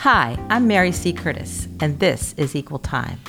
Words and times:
Hi, 0.00 0.38
I'm 0.48 0.66
Mary 0.66 0.92
C. 0.92 1.12
Curtis, 1.12 1.68
and 1.78 1.98
this 1.98 2.34
is 2.38 2.56
Equal 2.56 2.78
Time. 2.78 3.20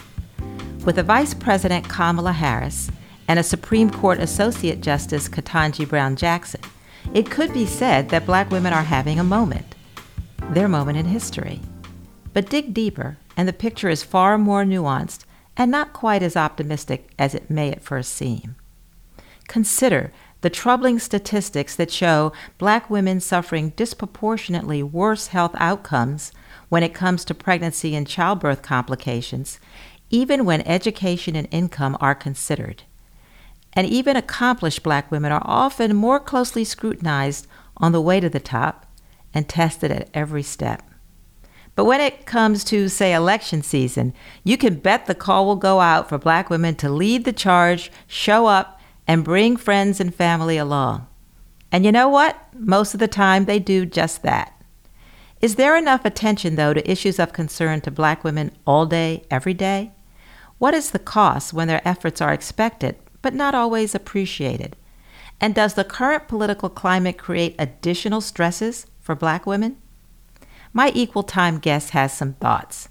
With 0.86 1.00
a 1.00 1.04
Vice 1.04 1.34
President 1.34 1.90
Kamala 1.90 2.32
Harris 2.32 2.90
and 3.28 3.38
a 3.38 3.44
Supreme 3.44 3.90
Court 3.90 4.20
Associate 4.20 4.79
Justice 4.79 5.28
Ketanji 5.28 5.86
Brown 5.86 6.15
Jackson, 6.15 6.62
it 7.13 7.29
could 7.29 7.52
be 7.52 7.65
said 7.65 8.08
that 8.08 8.26
black 8.26 8.49
women 8.52 8.72
are 8.72 8.84
having 8.84 9.20
a 9.20 9.24
moment, 9.26 9.76
their 10.52 10.70
moment 10.70 10.97
in 10.97 11.08
history. 11.08 11.60
But 12.31 12.49
dig 12.49 12.74
deeper, 12.74 13.17
and 13.35 13.49
the 13.49 13.53
picture 13.53 13.90
is 13.90 14.01
far 14.01 14.38
more 14.38 14.63
nuanced 14.63 15.26
and 15.58 15.72
not 15.72 15.92
quite 15.92 16.23
as 16.23 16.38
optimistic 16.38 17.09
as 17.20 17.35
it 17.35 17.49
may 17.49 17.73
at 17.73 17.84
first 17.84 18.13
seem. 18.13 18.55
Consider 19.49 20.13
the 20.40 20.49
troubling 20.49 20.99
statistics 20.99 21.76
that 21.76 21.92
show 21.92 22.32
black 22.58 22.90
women 22.90 23.20
suffering 23.20 23.74
disproportionately 23.76 24.82
worse 24.82 25.28
health 25.28 25.52
outcomes 25.58 26.32
when 26.72 26.84
it 26.84 26.94
comes 26.94 27.26
to 27.26 27.36
pregnancy 27.36 27.98
and 27.98 28.08
childbirth 28.08 28.62
complications, 28.62 29.60
even 30.10 30.46
when 30.46 30.62
education 30.62 31.36
and 31.36 31.46
income 31.52 31.98
are 32.00 32.16
considered. 32.16 32.84
And 33.74 33.86
even 33.86 34.16
accomplished 34.16 34.82
black 34.82 35.12
women 35.12 35.34
are 35.34 35.42
often 35.44 35.94
more 35.94 36.18
closely 36.18 36.64
scrutinized 36.64 37.46
on 37.76 37.92
the 37.92 38.00
way 38.00 38.22
to 38.22 38.30
the 38.30 38.40
top 38.40 38.86
and 39.34 39.50
tested 39.50 39.92
at 39.92 40.08
every 40.14 40.44
step. 40.44 40.82
But 41.76 41.84
when 41.84 42.00
it 42.00 42.26
comes 42.26 42.64
to, 42.66 42.88
say, 42.88 43.14
election 43.14 43.64
season, 43.64 44.14
you 44.46 44.56
can 44.56 44.76
bet 44.76 45.08
the 45.08 45.14
call 45.14 45.46
will 45.46 45.58
go 45.58 45.82
out 45.82 46.08
for 46.08 46.18
black 46.18 46.50
women 46.50 46.76
to 46.76 46.90
lead 46.90 47.26
the 47.26 47.34
charge, 47.34 47.92
show 48.08 48.46
up, 48.46 48.80
and 49.06 49.26
bring 49.26 49.58
friends 49.58 50.00
and 50.00 50.16
family 50.16 50.56
along. 50.56 51.06
And 51.70 51.84
you 51.84 51.92
know 51.92 52.08
what? 52.08 52.38
Most 52.58 52.94
of 52.94 53.02
the 53.02 53.10
time, 53.10 53.44
they 53.44 53.60
do 53.60 53.85
just 53.85 54.24
that. 54.24 54.60
Is 55.42 55.56
there 55.56 55.76
enough 55.76 56.06
attention, 56.06 56.56
though, 56.56 56.74
to 56.74 56.92
issues 56.92 57.18
of 57.18 57.34
concern 57.34 57.82
to 57.82 57.92
black 57.92 58.24
women 58.24 58.52
all 58.68 58.86
day, 58.86 59.24
every 59.32 59.56
day? 59.56 59.92
What 60.60 60.76
is 60.76 60.92
the 60.92 61.00
cost 61.00 61.52
when 61.52 61.68
their 61.68 61.86
efforts 61.88 62.22
are 62.22 62.32
expected, 62.32 62.96
but 63.24 63.34
not 63.34 63.56
always 63.56 63.96
appreciated? 63.96 64.75
And 65.39 65.56
does 65.56 65.73
the 65.73 65.84
current 65.84 66.28
political 66.28 66.69
climate 66.69 67.17
create 67.17 67.56
additional 67.58 68.22
stresses 68.22 68.86
for 69.00 69.16
black 69.16 69.47
women? 69.47 69.78
My 70.73 70.92
equal 70.94 71.23
time 71.23 71.58
guest 71.58 71.89
has 71.89 72.14
some 72.16 72.34
thoughts. 72.34 72.89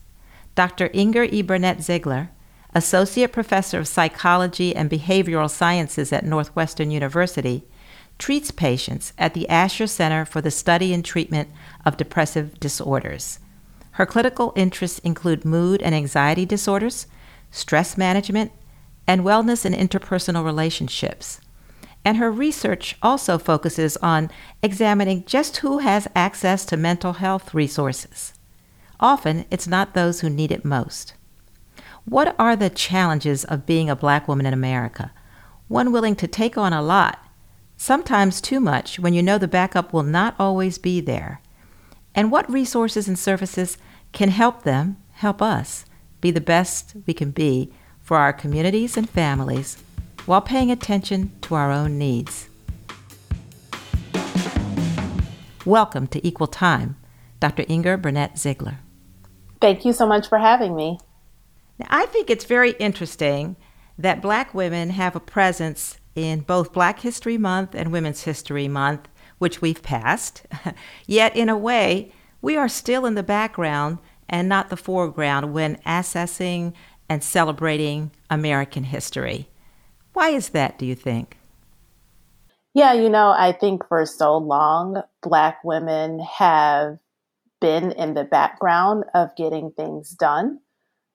Dr. 0.57 0.91
Inger 0.93 1.23
E. 1.23 1.43
Burnett 1.43 1.79
Zeigler, 1.79 2.31
Associate 2.75 3.33
Professor 3.33 3.79
of 3.79 3.87
Psychology 3.87 4.75
and 4.75 4.91
Behavioral 4.91 5.49
Sciences 5.49 6.13
at 6.13 6.27
Northwestern 6.27 6.91
University, 6.91 7.63
treats 8.21 8.51
patients 8.51 9.15
at 9.17 9.33
the 9.33 9.49
Asher 9.49 9.87
Center 9.87 10.25
for 10.25 10.43
the 10.43 10.51
Study 10.51 10.93
and 10.93 11.03
Treatment 11.05 11.49
of 11.87 11.97
Depressive 11.97 12.61
Disorders. 12.61 13.41
Her 13.93 14.05
clinical 14.05 14.53
interests 14.55 14.99
include 15.01 15.45
mood 15.45 15.83
and 15.83 15.95
anxiety 15.95 16.45
disorders, 16.45 17.07
stress 17.51 17.97
management, 17.97 18.53
and 19.07 19.23
wellness 19.23 19.65
and 19.65 19.75
interpersonal 19.75 20.45
relationships. 20.45 21.41
And 22.05 22.19
her 22.19 22.31
research 22.31 22.97
also 23.03 23.39
focuses 23.39 23.97
on 23.97 24.31
examining 24.63 25.25
just 25.25 25.59
who 25.59 25.79
has 25.79 26.07
access 26.15 26.65
to 26.67 26.77
mental 26.77 27.15
health 27.15 27.55
resources. 27.55 28.35
Often, 29.01 29.47
it's 29.51 29.67
not 29.67 29.95
those 29.95 30.21
who 30.21 30.29
need 30.29 30.53
it 30.53 30.65
most. 30.65 31.15
What 32.05 32.37
are 32.39 32.55
the 32.55 32.71
challenges 32.71 33.45
of 33.45 33.67
being 33.67 33.89
a 33.89 33.97
black 33.97 34.29
woman 34.29 34.45
in 34.45 34.53
America? 34.53 35.11
One 35.69 35.91
willing 35.91 36.17
to 36.17 36.29
take 36.29 36.59
on 36.59 36.73
a 36.75 36.83
lot 36.83 37.19
sometimes 37.81 38.43
too 38.43 38.61
much 38.61 38.99
when 38.99 39.15
you 39.15 39.23
know 39.23 39.39
the 39.39 39.49
backup 39.49 39.91
will 39.91 40.03
not 40.03 40.35
always 40.39 40.77
be 40.77 41.01
there. 41.01 41.41
And 42.15 42.31
what 42.31 42.53
resources 42.53 43.09
and 43.09 43.19
services 43.19 43.79
can 44.13 44.29
help 44.29 44.65
them, 44.65 44.99
help 45.13 45.41
us, 45.41 45.87
be 46.21 46.31
the 46.31 46.43
best 46.43 46.95
we 47.07 47.15
can 47.15 47.31
be 47.31 47.73
for 47.99 48.19
our 48.19 48.35
communities 48.35 48.99
and 48.99 49.09
families 49.09 49.79
while 50.27 50.43
paying 50.43 50.71
attention 50.71 51.33
to 51.41 51.55
our 51.55 51.73
own 51.73 51.97
needs. 51.97 52.51
Welcome 55.65 56.07
to 56.09 56.27
Equal 56.27 56.49
Time, 56.49 56.97
Dr. 57.41 57.65
Inger 57.67 57.97
Burnett 57.97 58.35
Zeigler. 58.35 58.77
Thank 59.59 59.87
you 59.87 59.95
so 59.95 60.07
much 60.07 60.29
for 60.29 60.37
having 60.37 60.77
me. 60.77 60.99
Now, 61.79 61.87
I 61.89 62.05
think 62.07 62.29
it's 62.29 62.45
very 62.45 62.73
interesting 62.73 63.57
that 63.97 64.21
Black 64.21 64.53
women 64.53 64.91
have 64.91 65.17
a 65.17 65.21
presence 65.21 65.97
in 66.15 66.41
both 66.41 66.73
Black 66.73 67.01
History 67.01 67.39
Month 67.39 67.75
and 67.75 67.93
Women's 67.93 68.23
History 68.23 68.69
Month, 68.69 69.09
which 69.39 69.63
we've 69.63 69.83
passed. 69.83 70.47
Yet, 71.07 71.35
in 71.37 71.49
a 71.49 71.57
way, 71.57 72.13
we 72.43 72.57
are 72.57 72.69
still 72.69 73.07
in 73.07 73.15
the 73.15 73.23
background 73.23 73.99
and 74.29 74.49
not 74.49 74.71
the 74.71 74.77
foreground 74.77 75.53
when 75.53 75.79
assessing 75.85 76.75
and 77.09 77.23
celebrating 77.23 78.13
American 78.31 78.85
history. 78.85 79.49
Why 80.13 80.31
is 80.31 80.51
that, 80.51 80.79
do 80.79 80.87
you 80.87 80.95
think? 80.95 81.37
Yeah, 82.73 82.93
you 82.93 83.09
know, 83.09 83.35
I 83.37 83.53
think 83.53 83.87
for 83.89 84.07
so 84.07 84.37
long, 84.37 85.03
Black 85.23 85.65
women 85.65 86.21
have 86.21 86.99
been 87.61 87.93
in 87.93 88.15
the 88.15 88.25
background 88.25 89.05
of 89.15 89.35
getting 89.37 89.73
things 89.73 90.11
done. 90.11 90.61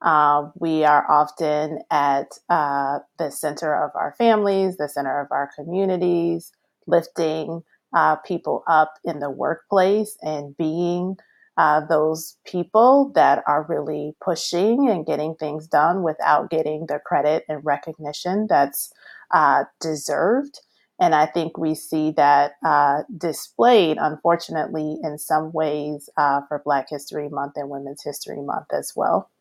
Uh, 0.05 0.51
we 0.59 0.83
are 0.83 1.09
often 1.09 1.79
at 1.89 2.27
uh, 2.49 2.99
the 3.17 3.31
center 3.31 3.75
of 3.75 3.89
our 3.95 4.13
families, 4.19 4.77
the 4.77 4.87
center 4.87 5.19
of 5.19 5.27
our 5.31 5.49
communities, 5.55 6.51
lifting 6.85 7.63
uh, 7.95 8.15
people 8.17 8.63
up 8.67 8.93
in 9.03 9.19
the 9.19 9.31
workplace 9.31 10.15
and 10.21 10.55
being 10.57 11.17
uh, 11.57 11.81
those 11.87 12.37
people 12.45 13.11
that 13.15 13.43
are 13.47 13.65
really 13.67 14.13
pushing 14.23 14.89
and 14.89 15.07
getting 15.07 15.33
things 15.35 15.67
done 15.67 16.03
without 16.03 16.51
getting 16.51 16.85
the 16.85 16.99
credit 17.03 17.43
and 17.49 17.65
recognition 17.65 18.45
that's 18.47 18.93
uh, 19.33 19.63
deserved. 19.81 20.59
And 20.99 21.15
I 21.15 21.25
think 21.25 21.57
we 21.57 21.73
see 21.75 22.11
that 22.11 22.53
displayed, 23.17 23.97
unfortunately, 23.99 24.99
in 25.03 25.17
some 25.17 25.51
ways 25.51 26.09
for 26.15 26.61
Black 26.63 26.87
History 26.89 27.27
Month 27.27 27.53
and 27.55 27.69
Women's 27.69 28.03
History 28.03 28.41
Month 28.41 28.67
as 28.71 28.93
well. 28.95 29.31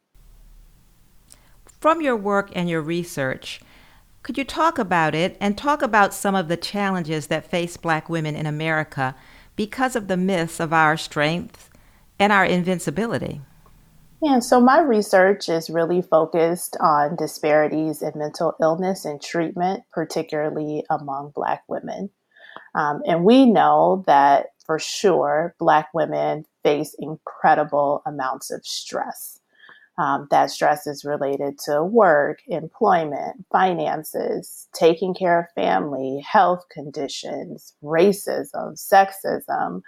From 1.84 2.00
your 2.00 2.16
work 2.16 2.48
and 2.54 2.66
your 2.66 2.80
research, 2.80 3.60
could 4.22 4.38
you 4.38 4.44
talk 4.44 4.78
about 4.78 5.14
it 5.14 5.36
and 5.38 5.54
talk 5.54 5.82
about 5.82 6.14
some 6.14 6.34
of 6.34 6.48
the 6.48 6.56
challenges 6.56 7.26
that 7.26 7.50
face 7.50 7.76
Black 7.76 8.08
women 8.08 8.34
in 8.34 8.46
America 8.46 9.14
because 9.54 9.94
of 9.94 10.08
the 10.08 10.16
myths 10.16 10.60
of 10.60 10.72
our 10.72 10.96
strength 10.96 11.68
and 12.18 12.32
our 12.32 12.46
invincibility? 12.46 13.42
Yeah, 14.22 14.38
so 14.38 14.62
my 14.62 14.80
research 14.80 15.50
is 15.50 15.68
really 15.68 16.00
focused 16.00 16.74
on 16.80 17.16
disparities 17.16 18.00
in 18.00 18.12
mental 18.16 18.54
illness 18.62 19.04
and 19.04 19.20
treatment, 19.20 19.82
particularly 19.92 20.86
among 20.88 21.32
Black 21.34 21.64
women. 21.68 22.08
Um, 22.74 23.02
and 23.06 23.26
we 23.26 23.44
know 23.44 24.04
that 24.06 24.46
for 24.64 24.78
sure, 24.78 25.54
Black 25.58 25.92
women 25.92 26.46
face 26.62 26.96
incredible 26.98 28.00
amounts 28.06 28.50
of 28.50 28.64
stress. 28.64 29.38
Um, 29.96 30.26
that 30.32 30.50
stress 30.50 30.88
is 30.88 31.04
related 31.04 31.58
to 31.66 31.84
work, 31.84 32.38
employment, 32.48 33.46
finances, 33.52 34.68
taking 34.74 35.14
care 35.14 35.38
of 35.38 35.46
family, 35.54 36.24
health 36.28 36.64
conditions, 36.68 37.74
racism, 37.82 38.76
sexism, 38.76 39.82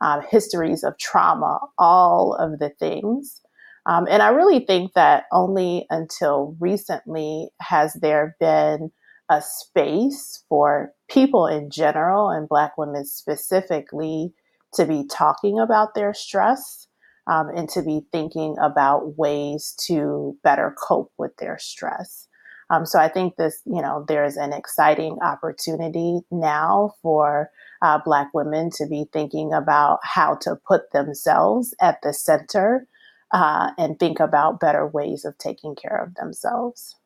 uh, 0.00 0.20
histories 0.22 0.82
of 0.82 0.96
trauma, 0.98 1.60
all 1.78 2.34
of 2.34 2.58
the 2.60 2.70
things. 2.70 3.42
Um, 3.84 4.06
and 4.10 4.22
I 4.22 4.28
really 4.28 4.60
think 4.60 4.94
that 4.94 5.24
only 5.32 5.86
until 5.90 6.56
recently 6.58 7.50
has 7.60 7.94
there 7.94 8.36
been 8.40 8.90
a 9.28 9.42
space 9.42 10.44
for 10.48 10.92
people 11.08 11.46
in 11.46 11.70
general 11.70 12.30
and 12.30 12.48
Black 12.48 12.78
women 12.78 13.04
specifically 13.04 14.32
to 14.74 14.86
be 14.86 15.06
talking 15.06 15.58
about 15.58 15.94
their 15.94 16.14
stress 16.14 16.86
um, 17.26 17.48
and 17.48 17.68
to 17.70 17.82
be 17.82 18.02
thinking 18.12 18.56
about 18.60 19.16
ways 19.16 19.74
to 19.86 20.36
better 20.42 20.74
cope 20.78 21.12
with 21.18 21.36
their 21.36 21.58
stress. 21.58 22.28
Um, 22.70 22.86
so 22.86 22.98
I 22.98 23.08
think 23.08 23.36
this, 23.36 23.60
you 23.66 23.82
know, 23.82 24.04
there's 24.08 24.36
an 24.36 24.52
exciting 24.52 25.18
opportunity 25.22 26.20
now 26.30 26.94
for 27.02 27.50
uh, 27.82 27.98
Black 28.04 28.28
women 28.32 28.70
to 28.76 28.86
be 28.86 29.06
thinking 29.12 29.52
about 29.52 29.98
how 30.02 30.36
to 30.42 30.56
put 30.66 30.90
themselves 30.92 31.74
at 31.80 31.98
the 32.02 32.14
center 32.14 32.86
uh, 33.30 33.72
and 33.76 33.98
think 33.98 34.20
about 34.20 34.60
better 34.60 34.86
ways 34.86 35.24
of 35.24 35.36
taking 35.36 35.74
care 35.74 35.96
of 35.96 36.14
themselves. 36.14 36.96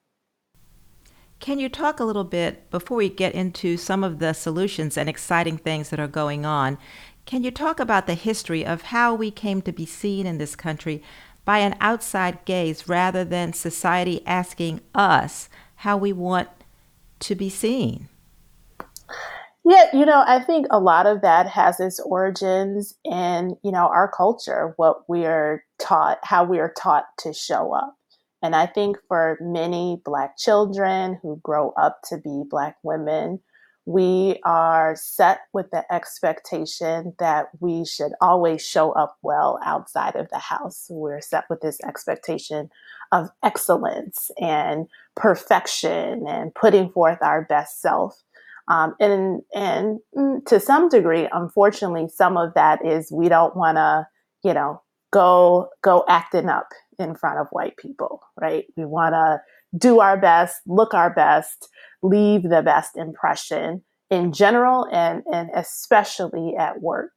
Can 1.38 1.58
you 1.58 1.68
talk 1.68 2.00
a 2.00 2.04
little 2.04 2.24
bit 2.24 2.70
before 2.70 2.96
we 2.96 3.08
get 3.08 3.34
into 3.34 3.76
some 3.76 4.02
of 4.02 4.20
the 4.20 4.32
solutions 4.32 4.96
and 4.96 5.08
exciting 5.08 5.58
things 5.58 5.90
that 5.90 6.00
are 6.00 6.08
going 6.08 6.46
on? 6.46 6.78
Can 7.26 7.42
you 7.42 7.50
talk 7.50 7.80
about 7.80 8.06
the 8.06 8.14
history 8.14 8.64
of 8.64 8.82
how 8.82 9.12
we 9.12 9.32
came 9.32 9.60
to 9.62 9.72
be 9.72 9.84
seen 9.84 10.26
in 10.26 10.38
this 10.38 10.54
country 10.54 11.02
by 11.44 11.58
an 11.58 11.74
outside 11.80 12.44
gaze 12.44 12.88
rather 12.88 13.24
than 13.24 13.52
society 13.52 14.24
asking 14.24 14.80
us 14.94 15.48
how 15.76 15.96
we 15.96 16.12
want 16.12 16.48
to 17.18 17.34
be 17.34 17.50
seen? 17.50 18.08
Yeah, 19.64 19.86
you 19.92 20.06
know, 20.06 20.22
I 20.24 20.38
think 20.44 20.68
a 20.70 20.78
lot 20.78 21.06
of 21.06 21.22
that 21.22 21.48
has 21.48 21.80
its 21.80 21.98
origins 21.98 22.94
in, 23.04 23.56
you 23.64 23.72
know, 23.72 23.88
our 23.88 24.08
culture, 24.08 24.74
what 24.76 25.08
we 25.08 25.26
are 25.26 25.64
taught, 25.80 26.20
how 26.22 26.44
we 26.44 26.60
are 26.60 26.72
taught 26.78 27.06
to 27.18 27.32
show 27.32 27.74
up. 27.74 27.96
And 28.40 28.54
I 28.54 28.66
think 28.66 28.98
for 29.08 29.36
many 29.40 30.00
Black 30.04 30.38
children 30.38 31.18
who 31.20 31.40
grow 31.42 31.70
up 31.70 32.02
to 32.10 32.18
be 32.18 32.44
Black 32.48 32.76
women, 32.84 33.40
we 33.86 34.40
are 34.44 34.96
set 34.96 35.42
with 35.52 35.70
the 35.70 35.84
expectation 35.94 37.14
that 37.20 37.46
we 37.60 37.84
should 37.84 38.12
always 38.20 38.66
show 38.66 38.90
up 38.92 39.16
well 39.22 39.60
outside 39.64 40.16
of 40.16 40.28
the 40.30 40.40
house. 40.40 40.88
We're 40.90 41.20
set 41.20 41.44
with 41.48 41.60
this 41.60 41.78
expectation 41.86 42.68
of 43.12 43.30
excellence 43.44 44.32
and 44.40 44.88
perfection 45.14 46.26
and 46.26 46.52
putting 46.52 46.90
forth 46.90 47.18
our 47.22 47.44
best 47.44 47.80
self. 47.80 48.20
Um, 48.66 48.96
and 48.98 49.42
and 49.54 50.00
to 50.46 50.58
some 50.58 50.88
degree, 50.88 51.28
unfortunately, 51.32 52.08
some 52.08 52.36
of 52.36 52.54
that 52.54 52.84
is 52.84 53.12
we 53.12 53.28
don't 53.28 53.54
want 53.54 53.76
to, 53.76 54.08
you 54.42 54.52
know, 54.52 54.82
go 55.12 55.68
go 55.82 56.04
acting 56.08 56.48
up 56.48 56.70
in 56.98 57.14
front 57.14 57.38
of 57.38 57.46
white 57.50 57.76
people, 57.76 58.20
right? 58.40 58.64
We 58.76 58.84
want 58.84 59.12
to 59.12 59.40
do 59.76 60.00
our 60.00 60.16
best, 60.16 60.60
look 60.66 60.94
our 60.94 61.10
best, 61.10 61.68
leave 62.02 62.42
the 62.44 62.62
best 62.62 62.96
impression 62.96 63.82
in 64.10 64.32
general 64.32 64.86
and 64.92 65.22
and 65.32 65.50
especially 65.54 66.54
at 66.56 66.80
work. 66.80 67.12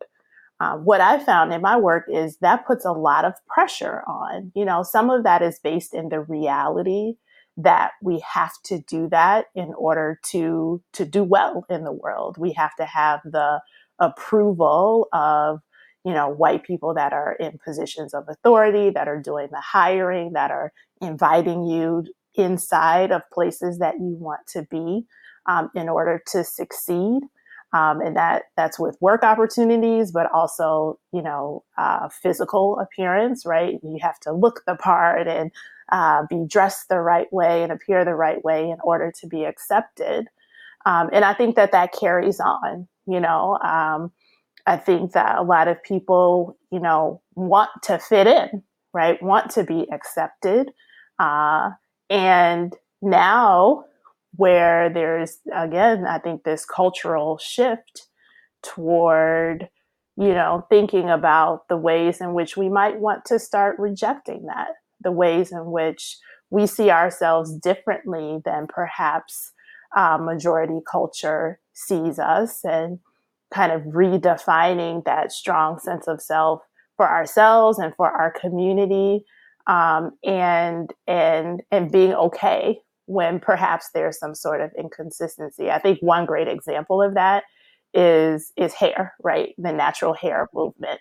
Uh, 0.59 0.75
what 0.75 0.99
I 0.99 1.23
found 1.23 1.53
in 1.53 1.61
my 1.61 1.77
work 1.77 2.05
is 2.11 2.37
that 2.41 2.67
puts 2.67 2.83
a 2.83 2.91
lot 2.91 3.23
of 3.23 3.33
pressure 3.47 4.03
on. 4.07 4.51
You 4.55 4.65
know, 4.65 4.83
some 4.83 5.09
of 5.09 5.23
that 5.23 5.41
is 5.41 5.59
based 5.59 5.93
in 5.93 6.09
the 6.09 6.19
reality 6.19 7.13
that 7.55 7.91
we 8.01 8.21
have 8.33 8.53
to 8.65 8.79
do 8.79 9.07
that 9.09 9.45
in 9.55 9.73
order 9.77 10.19
to 10.31 10.81
to 10.93 11.05
do 11.05 11.23
well 11.23 11.65
in 11.69 11.83
the 11.83 11.91
world. 11.91 12.37
We 12.37 12.53
have 12.53 12.75
to 12.77 12.85
have 12.85 13.21
the 13.23 13.61
approval 13.99 15.07
of 15.13 15.59
you 16.03 16.13
know 16.13 16.29
white 16.29 16.63
people 16.63 16.93
that 16.95 17.13
are 17.13 17.33
in 17.33 17.59
positions 17.63 18.13
of 18.13 18.25
authority, 18.27 18.89
that 18.89 19.07
are 19.07 19.21
doing 19.21 19.49
the 19.51 19.61
hiring, 19.61 20.33
that 20.33 20.51
are 20.51 20.71
inviting 21.01 21.65
you 21.65 22.05
inside 22.35 23.11
of 23.11 23.21
places 23.33 23.79
that 23.79 23.95
you 23.95 24.15
want 24.19 24.41
to 24.53 24.63
be 24.69 25.05
um, 25.47 25.69
in 25.75 25.89
order 25.89 26.21
to 26.27 26.43
succeed. 26.43 27.23
Um, 27.71 28.01
and 28.01 28.15
that 28.17 28.43
that's 28.57 28.79
with 28.79 28.97
work 28.99 29.21
opportunities, 29.23 30.11
but 30.11 30.31
also 30.33 30.99
you 31.13 31.21
know 31.21 31.63
uh, 31.77 32.09
physical 32.09 32.79
appearance. 32.79 33.45
Right, 33.45 33.79
you 33.83 33.99
have 34.01 34.19
to 34.21 34.33
look 34.33 34.61
the 34.65 34.75
part 34.75 35.27
and 35.27 35.51
uh, 35.91 36.23
be 36.29 36.45
dressed 36.47 36.89
the 36.89 36.99
right 36.99 37.31
way 37.31 37.61
and 37.61 37.71
appear 37.71 38.03
the 38.03 38.15
right 38.15 38.43
way 38.43 38.69
in 38.69 38.77
order 38.83 39.11
to 39.21 39.27
be 39.27 39.45
accepted. 39.45 40.27
Um, 40.85 41.09
and 41.13 41.23
I 41.25 41.33
think 41.33 41.55
that 41.57 41.71
that 41.71 41.93
carries 41.93 42.39
on. 42.39 42.87
You 43.05 43.19
know, 43.19 43.57
um, 43.63 44.11
I 44.65 44.77
think 44.77 45.13
that 45.13 45.37
a 45.37 45.43
lot 45.43 45.67
of 45.67 45.81
people, 45.83 46.57
you 46.71 46.79
know, 46.79 47.21
want 47.35 47.69
to 47.83 47.99
fit 47.99 48.27
in, 48.27 48.63
right? 48.93 49.21
Want 49.21 49.51
to 49.51 49.63
be 49.63 49.87
accepted. 49.91 50.71
Uh, 51.19 51.71
and 52.09 52.75
now, 53.01 53.85
where 54.35 54.89
there's 54.89 55.39
again, 55.55 56.05
I 56.05 56.19
think 56.19 56.43
this 56.43 56.65
cultural 56.65 57.37
shift 57.37 58.07
toward 58.61 59.69
you 60.19 60.33
know, 60.33 60.65
thinking 60.69 61.09
about 61.09 61.69
the 61.69 61.77
ways 61.77 62.19
in 62.19 62.33
which 62.33 62.57
we 62.57 62.67
might 62.67 62.99
want 62.99 63.23
to 63.23 63.39
start 63.39 63.79
rejecting 63.79 64.47
that 64.47 64.75
the 65.01 65.13
ways 65.13 65.53
in 65.53 65.71
which 65.71 66.17
we 66.49 66.67
see 66.67 66.89
ourselves 66.89 67.55
differently 67.57 68.39
than 68.43 68.67
perhaps 68.67 69.53
uh, 69.95 70.17
majority 70.17 70.79
culture 70.89 71.59
sees 71.71 72.19
us 72.19 72.65
and 72.65 72.99
kind 73.53 73.71
of 73.71 73.81
redefining 73.83 75.05
that 75.05 75.31
strong 75.31 75.79
sense 75.79 76.05
of 76.05 76.21
self 76.21 76.61
for 76.97 77.09
ourselves 77.09 77.79
and 77.79 77.95
for 77.95 78.11
our 78.11 78.29
community 78.31 79.23
um, 79.69 80.11
and 80.25 80.91
and 81.07 81.61
and 81.71 81.91
being 81.91 82.13
okay 82.13 82.79
when 83.05 83.39
perhaps 83.39 83.91
there's 83.93 84.19
some 84.19 84.35
sort 84.35 84.61
of 84.61 84.71
inconsistency. 84.77 85.69
I 85.71 85.79
think 85.79 85.99
one 86.01 86.25
great 86.25 86.47
example 86.47 87.01
of 87.03 87.13
that 87.13 87.43
is 87.93 88.51
is 88.57 88.73
hair 88.73 89.13
right? 89.23 89.53
The 89.59 89.71
natural 89.71 90.13
hair 90.15 90.49
movement 90.53 90.99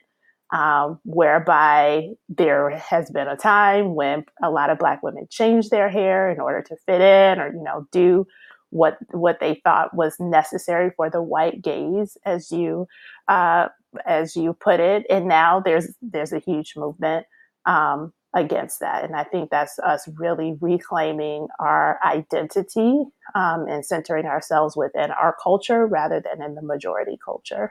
um, 0.52 1.00
whereby 1.04 2.08
there 2.28 2.70
has 2.70 3.10
been 3.10 3.28
a 3.28 3.36
time 3.36 3.94
when 3.94 4.24
a 4.42 4.50
lot 4.50 4.70
of 4.70 4.78
black 4.78 5.02
women 5.02 5.26
changed 5.30 5.70
their 5.70 5.88
hair 5.88 6.30
in 6.30 6.40
order 6.40 6.62
to 6.62 6.76
fit 6.86 7.00
in 7.00 7.40
or 7.40 7.48
you 7.52 7.62
know 7.62 7.86
do 7.90 8.26
what 8.70 8.98
what 9.12 9.40
they 9.40 9.62
thought 9.64 9.94
was 9.94 10.16
necessary 10.20 10.90
for 10.94 11.08
the 11.08 11.22
white 11.22 11.62
gaze 11.62 12.18
as 12.26 12.52
you 12.52 12.86
uh, 13.28 13.68
as 14.06 14.36
you 14.36 14.52
put 14.52 14.78
it. 14.80 15.06
And 15.08 15.26
now 15.26 15.60
there's 15.60 15.88
there's 16.02 16.34
a 16.34 16.38
huge 16.38 16.74
movement 16.76 17.26
um, 17.66 18.12
against 18.38 18.80
that. 18.80 19.04
And 19.04 19.14
i 19.14 19.24
think 19.24 19.50
that's 19.50 19.78
us 19.80 20.08
really 20.16 20.56
reclaiming 20.60 21.48
our 21.58 21.98
identity 22.04 23.04
um, 23.34 23.66
and 23.68 23.84
centering 23.84 24.26
ourselves 24.26 24.76
within 24.76 25.10
our 25.10 25.36
culture 25.42 25.86
rather 25.86 26.20
than 26.20 26.42
in 26.42 26.54
the 26.54 26.62
majority 26.62 27.18
culture. 27.22 27.70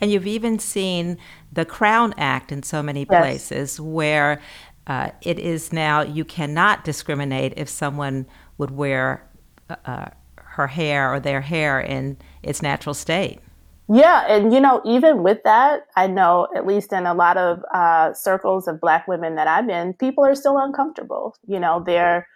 And 0.00 0.12
you've 0.12 0.26
even 0.28 0.58
seen 0.58 1.18
the 1.52 1.64
Crown 1.64 2.14
Act 2.16 2.52
in 2.52 2.62
so 2.62 2.82
many 2.82 3.04
places 3.04 3.80
where 3.80 4.40
uh, 4.86 5.10
it 5.22 5.38
is 5.38 5.72
now 5.72 6.02
you 6.02 6.24
cannot 6.24 6.84
discriminate 6.84 7.54
if 7.56 7.68
someone 7.68 8.26
would 8.58 8.70
wear 8.70 9.28
uh, 9.68 9.76
uh, 9.84 10.08
her 10.36 10.66
hair 10.68 11.12
or 11.12 11.20
their 11.20 11.40
hair 11.40 11.80
in 11.80 12.16
its 12.42 12.62
natural 12.62 12.94
state. 12.94 13.40
Yeah, 13.90 14.24
and 14.28 14.52
you 14.52 14.60
know, 14.60 14.82
even 14.84 15.22
with 15.22 15.42
that, 15.44 15.86
I 15.96 16.06
know 16.08 16.46
at 16.54 16.66
least 16.66 16.92
in 16.92 17.06
a 17.06 17.14
lot 17.14 17.38
of 17.38 17.60
uh, 17.72 18.12
circles 18.12 18.68
of 18.68 18.80
Black 18.80 19.08
women 19.08 19.36
that 19.36 19.48
I'm 19.48 19.70
in, 19.70 19.94
people 19.94 20.24
are 20.26 20.34
still 20.34 20.58
uncomfortable. 20.58 21.34
You 21.46 21.58
know, 21.58 21.82
they're 21.84 22.26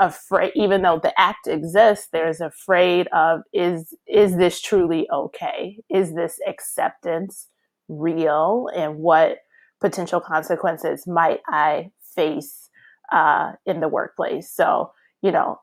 afraid 0.00 0.52
even 0.56 0.84
though 0.84 1.00
the 1.02 1.12
act 1.20 1.48
exists 1.48 2.08
there's 2.12 2.40
afraid 2.40 3.08
of 3.08 3.40
is 3.52 3.96
is 4.08 4.36
this 4.38 4.62
truly 4.62 5.08
okay 5.12 5.76
is 5.90 6.14
this 6.14 6.38
acceptance 6.48 7.48
real 7.88 8.68
and 8.76 8.98
what 8.98 9.38
potential 9.82 10.20
consequences 10.20 11.08
might 11.08 11.40
i 11.48 11.90
face 12.14 12.70
uh, 13.12 13.52
in 13.66 13.80
the 13.80 13.88
workplace 13.88 14.50
so 14.52 14.92
you 15.22 15.32
know 15.32 15.60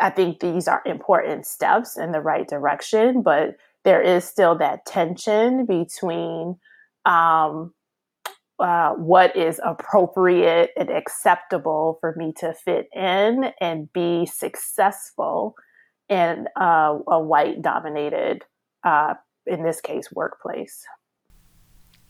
i 0.00 0.10
think 0.10 0.40
these 0.40 0.68
are 0.68 0.82
important 0.86 1.46
steps 1.46 1.96
in 1.96 2.12
the 2.12 2.20
right 2.20 2.48
direction 2.48 3.22
but 3.22 3.56
there 3.88 4.02
is 4.02 4.22
still 4.22 4.54
that 4.54 4.84
tension 4.84 5.64
between 5.64 6.58
um, 7.06 7.72
uh, 8.58 8.90
what 8.90 9.34
is 9.34 9.58
appropriate 9.64 10.72
and 10.76 10.90
acceptable 10.90 11.96
for 12.02 12.14
me 12.18 12.34
to 12.36 12.52
fit 12.52 12.86
in 12.94 13.50
and 13.62 13.90
be 13.94 14.26
successful 14.26 15.54
in 16.10 16.46
uh, 16.60 16.98
a 17.08 17.18
white 17.18 17.62
dominated, 17.62 18.44
uh, 18.84 19.14
in 19.46 19.62
this 19.62 19.80
case, 19.80 20.12
workplace. 20.12 20.84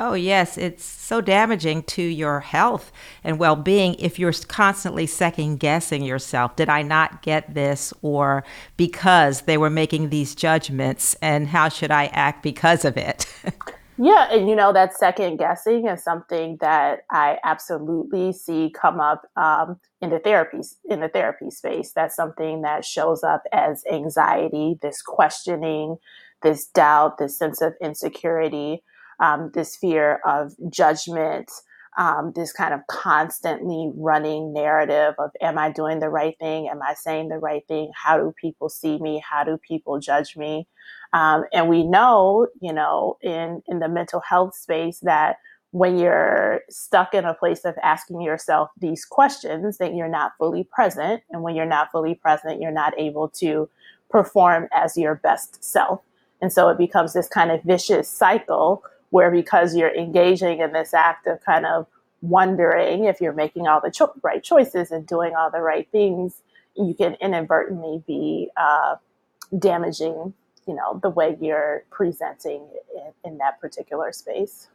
Oh, 0.00 0.14
yes. 0.14 0.56
It's 0.56 0.84
so 0.84 1.20
damaging 1.20 1.82
to 1.84 2.02
your 2.02 2.40
health 2.40 2.92
and 3.24 3.38
well 3.38 3.56
being 3.56 3.94
if 3.98 4.18
you're 4.18 4.32
constantly 4.46 5.06
second 5.06 5.58
guessing 5.58 6.02
yourself. 6.02 6.54
Did 6.54 6.68
I 6.68 6.82
not 6.82 7.22
get 7.22 7.54
this? 7.54 7.92
Or 8.00 8.44
because 8.76 9.42
they 9.42 9.58
were 9.58 9.70
making 9.70 10.10
these 10.10 10.34
judgments, 10.34 11.16
and 11.20 11.48
how 11.48 11.68
should 11.68 11.90
I 11.90 12.06
act 12.06 12.42
because 12.42 12.84
of 12.84 12.96
it? 12.96 13.26
Yeah, 14.00 14.28
and 14.30 14.48
you 14.48 14.54
know 14.54 14.72
that 14.72 14.96
second 14.96 15.38
guessing 15.38 15.88
is 15.88 16.04
something 16.04 16.58
that 16.60 17.00
I 17.10 17.38
absolutely 17.42 18.32
see 18.32 18.72
come 18.72 19.00
up 19.00 19.26
um, 19.34 19.80
in 20.00 20.10
the 20.10 20.20
therapy 20.20 20.58
in 20.88 21.00
the 21.00 21.08
therapy 21.08 21.50
space. 21.50 21.90
That's 21.90 22.14
something 22.14 22.62
that 22.62 22.84
shows 22.84 23.24
up 23.24 23.42
as 23.52 23.82
anxiety, 23.90 24.78
this 24.80 25.02
questioning, 25.02 25.96
this 26.42 26.66
doubt, 26.66 27.18
this 27.18 27.36
sense 27.36 27.60
of 27.60 27.74
insecurity, 27.82 28.84
um, 29.20 29.50
this 29.54 29.76
fear 29.76 30.20
of 30.26 30.52
judgment, 30.70 31.50
um, 31.96 32.32
this 32.36 32.52
kind 32.52 32.72
of 32.72 32.80
constantly 32.86 33.90
running 33.96 34.52
narrative 34.52 35.14
of 35.18 35.30
am 35.40 35.58
I 35.58 35.70
doing 35.70 35.98
the 35.98 36.08
right 36.08 36.36
thing? 36.38 36.68
Am 36.68 36.80
I 36.82 36.94
saying 36.94 37.28
the 37.28 37.38
right 37.38 37.66
thing? 37.66 37.90
How 37.94 38.16
do 38.18 38.32
people 38.40 38.68
see 38.68 38.98
me? 38.98 39.22
How 39.28 39.42
do 39.44 39.58
people 39.58 39.98
judge 39.98 40.36
me? 40.36 40.68
Um, 41.12 41.44
and 41.52 41.68
we 41.68 41.82
know, 41.84 42.46
you 42.60 42.72
know, 42.72 43.18
in 43.22 43.62
in 43.66 43.80
the 43.80 43.88
mental 43.88 44.20
health 44.20 44.54
space 44.54 45.00
that 45.00 45.36
when 45.70 45.98
you're 45.98 46.60
stuck 46.70 47.14
in 47.14 47.24
a 47.24 47.34
place 47.34 47.64
of 47.64 47.74
asking 47.82 48.22
yourself 48.22 48.70
these 48.80 49.04
questions, 49.04 49.78
that 49.78 49.94
you're 49.94 50.08
not 50.08 50.32
fully 50.38 50.64
present, 50.72 51.22
and 51.30 51.42
when 51.42 51.54
you're 51.54 51.66
not 51.66 51.90
fully 51.90 52.14
present, 52.14 52.60
you're 52.60 52.70
not 52.70 52.98
able 52.98 53.28
to 53.28 53.68
perform 54.08 54.68
as 54.72 54.96
your 54.96 55.16
best 55.16 55.62
self. 55.62 56.00
And 56.40 56.52
so 56.52 56.68
it 56.68 56.78
becomes 56.78 57.12
this 57.12 57.28
kind 57.28 57.50
of 57.50 57.62
vicious 57.62 58.08
cycle 58.08 58.82
where 59.10 59.30
because 59.30 59.74
you're 59.74 59.94
engaging 59.94 60.60
in 60.60 60.72
this 60.72 60.94
act 60.94 61.26
of 61.26 61.44
kind 61.44 61.66
of 61.66 61.86
wondering 62.20 63.04
if 63.04 63.20
you're 63.20 63.32
making 63.32 63.66
all 63.66 63.80
the 63.80 63.90
cho- 63.90 64.12
right 64.22 64.42
choices 64.42 64.90
and 64.90 65.06
doing 65.06 65.34
all 65.36 65.50
the 65.50 65.60
right 65.60 65.88
things, 65.90 66.42
you 66.76 66.94
can 66.94 67.16
inadvertently 67.20 68.02
be 68.06 68.50
uh, 68.56 68.96
damaging 69.58 70.34
you 70.68 70.74
know, 70.74 71.00
the 71.02 71.08
way 71.08 71.36
you're 71.40 71.84
presenting 71.90 72.60
in, 72.94 73.32
in 73.32 73.38
that 73.38 73.58
particular 73.58 74.12
space. 74.12 74.68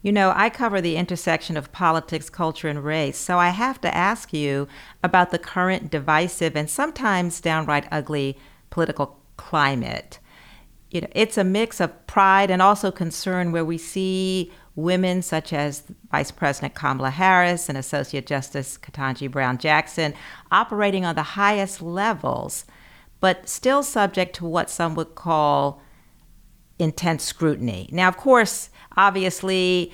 You 0.00 0.12
know, 0.12 0.32
I 0.34 0.48
cover 0.48 0.80
the 0.80 0.94
intersection 0.94 1.56
of 1.56 1.72
politics, 1.72 2.30
culture, 2.30 2.68
and 2.68 2.84
race, 2.84 3.18
so 3.18 3.38
I 3.38 3.48
have 3.48 3.80
to 3.80 3.94
ask 3.94 4.32
you 4.32 4.68
about 5.02 5.32
the 5.32 5.40
current 5.40 5.90
divisive 5.90 6.54
and 6.54 6.70
sometimes 6.70 7.40
downright 7.40 7.88
ugly 7.90 8.38
political 8.70 9.18
climate. 9.36 10.20
You 10.90 11.02
know, 11.02 11.08
it's 11.12 11.36
a 11.36 11.44
mix 11.44 11.80
of 11.80 12.06
pride 12.06 12.50
and 12.50 12.62
also 12.62 12.90
concern 12.90 13.52
where 13.52 13.64
we 13.64 13.78
see 13.78 14.50
women 14.74 15.22
such 15.22 15.52
as 15.52 15.82
Vice 16.10 16.30
President 16.30 16.74
Kamala 16.74 17.10
Harris 17.10 17.68
and 17.68 17.76
Associate 17.76 18.26
Justice 18.26 18.78
Ketanji 18.78 19.30
Brown 19.30 19.58
Jackson 19.58 20.14
operating 20.50 21.04
on 21.04 21.14
the 21.14 21.22
highest 21.22 21.82
levels, 21.82 22.64
but 23.20 23.48
still 23.48 23.82
subject 23.82 24.34
to 24.36 24.46
what 24.46 24.70
some 24.70 24.94
would 24.94 25.14
call 25.14 25.82
intense 26.78 27.24
scrutiny. 27.24 27.88
Now, 27.92 28.08
of 28.08 28.16
course, 28.16 28.70
obviously, 28.96 29.92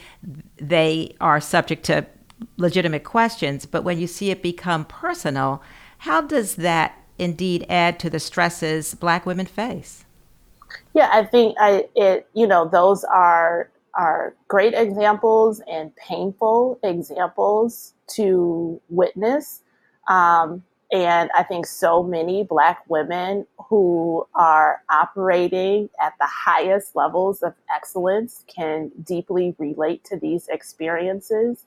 they 0.56 1.16
are 1.20 1.40
subject 1.40 1.84
to 1.86 2.06
legitimate 2.56 3.04
questions, 3.04 3.66
but 3.66 3.84
when 3.84 3.98
you 3.98 4.06
see 4.06 4.30
it 4.30 4.42
become 4.42 4.84
personal, 4.84 5.62
how 5.98 6.20
does 6.20 6.56
that 6.56 7.00
indeed 7.18 7.64
add 7.68 7.98
to 8.00 8.10
the 8.10 8.20
stresses 8.20 8.94
Black 8.94 9.24
women 9.24 9.46
face? 9.46 10.04
Yeah, 10.94 11.08
I 11.12 11.24
think 11.24 11.56
I 11.58 11.88
it 11.94 12.28
you 12.34 12.46
know 12.46 12.68
those 12.68 13.04
are 13.04 13.70
are 13.94 14.34
great 14.48 14.74
examples 14.74 15.60
and 15.70 15.94
painful 15.96 16.78
examples 16.82 17.94
to 18.16 18.80
witness. 18.88 19.62
Um, 20.08 20.64
and 20.92 21.30
I 21.34 21.42
think 21.42 21.66
so 21.66 22.02
many 22.02 22.44
Black 22.44 22.84
women 22.88 23.46
who 23.68 24.26
are 24.34 24.82
operating 24.90 25.88
at 26.00 26.12
the 26.20 26.26
highest 26.26 26.94
levels 26.94 27.42
of 27.42 27.54
excellence 27.74 28.44
can 28.46 28.90
deeply 29.02 29.54
relate 29.58 30.04
to 30.04 30.16
these 30.16 30.46
experiences. 30.48 31.64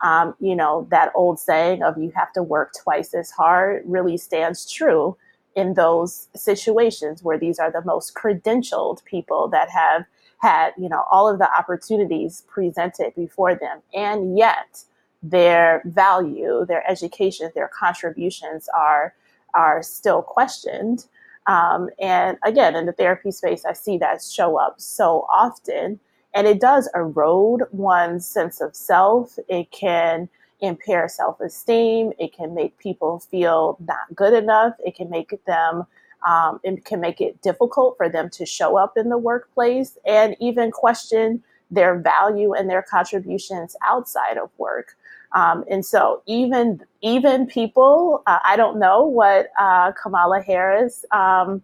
Um, 0.00 0.34
you 0.40 0.56
know, 0.56 0.86
that 0.90 1.12
old 1.14 1.38
saying 1.38 1.82
of 1.82 1.96
you 1.98 2.12
have 2.16 2.32
to 2.34 2.42
work 2.42 2.72
twice 2.82 3.14
as 3.14 3.30
hard 3.30 3.82
really 3.86 4.16
stands 4.16 4.70
true 4.70 5.16
in 5.56 5.74
those 5.74 6.28
situations 6.36 7.24
where 7.24 7.38
these 7.38 7.58
are 7.58 7.72
the 7.72 7.82
most 7.84 8.14
credentialed 8.14 9.04
people 9.04 9.48
that 9.48 9.70
have 9.70 10.04
had, 10.38 10.72
you 10.78 10.88
know, 10.88 11.04
all 11.10 11.28
of 11.28 11.38
the 11.38 11.50
opportunities 11.58 12.44
presented 12.46 13.14
before 13.16 13.54
them. 13.56 13.80
And 13.94 14.38
yet, 14.38 14.84
their 15.22 15.82
value, 15.86 16.64
their 16.68 16.88
education, 16.88 17.50
their 17.54 17.68
contributions 17.68 18.68
are 18.74 19.14
are 19.54 19.82
still 19.82 20.22
questioned. 20.22 21.06
Um, 21.46 21.88
and 22.00 22.36
again, 22.44 22.76
in 22.76 22.84
the 22.86 22.92
therapy 22.92 23.30
space, 23.30 23.64
I 23.64 23.72
see 23.72 23.96
that 23.98 24.22
show 24.22 24.58
up 24.58 24.74
so 24.78 25.26
often, 25.30 25.98
and 26.34 26.46
it 26.46 26.60
does 26.60 26.88
erode 26.94 27.62
one's 27.72 28.26
sense 28.26 28.60
of 28.60 28.76
self. 28.76 29.38
It 29.48 29.70
can 29.70 30.28
impair 30.60 31.08
self 31.08 31.40
esteem. 31.40 32.12
It 32.18 32.32
can 32.32 32.54
make 32.54 32.78
people 32.78 33.20
feel 33.20 33.76
not 33.80 34.14
good 34.14 34.32
enough. 34.32 34.74
It 34.84 34.94
can 34.94 35.10
make 35.10 35.38
them 35.46 35.86
um, 36.26 36.60
it 36.64 36.84
can 36.84 37.00
make 37.00 37.20
it 37.20 37.40
difficult 37.42 37.96
for 37.96 38.08
them 38.08 38.30
to 38.30 38.44
show 38.44 38.76
up 38.76 38.96
in 38.96 39.08
the 39.08 39.18
workplace 39.18 39.96
and 40.04 40.36
even 40.40 40.70
question 40.70 41.42
their 41.70 41.98
value 41.98 42.52
and 42.52 42.68
their 42.70 42.82
contributions 42.82 43.76
outside 43.84 44.38
of 44.38 44.50
work. 44.58 44.96
Um, 45.32 45.64
and 45.70 45.84
so 45.84 46.22
even 46.26 46.80
even 47.02 47.46
people, 47.46 48.22
uh, 48.26 48.38
I 48.44 48.56
don't 48.56 48.78
know 48.78 49.04
what 49.04 49.50
uh, 49.58 49.92
Kamala 49.92 50.40
Harris 50.40 51.04
um, 51.12 51.62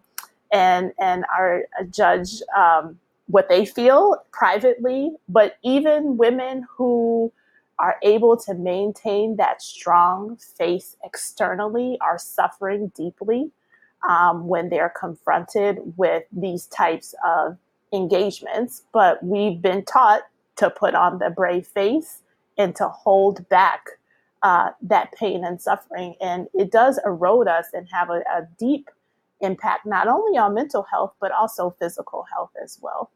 and 0.51 0.91
and 0.99 1.25
our 1.35 1.63
uh, 1.79 1.83
judge 1.85 2.41
um, 2.55 2.99
what 3.27 3.49
they 3.49 3.65
feel 3.65 4.17
privately, 4.31 5.11
but 5.29 5.57
even 5.63 6.17
women 6.17 6.65
who 6.69 7.31
are 7.83 7.97
able 8.01 8.37
to 8.37 8.53
maintain 8.53 9.35
that 9.35 9.61
strong 9.61 10.37
face 10.37 10.95
externally 11.03 11.97
are 11.99 12.17
suffering 12.17 12.93
deeply 12.95 13.51
um, 14.07 14.47
when 14.47 14.69
they're 14.69 14.93
confronted 14.97 15.79
with 15.97 16.23
these 16.31 16.65
types 16.67 17.13
of 17.27 17.57
engagements. 17.91 18.83
But 18.93 19.21
we've 19.21 19.61
been 19.61 19.83
taught 19.83 20.21
to 20.55 20.69
put 20.69 20.95
on 20.95 21.19
the 21.19 21.29
brave 21.29 21.67
face 21.67 22.21
and 22.57 22.73
to 22.77 22.87
hold 22.87 23.49
back 23.49 23.89
uh, 24.43 24.69
that 24.81 25.11
pain 25.11 25.43
and 25.43 25.61
suffering. 25.61 26.15
And 26.21 26.47
it 26.53 26.71
does 26.71 27.01
erode 27.05 27.49
us 27.49 27.65
and 27.73 27.85
have 27.91 28.09
a, 28.09 28.23
a 28.33 28.47
deep 28.57 28.89
impact, 29.41 29.85
not 29.85 30.07
only 30.07 30.37
on 30.37 30.53
mental 30.53 30.83
health, 30.83 31.15
but 31.19 31.33
also 31.33 31.75
physical 31.81 32.23
health 32.31 32.51
as 32.63 32.79
well. 32.81 33.11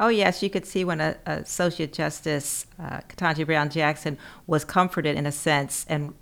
Oh, 0.00 0.08
yes, 0.08 0.42
you 0.42 0.50
could 0.50 0.66
see 0.66 0.84
when 0.84 1.00
a, 1.00 1.16
a 1.26 1.32
Associate 1.38 1.92
Justice 1.92 2.66
uh, 2.78 3.00
Ketanji 3.08 3.46
Brown 3.46 3.70
Jackson 3.70 4.18
was 4.46 4.64
comforted 4.64 5.16
in 5.16 5.26
a 5.26 5.32
sense, 5.32 5.86
and 5.88 6.14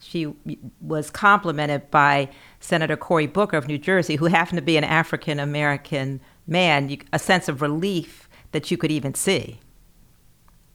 she 0.00 0.32
was 0.80 1.10
complimented 1.10 1.90
by 1.90 2.30
Senator 2.60 2.96
Cory 2.96 3.26
Booker 3.26 3.56
of 3.56 3.66
New 3.66 3.78
Jersey, 3.78 4.16
who 4.16 4.26
happened 4.26 4.58
to 4.58 4.62
be 4.62 4.76
an 4.76 4.84
African 4.84 5.38
American 5.38 6.20
man, 6.46 6.88
you, 6.88 6.98
a 7.12 7.18
sense 7.18 7.48
of 7.48 7.60
relief 7.60 8.28
that 8.52 8.70
you 8.70 8.76
could 8.76 8.90
even 8.90 9.14
see. 9.14 9.60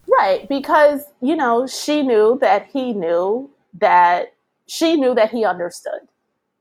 Right, 0.07 0.47
because, 0.47 1.05
you 1.21 1.35
know, 1.35 1.65
she 1.65 2.03
knew 2.03 2.37
that 2.41 2.67
he 2.71 2.93
knew 2.93 3.49
that 3.79 4.33
she 4.67 4.95
knew 4.95 5.15
that 5.15 5.31
he 5.31 5.45
understood. 5.45 6.01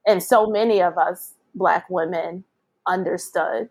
And 0.06 0.22
so 0.22 0.46
many 0.46 0.80
of 0.80 0.96
us 0.96 1.34
Black 1.54 1.88
women 1.90 2.44
understood. 2.86 3.68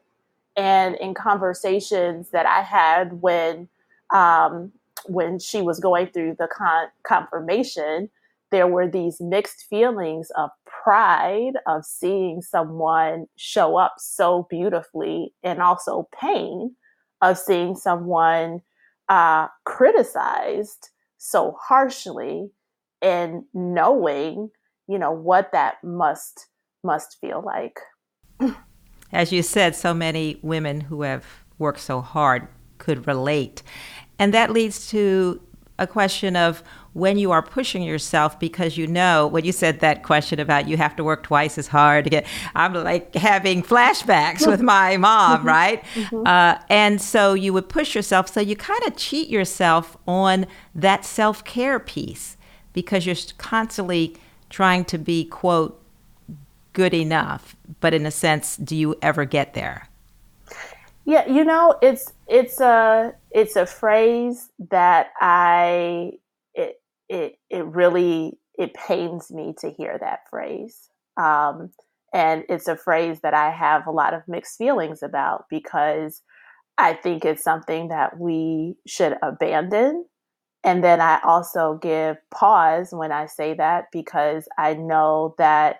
And 0.55 0.95
in 0.95 1.13
conversations 1.13 2.29
that 2.31 2.45
I 2.45 2.61
had 2.61 3.21
when, 3.21 3.69
um, 4.13 4.71
when 5.07 5.39
she 5.39 5.61
was 5.61 5.79
going 5.79 6.07
through 6.07 6.35
the 6.37 6.47
con- 6.47 6.89
confirmation, 7.03 8.09
there 8.51 8.67
were 8.67 8.87
these 8.87 9.21
mixed 9.21 9.65
feelings 9.69 10.29
of 10.37 10.49
pride 10.65 11.53
of 11.67 11.85
seeing 11.85 12.41
someone 12.41 13.27
show 13.37 13.77
up 13.77 13.95
so 13.97 14.45
beautifully 14.49 15.33
and 15.41 15.61
also 15.61 16.07
pain 16.19 16.75
of 17.21 17.37
seeing 17.37 17.75
someone 17.75 18.61
uh, 19.09 19.47
criticized 19.65 20.89
so 21.17 21.55
harshly 21.61 22.49
and 23.01 23.43
knowing 23.53 24.49
you 24.87 24.97
know 24.97 25.11
what 25.11 25.51
that 25.51 25.83
must 25.83 26.47
must 26.83 27.17
feel 27.21 27.41
like 27.45 27.79
as 29.11 29.31
you 29.31 29.43
said 29.43 29.75
so 29.75 29.93
many 29.93 30.39
women 30.41 30.81
who 30.81 31.01
have 31.01 31.25
worked 31.57 31.79
so 31.79 32.01
hard 32.01 32.47
could 32.77 33.07
relate. 33.07 33.61
And 34.17 34.33
that 34.33 34.51
leads 34.51 34.89
to 34.89 35.41
a 35.79 35.87
question 35.87 36.35
of 36.35 36.63
when 36.93 37.17
you 37.17 37.31
are 37.31 37.41
pushing 37.41 37.81
yourself 37.81 38.39
because 38.39 38.77
you 38.77 38.85
know 38.85 39.25
when 39.25 39.43
you 39.45 39.51
said 39.51 39.79
that 39.79 40.03
question 40.03 40.39
about 40.39 40.67
you 40.67 40.77
have 40.77 40.95
to 40.95 41.03
work 41.03 41.23
twice 41.23 41.57
as 41.57 41.67
hard 41.67 42.03
to 42.03 42.09
get 42.09 42.25
i'm 42.53 42.73
like 42.73 43.15
having 43.15 43.63
flashbacks 43.63 44.45
with 44.45 44.61
my 44.61 44.97
mom 45.07 45.43
right? 45.43 45.83
Mm-hmm. 45.95 46.27
uh, 46.27 46.57
and 46.69 47.01
so 47.01 47.33
you 47.33 47.53
would 47.53 47.69
push 47.69 47.95
yourself 47.95 48.29
so 48.29 48.41
you 48.41 48.55
kind 48.55 48.83
of 48.85 48.95
cheat 48.95 49.29
yourself 49.29 49.97
on 50.07 50.45
that 50.75 51.03
self-care 51.05 51.79
piece 51.79 52.37
because 52.73 53.05
you're 53.05 53.15
constantly 53.37 54.15
trying 54.49 54.85
to 54.85 54.97
be 54.97 55.25
quote 55.25 55.80
good 56.73 56.93
enough 56.93 57.55
but 57.79 57.93
in 57.93 58.05
a 58.05 58.11
sense 58.11 58.57
do 58.57 58.75
you 58.75 58.95
ever 59.01 59.25
get 59.25 59.53
there 59.53 59.87
yeah 61.05 61.27
you 61.27 61.43
know 61.43 61.77
it's 61.81 62.13
it's 62.27 62.59
a 62.59 63.13
it's 63.31 63.55
a 63.55 63.65
phrase 63.65 64.49
that 64.69 65.11
i 65.19 66.11
it 66.53 66.81
it 67.09 67.39
it 67.49 67.65
really 67.65 68.37
it 68.61 68.73
pains 68.75 69.31
me 69.31 69.53
to 69.59 69.71
hear 69.71 69.97
that 69.99 70.29
phrase. 70.29 70.89
Um, 71.17 71.71
and 72.13 72.43
it's 72.49 72.67
a 72.67 72.75
phrase 72.75 73.21
that 73.21 73.33
I 73.33 73.49
have 73.49 73.87
a 73.87 73.91
lot 73.91 74.13
of 74.13 74.27
mixed 74.27 74.57
feelings 74.57 75.01
about 75.01 75.45
because 75.49 76.21
I 76.77 76.93
think 76.93 77.25
it's 77.25 77.43
something 77.43 77.87
that 77.87 78.19
we 78.19 78.75
should 78.85 79.17
abandon. 79.23 80.05
And 80.63 80.83
then 80.83 81.01
I 81.01 81.19
also 81.23 81.79
give 81.81 82.17
pause 82.29 82.89
when 82.91 83.11
I 83.11 83.25
say 83.25 83.55
that 83.55 83.85
because 83.91 84.47
I 84.57 84.75
know 84.75 85.33
that 85.37 85.77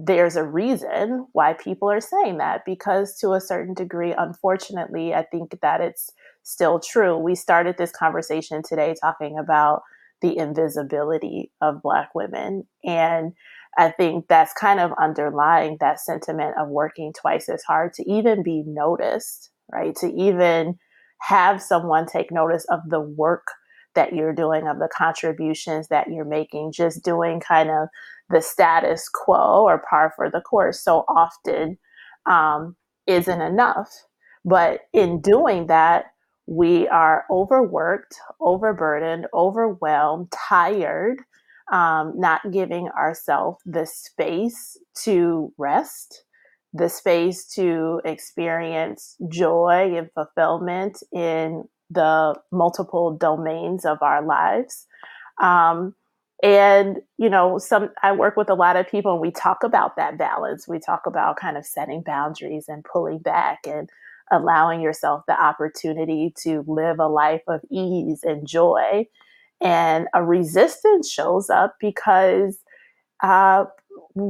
there's 0.00 0.36
a 0.36 0.44
reason 0.44 1.26
why 1.32 1.52
people 1.52 1.90
are 1.90 2.00
saying 2.00 2.38
that 2.38 2.62
because 2.64 3.18
to 3.18 3.32
a 3.32 3.40
certain 3.40 3.74
degree 3.74 4.14
unfortunately 4.16 5.12
i 5.12 5.24
think 5.24 5.58
that 5.60 5.80
it's 5.80 6.12
still 6.44 6.78
true 6.78 7.16
we 7.16 7.34
started 7.34 7.76
this 7.76 7.90
conversation 7.90 8.62
today 8.62 8.94
talking 9.02 9.36
about 9.38 9.82
the 10.20 10.36
invisibility 10.36 11.52
of 11.60 11.82
Black 11.82 12.14
women. 12.14 12.64
And 12.84 13.32
I 13.76 13.90
think 13.90 14.26
that's 14.28 14.52
kind 14.52 14.80
of 14.80 14.92
underlying 15.00 15.76
that 15.80 16.00
sentiment 16.00 16.56
of 16.58 16.68
working 16.68 17.12
twice 17.12 17.48
as 17.48 17.62
hard 17.62 17.92
to 17.94 18.10
even 18.10 18.42
be 18.42 18.64
noticed, 18.66 19.50
right? 19.72 19.94
To 19.96 20.12
even 20.12 20.78
have 21.20 21.62
someone 21.62 22.06
take 22.06 22.32
notice 22.32 22.64
of 22.70 22.80
the 22.88 23.00
work 23.00 23.46
that 23.94 24.12
you're 24.12 24.34
doing, 24.34 24.66
of 24.66 24.78
the 24.78 24.88
contributions 24.92 25.88
that 25.88 26.08
you're 26.10 26.24
making, 26.24 26.72
just 26.72 27.04
doing 27.04 27.40
kind 27.40 27.70
of 27.70 27.88
the 28.30 28.40
status 28.40 29.08
quo 29.08 29.64
or 29.64 29.82
par 29.88 30.12
for 30.16 30.30
the 30.30 30.40
course 30.40 30.82
so 30.82 31.04
often 31.08 31.78
um, 32.26 32.76
isn't 33.06 33.40
enough. 33.40 33.88
But 34.44 34.82
in 34.92 35.20
doing 35.20 35.66
that, 35.66 36.06
we 36.46 36.88
are 36.88 37.24
overworked, 37.30 38.14
overburdened, 38.40 39.26
overwhelmed, 39.34 40.32
tired, 40.32 41.18
um, 41.70 42.14
not 42.16 42.40
giving 42.50 42.88
ourselves 42.88 43.58
the 43.66 43.84
space 43.84 44.78
to 45.02 45.52
rest, 45.58 46.24
the 46.72 46.88
space 46.88 47.44
to 47.54 48.00
experience 48.04 49.16
joy 49.28 49.94
and 49.96 50.08
fulfillment 50.14 51.02
in 51.12 51.64
the 51.90 52.34
multiple 52.50 53.16
domains 53.16 53.84
of 53.84 53.98
our 54.00 54.24
lives. 54.24 54.86
Um, 55.42 55.94
and 56.42 56.98
you 57.16 57.28
know 57.28 57.58
some 57.58 57.90
i 58.02 58.12
work 58.12 58.36
with 58.36 58.48
a 58.48 58.54
lot 58.54 58.76
of 58.76 58.88
people 58.88 59.12
and 59.12 59.20
we 59.20 59.30
talk 59.30 59.62
about 59.64 59.96
that 59.96 60.18
balance. 60.18 60.68
We 60.68 60.78
talk 60.78 61.06
about 61.06 61.36
kind 61.36 61.56
of 61.56 61.66
setting 61.66 62.02
boundaries 62.02 62.66
and 62.68 62.84
pulling 62.84 63.18
back 63.18 63.60
and 63.66 63.88
allowing 64.30 64.80
yourself 64.80 65.22
the 65.26 65.40
opportunity 65.42 66.32
to 66.42 66.64
live 66.66 66.98
a 67.00 67.08
life 67.08 67.42
of 67.48 67.60
ease 67.70 68.20
and 68.22 68.46
joy. 68.46 69.06
And 69.60 70.06
a 70.14 70.22
resistance 70.22 71.10
shows 71.10 71.50
up 71.50 71.76
because 71.80 72.58
uh, 73.22 73.64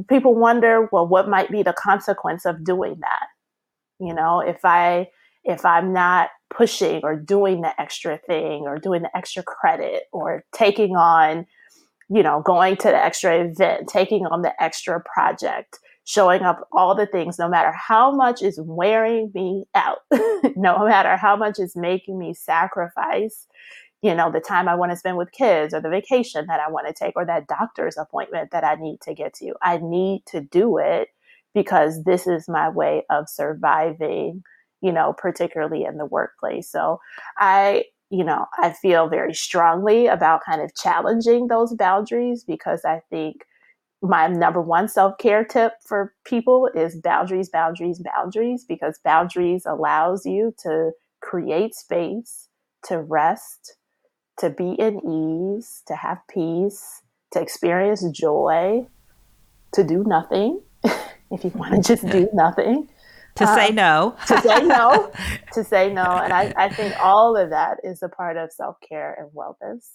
people 0.08 0.34
wonder 0.34 0.88
well 0.90 1.06
what 1.06 1.28
might 1.28 1.50
be 1.50 1.62
the 1.62 1.74
consequence 1.74 2.46
of 2.46 2.64
doing 2.64 2.96
that? 3.00 3.26
You 4.00 4.14
know 4.14 4.40
if 4.40 4.64
i 4.64 5.08
if 5.44 5.64
i'm 5.64 5.92
not 5.92 6.30
pushing 6.50 7.00
or 7.02 7.16
doing 7.16 7.60
the 7.60 7.78
extra 7.80 8.18
thing 8.18 8.62
or 8.66 8.78
doing 8.78 9.02
the 9.02 9.16
extra 9.16 9.42
credit 9.42 10.04
or 10.12 10.44
taking 10.52 10.96
on 10.96 11.46
you 12.08 12.22
know, 12.22 12.40
going 12.40 12.76
to 12.76 12.88
the 12.88 12.96
extra 12.96 13.44
event, 13.44 13.88
taking 13.88 14.26
on 14.26 14.42
the 14.42 14.62
extra 14.62 15.00
project, 15.00 15.78
showing 16.04 16.42
up 16.42 16.66
all 16.72 16.94
the 16.94 17.06
things, 17.06 17.38
no 17.38 17.48
matter 17.48 17.72
how 17.72 18.10
much 18.10 18.42
is 18.42 18.58
wearing 18.62 19.30
me 19.34 19.64
out, 19.74 19.98
no 20.56 20.86
matter 20.86 21.16
how 21.16 21.36
much 21.36 21.58
is 21.58 21.76
making 21.76 22.18
me 22.18 22.32
sacrifice, 22.32 23.46
you 24.00 24.14
know, 24.14 24.30
the 24.30 24.40
time 24.40 24.68
I 24.68 24.74
want 24.74 24.92
to 24.92 24.96
spend 24.96 25.16
with 25.16 25.32
kids 25.32 25.74
or 25.74 25.80
the 25.80 25.90
vacation 25.90 26.46
that 26.46 26.60
I 26.60 26.70
want 26.70 26.86
to 26.86 26.94
take 26.94 27.14
or 27.16 27.26
that 27.26 27.48
doctor's 27.48 27.98
appointment 27.98 28.52
that 28.52 28.64
I 28.64 28.76
need 28.76 29.00
to 29.02 29.12
get 29.12 29.34
to. 29.34 29.54
I 29.60 29.78
need 29.82 30.22
to 30.26 30.40
do 30.40 30.78
it 30.78 31.08
because 31.52 32.04
this 32.04 32.26
is 32.26 32.48
my 32.48 32.68
way 32.68 33.04
of 33.10 33.28
surviving, 33.28 34.44
you 34.80 34.92
know, 34.92 35.12
particularly 35.12 35.84
in 35.84 35.98
the 35.98 36.06
workplace. 36.06 36.70
So 36.70 37.00
I 37.36 37.84
you 38.10 38.24
know, 38.24 38.46
I 38.58 38.72
feel 38.72 39.08
very 39.08 39.34
strongly 39.34 40.06
about 40.06 40.44
kind 40.44 40.62
of 40.62 40.74
challenging 40.74 41.48
those 41.48 41.74
boundaries 41.74 42.44
because 42.44 42.84
I 42.84 43.02
think 43.10 43.44
my 44.00 44.28
number 44.28 44.60
one 44.60 44.88
self 44.88 45.18
care 45.18 45.44
tip 45.44 45.72
for 45.84 46.14
people 46.24 46.70
is 46.74 46.96
boundaries, 46.96 47.50
boundaries, 47.50 48.00
boundaries, 48.00 48.64
because 48.64 48.98
boundaries 49.04 49.66
allows 49.66 50.24
you 50.24 50.54
to 50.62 50.92
create 51.20 51.74
space, 51.74 52.48
to 52.84 52.98
rest, 53.00 53.76
to 54.38 54.50
be 54.50 54.72
in 54.72 55.00
ease, 55.04 55.82
to 55.86 55.96
have 55.96 56.18
peace, 56.28 57.02
to 57.32 57.40
experience 57.40 58.08
joy, 58.10 58.86
to 59.72 59.84
do 59.84 60.04
nothing. 60.06 60.62
if 60.84 61.44
you 61.44 61.50
want 61.54 61.74
to 61.74 61.96
just 61.96 62.08
do 62.08 62.28
nothing, 62.32 62.88
to 63.38 63.46
say 63.46 63.68
um, 63.68 63.74
no. 63.74 64.16
to 64.26 64.40
say 64.40 64.60
no. 64.62 65.12
To 65.54 65.64
say 65.64 65.92
no. 65.92 66.02
And 66.02 66.32
I, 66.32 66.52
I 66.56 66.68
think 66.68 66.94
all 67.00 67.36
of 67.36 67.50
that 67.50 67.78
is 67.82 68.02
a 68.02 68.08
part 68.08 68.36
of 68.36 68.52
self 68.52 68.76
care 68.86 69.16
and 69.18 69.30
wellness. 69.32 69.86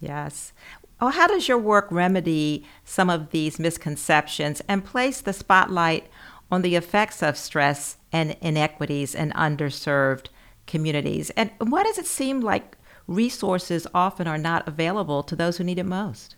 Yes. 0.00 0.52
Well, 1.00 1.10
how 1.10 1.26
does 1.26 1.46
your 1.46 1.58
work 1.58 1.86
remedy 1.90 2.66
some 2.84 3.10
of 3.10 3.30
these 3.30 3.58
misconceptions 3.58 4.60
and 4.68 4.84
place 4.84 5.20
the 5.20 5.32
spotlight 5.32 6.08
on 6.50 6.62
the 6.62 6.74
effects 6.74 7.22
of 7.22 7.36
stress 7.36 7.96
and 8.12 8.36
inequities 8.40 9.14
in 9.14 9.30
underserved 9.32 10.26
communities? 10.66 11.30
And 11.30 11.50
why 11.58 11.82
does 11.84 11.98
it 11.98 12.06
seem 12.06 12.40
like 12.40 12.76
resources 13.06 13.86
often 13.94 14.26
are 14.26 14.38
not 14.38 14.66
available 14.66 15.22
to 15.24 15.36
those 15.36 15.58
who 15.58 15.64
need 15.64 15.78
it 15.78 15.86
most? 15.86 16.36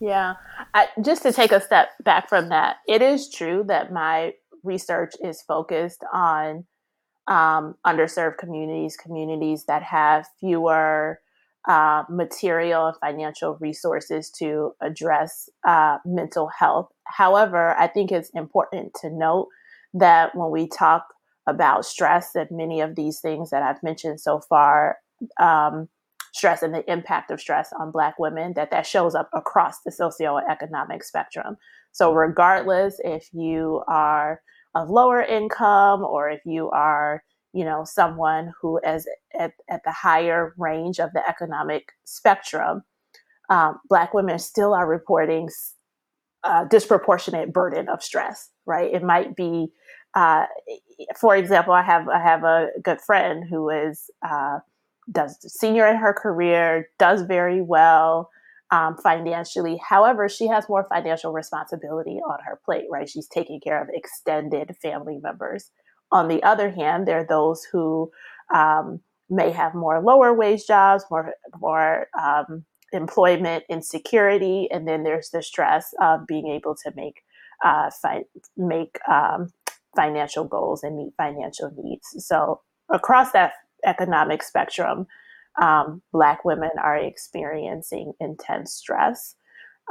Yeah, 0.00 0.34
I, 0.74 0.88
just 1.02 1.22
to 1.22 1.32
take 1.32 1.52
a 1.52 1.60
step 1.60 1.88
back 2.02 2.28
from 2.28 2.48
that, 2.48 2.76
it 2.88 3.00
is 3.00 3.30
true 3.30 3.64
that 3.68 3.92
my 3.92 4.34
research 4.64 5.12
is 5.22 5.42
focused 5.42 6.02
on 6.12 6.64
um, 7.26 7.74
underserved 7.86 8.38
communities, 8.38 8.96
communities 8.96 9.64
that 9.66 9.82
have 9.82 10.26
fewer 10.40 11.20
uh, 11.66 12.04
material 12.10 12.88
and 12.88 12.96
financial 13.00 13.56
resources 13.60 14.30
to 14.30 14.72
address 14.82 15.48
uh, 15.66 15.98
mental 16.04 16.48
health. 16.58 16.88
However, 17.04 17.74
I 17.78 17.86
think 17.86 18.12
it's 18.12 18.30
important 18.34 18.92
to 19.00 19.10
note 19.10 19.48
that 19.94 20.34
when 20.34 20.50
we 20.50 20.68
talk 20.68 21.06
about 21.46 21.86
stress 21.86 22.34
and 22.34 22.48
many 22.50 22.80
of 22.80 22.96
these 22.96 23.20
things 23.20 23.50
that 23.50 23.62
I've 23.62 23.82
mentioned 23.82 24.20
so 24.20 24.40
far, 24.40 24.98
um, 25.40 25.88
stress 26.34 26.62
and 26.62 26.74
the 26.74 26.90
impact 26.90 27.30
of 27.30 27.40
stress 27.40 27.72
on 27.78 27.92
Black 27.92 28.18
women, 28.18 28.52
that 28.56 28.70
that 28.70 28.86
shows 28.86 29.14
up 29.14 29.30
across 29.32 29.80
the 29.84 29.90
socioeconomic 29.90 31.02
spectrum. 31.02 31.56
So, 31.92 32.12
regardless 32.12 32.96
if 33.04 33.28
you 33.32 33.82
are 33.86 34.42
of 34.74 34.90
lower 34.90 35.22
income 35.22 36.02
or 36.02 36.30
if 36.30 36.40
you 36.44 36.70
are 36.70 37.22
you 37.52 37.64
know 37.64 37.84
someone 37.84 38.52
who 38.60 38.80
is 38.86 39.08
at, 39.38 39.52
at 39.68 39.82
the 39.84 39.92
higher 39.92 40.54
range 40.58 40.98
of 40.98 41.12
the 41.12 41.26
economic 41.28 41.92
spectrum 42.04 42.82
um, 43.50 43.78
black 43.88 44.14
women 44.14 44.38
still 44.38 44.74
are 44.74 44.88
reporting 44.88 45.48
a 46.44 46.66
disproportionate 46.70 47.52
burden 47.52 47.88
of 47.88 48.02
stress 48.02 48.50
right? 48.66 48.92
It 48.94 49.02
might 49.02 49.36
be 49.36 49.68
uh, 50.14 50.46
for 51.20 51.36
example 51.36 51.72
i 51.72 51.82
have 51.82 52.08
i 52.08 52.20
have 52.20 52.44
a 52.44 52.68
good 52.82 53.00
friend 53.00 53.44
who 53.48 53.68
is 53.68 54.10
uh, 54.26 54.58
does 55.10 55.36
senior 55.60 55.86
in 55.86 55.96
her 55.96 56.12
career 56.12 56.88
does 56.98 57.22
very 57.22 57.60
well 57.60 58.30
um, 58.74 58.96
financially. 58.96 59.80
However, 59.88 60.28
she 60.28 60.48
has 60.48 60.68
more 60.68 60.86
financial 60.92 61.32
responsibility 61.32 62.18
on 62.28 62.38
her 62.44 62.58
plate, 62.64 62.86
right? 62.90 63.08
She's 63.08 63.28
taking 63.28 63.60
care 63.60 63.80
of 63.80 63.88
extended 63.92 64.74
family 64.82 65.18
members. 65.22 65.70
On 66.10 66.26
the 66.26 66.42
other 66.42 66.70
hand, 66.70 67.06
there 67.06 67.20
are 67.20 67.26
those 67.26 67.62
who 67.70 68.10
um, 68.52 69.00
may 69.30 69.50
have 69.50 69.74
more 69.74 70.00
lower 70.00 70.34
wage 70.34 70.66
jobs, 70.66 71.04
more 71.08 71.34
more 71.60 72.08
um, 72.20 72.64
employment 72.92 73.62
insecurity, 73.68 74.68
and 74.72 74.88
then 74.88 75.04
there's 75.04 75.30
the 75.30 75.42
stress 75.42 75.94
of 76.00 76.26
being 76.26 76.48
able 76.48 76.74
to 76.84 76.92
make 76.96 77.22
uh, 77.64 77.90
fi- 78.02 78.24
make 78.56 78.98
um, 79.08 79.52
financial 79.94 80.44
goals 80.44 80.82
and 80.82 80.96
meet 80.96 81.12
financial 81.16 81.70
needs. 81.76 82.26
So 82.26 82.60
across 82.90 83.30
that 83.32 83.52
economic 83.84 84.42
spectrum, 84.42 85.06
um, 85.60 86.02
Black 86.12 86.44
women 86.44 86.70
are 86.82 86.96
experiencing 86.96 88.12
intense 88.20 88.72
stress. 88.72 89.36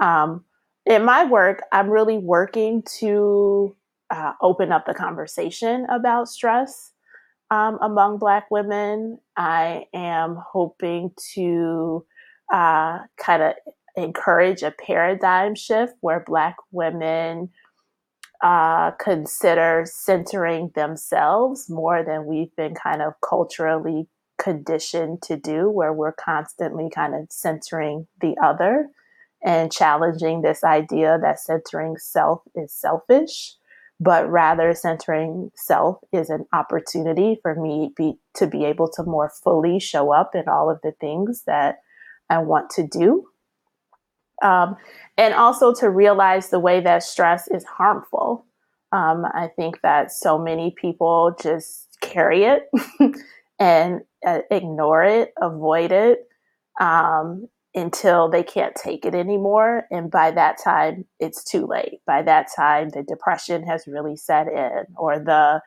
Um, 0.01 0.45
in 0.85 1.05
my 1.05 1.25
work, 1.25 1.61
I'm 1.71 1.89
really 1.89 2.17
working 2.17 2.83
to 2.99 3.75
uh, 4.09 4.33
open 4.41 4.71
up 4.71 4.85
the 4.85 4.93
conversation 4.93 5.85
about 5.89 6.27
stress 6.27 6.91
um, 7.51 7.77
among 7.81 8.17
Black 8.17 8.49
women. 8.51 9.19
I 9.37 9.85
am 9.93 10.37
hoping 10.51 11.11
to 11.35 12.05
uh, 12.51 12.99
kind 13.17 13.43
of 13.43 13.53
encourage 13.95 14.63
a 14.63 14.71
paradigm 14.71 15.55
shift 15.55 15.93
where 16.01 16.23
Black 16.25 16.57
women 16.71 17.49
uh, 18.43 18.91
consider 18.91 19.85
centering 19.85 20.71
themselves 20.75 21.69
more 21.69 22.03
than 22.03 22.25
we've 22.25 22.53
been 22.57 22.75
kind 22.75 23.01
of 23.01 23.13
culturally 23.27 24.07
conditioned 24.37 25.21
to 25.23 25.37
do, 25.37 25.69
where 25.69 25.93
we're 25.93 26.13
constantly 26.13 26.89
kind 26.93 27.15
of 27.15 27.31
centering 27.31 28.07
the 28.21 28.35
other 28.43 28.89
and 29.43 29.71
challenging 29.71 30.41
this 30.41 30.63
idea 30.63 31.19
that 31.21 31.39
centering 31.39 31.97
self 31.97 32.41
is 32.55 32.73
selfish, 32.73 33.55
but 33.99 34.29
rather 34.29 34.73
centering 34.73 35.51
self 35.55 35.99
is 36.11 36.29
an 36.29 36.45
opportunity 36.53 37.37
for 37.41 37.55
me 37.55 37.91
be, 37.95 38.13
to 38.35 38.47
be 38.47 38.63
able 38.65 38.89
to 38.89 39.03
more 39.03 39.31
fully 39.43 39.79
show 39.79 40.11
up 40.11 40.33
in 40.33 40.47
all 40.47 40.69
of 40.69 40.79
the 40.81 40.93
things 40.93 41.43
that 41.45 41.79
I 42.29 42.37
want 42.39 42.69
to 42.71 42.87
do. 42.87 43.27
Um, 44.41 44.77
and 45.17 45.33
also 45.33 45.73
to 45.75 45.89
realize 45.89 46.49
the 46.49 46.59
way 46.59 46.81
that 46.81 47.03
stress 47.03 47.47
is 47.47 47.63
harmful. 47.65 48.45
Um, 48.91 49.25
I 49.25 49.49
think 49.55 49.81
that 49.81 50.11
so 50.11 50.37
many 50.37 50.71
people 50.71 51.35
just 51.41 51.97
carry 52.01 52.43
it 52.43 52.69
and 53.63 54.01
uh, 54.27 54.39
ignore 54.51 55.03
it, 55.03 55.31
avoid 55.41 55.93
it 55.93 56.27
um, 56.81 57.47
until 57.73 58.29
they 58.29 58.43
can't 58.43 58.75
take 58.75 59.05
it 59.05 59.15
anymore. 59.15 59.85
And 59.89 60.11
by 60.11 60.31
that 60.31 60.57
time, 60.61 61.05
it's 61.21 61.45
too 61.45 61.65
late. 61.65 61.99
By 62.05 62.23
that 62.23 62.47
time, 62.53 62.89
the 62.89 63.03
depression 63.03 63.63
has 63.63 63.87
really 63.87 64.17
set 64.17 64.47
in, 64.47 64.83
or 64.97 65.17
the 65.17 65.61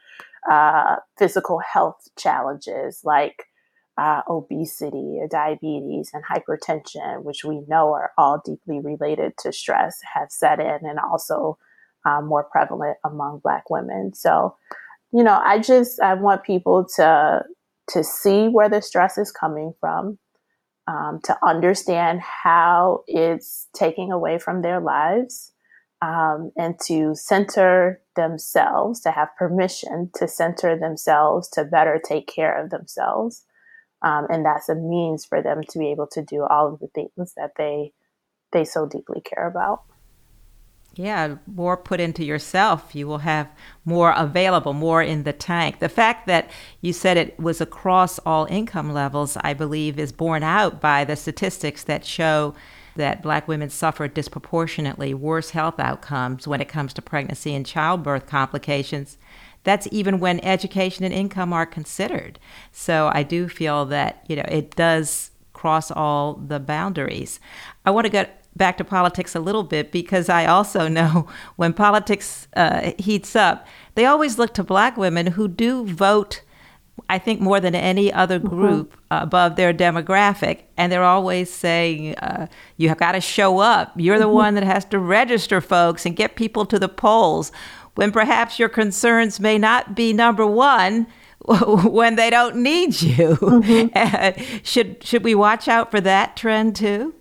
uh, 0.50 0.96
physical 1.16 1.58
health 1.58 2.06
challenges 2.18 3.00
like 3.02 3.44
uh, 3.96 4.20
obesity 4.28 5.16
or 5.18 5.26
diabetes 5.26 6.10
and 6.12 6.22
hypertension, 6.22 7.22
which 7.22 7.44
we 7.44 7.62
know 7.66 7.94
are 7.94 8.12
all 8.18 8.42
deeply 8.44 8.78
related 8.78 9.32
to 9.38 9.54
stress, 9.54 10.00
have 10.14 10.30
set 10.30 10.60
in 10.60 10.80
and 10.82 10.98
also 10.98 11.56
um, 12.04 12.26
more 12.26 12.44
prevalent 12.44 12.98
among 13.06 13.40
Black 13.42 13.70
women. 13.70 14.12
So, 14.14 14.54
you 15.12 15.24
know, 15.24 15.40
I 15.42 15.58
just 15.58 15.98
I 16.02 16.12
want 16.12 16.44
people 16.44 16.86
to 16.96 17.42
to 17.88 18.02
see 18.02 18.48
where 18.48 18.68
the 18.68 18.82
stress 18.82 19.18
is 19.18 19.32
coming 19.32 19.72
from, 19.80 20.18
um, 20.86 21.20
to 21.24 21.36
understand 21.44 22.20
how 22.20 23.04
it's 23.06 23.68
taking 23.74 24.12
away 24.12 24.38
from 24.38 24.62
their 24.62 24.80
lives, 24.80 25.52
um, 26.02 26.52
and 26.56 26.78
to 26.86 27.14
center 27.14 28.00
themselves, 28.16 29.00
to 29.00 29.10
have 29.10 29.28
permission 29.38 30.10
to 30.14 30.28
center 30.28 30.78
themselves 30.78 31.48
to 31.50 31.64
better 31.64 32.00
take 32.02 32.26
care 32.26 32.62
of 32.62 32.70
themselves. 32.70 33.44
Um, 34.02 34.26
and 34.28 34.44
that's 34.44 34.68
a 34.68 34.74
means 34.74 35.24
for 35.24 35.42
them 35.42 35.62
to 35.70 35.78
be 35.78 35.90
able 35.90 36.06
to 36.12 36.22
do 36.22 36.44
all 36.44 36.72
of 36.72 36.80
the 36.80 36.88
things 36.88 37.32
that 37.36 37.52
they 37.56 37.92
they 38.52 38.64
so 38.64 38.86
deeply 38.86 39.20
care 39.20 39.48
about. 39.48 39.82
Yeah, 40.96 41.36
more 41.46 41.76
put 41.76 42.00
into 42.00 42.24
yourself, 42.24 42.94
you 42.94 43.06
will 43.06 43.18
have 43.18 43.50
more 43.84 44.12
available, 44.12 44.72
more 44.72 45.02
in 45.02 45.24
the 45.24 45.32
tank. 45.34 45.78
The 45.78 45.90
fact 45.90 46.26
that 46.26 46.50
you 46.80 46.94
said 46.94 47.18
it 47.18 47.38
was 47.38 47.60
across 47.60 48.18
all 48.20 48.46
income 48.46 48.90
levels, 48.94 49.36
I 49.42 49.52
believe, 49.52 49.98
is 49.98 50.10
borne 50.10 50.42
out 50.42 50.80
by 50.80 51.04
the 51.04 51.14
statistics 51.14 51.84
that 51.84 52.06
show 52.06 52.54
that 52.94 53.22
black 53.22 53.46
women 53.46 53.68
suffer 53.68 54.08
disproportionately 54.08 55.12
worse 55.12 55.50
health 55.50 55.78
outcomes 55.78 56.48
when 56.48 56.62
it 56.62 56.68
comes 56.68 56.94
to 56.94 57.02
pregnancy 57.02 57.54
and 57.54 57.66
childbirth 57.66 58.26
complications. 58.26 59.18
That's 59.64 59.86
even 59.90 60.18
when 60.18 60.42
education 60.42 61.04
and 61.04 61.12
income 61.12 61.52
are 61.52 61.66
considered. 61.66 62.38
So 62.72 63.10
I 63.12 63.22
do 63.22 63.50
feel 63.50 63.84
that, 63.86 64.24
you 64.28 64.36
know, 64.36 64.46
it 64.48 64.74
does 64.74 65.30
cross 65.52 65.90
all 65.90 66.34
the 66.34 66.60
boundaries. 66.60 67.38
I 67.84 67.90
want 67.90 68.06
to 68.06 68.10
get 68.10 68.45
back 68.56 68.78
to 68.78 68.84
politics 68.84 69.34
a 69.34 69.40
little 69.40 69.62
bit 69.62 69.92
because 69.92 70.28
I 70.28 70.46
also 70.46 70.88
know 70.98 71.28
when 71.56 71.72
politics 71.72 72.48
uh, 72.56 72.92
heats 72.98 73.36
up, 73.36 73.66
they 73.94 74.06
always 74.06 74.38
look 74.38 74.54
to 74.54 74.64
black 74.64 74.96
women 74.96 75.28
who 75.28 75.48
do 75.48 75.84
vote. 75.84 76.42
I 77.08 77.18
think 77.18 77.40
more 77.40 77.60
than 77.60 77.74
any 77.74 78.12
other 78.12 78.38
mm-hmm. 78.38 78.48
group 78.48 78.92
mm-hmm. 78.92 79.24
above 79.24 79.56
their 79.56 79.74
demographic, 79.74 80.62
and 80.76 80.90
they're 80.90 81.04
always 81.04 81.52
saying, 81.52 82.16
uh, 82.16 82.46
"You 82.78 82.88
have 82.88 82.98
got 82.98 83.12
to 83.12 83.20
show 83.20 83.58
up. 83.58 83.92
You're 83.96 84.18
the 84.18 84.24
mm-hmm. 84.24 84.34
one 84.34 84.54
that 84.54 84.64
has 84.64 84.84
to 84.86 84.98
register 84.98 85.60
folks 85.60 86.06
and 86.06 86.16
get 86.16 86.36
people 86.36 86.64
to 86.66 86.78
the 86.78 86.88
polls." 86.88 87.52
When 87.96 88.12
perhaps 88.12 88.58
your 88.58 88.68
concerns 88.68 89.40
may 89.40 89.56
not 89.56 89.94
be 89.94 90.12
number 90.12 90.46
one, 90.46 91.06
when 91.46 92.16
they 92.16 92.30
don't 92.30 92.56
need 92.56 93.00
you. 93.00 93.36
Mm-hmm. 93.36 94.60
should 94.64 95.02
should 95.04 95.22
we 95.22 95.34
watch 95.34 95.68
out 95.68 95.90
for 95.90 96.00
that 96.00 96.36
trend 96.36 96.76
too? 96.76 97.14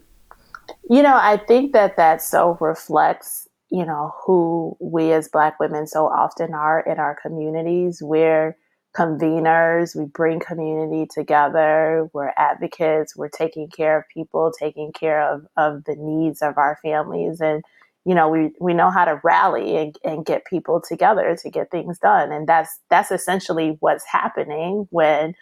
You 0.89 1.01
know, 1.01 1.17
I 1.19 1.37
think 1.37 1.73
that 1.73 1.97
that 1.97 2.21
so 2.21 2.57
reflects, 2.61 3.47
you 3.71 3.85
know, 3.85 4.13
who 4.23 4.77
we 4.79 5.11
as 5.11 5.27
Black 5.27 5.59
women 5.59 5.87
so 5.87 6.05
often 6.05 6.53
are 6.53 6.79
in 6.81 6.99
our 6.99 7.15
communities. 7.19 8.01
We're 8.03 8.55
conveners, 8.95 9.95
we 9.95 10.05
bring 10.05 10.39
community 10.39 11.05
together, 11.11 12.09
we're 12.13 12.31
advocates, 12.37 13.15
we're 13.15 13.29
taking 13.29 13.67
care 13.67 13.97
of 13.97 14.05
people, 14.13 14.53
taking 14.57 14.93
care 14.93 15.21
of, 15.21 15.45
of 15.57 15.83
the 15.83 15.95
needs 15.95 16.41
of 16.41 16.57
our 16.57 16.77
families. 16.81 17.41
And, 17.41 17.63
you 18.05 18.15
know, 18.15 18.29
we, 18.29 18.53
we 18.61 18.73
know 18.73 18.91
how 18.91 19.03
to 19.05 19.19
rally 19.23 19.75
and, 19.75 19.97
and 20.05 20.25
get 20.25 20.45
people 20.45 20.79
together 20.79 21.35
to 21.41 21.49
get 21.49 21.71
things 21.71 21.99
done. 21.99 22.31
And 22.31 22.47
that's 22.47 22.79
that's 22.89 23.11
essentially 23.11 23.75
what's 23.79 24.05
happening 24.05 24.87
when 24.91 25.33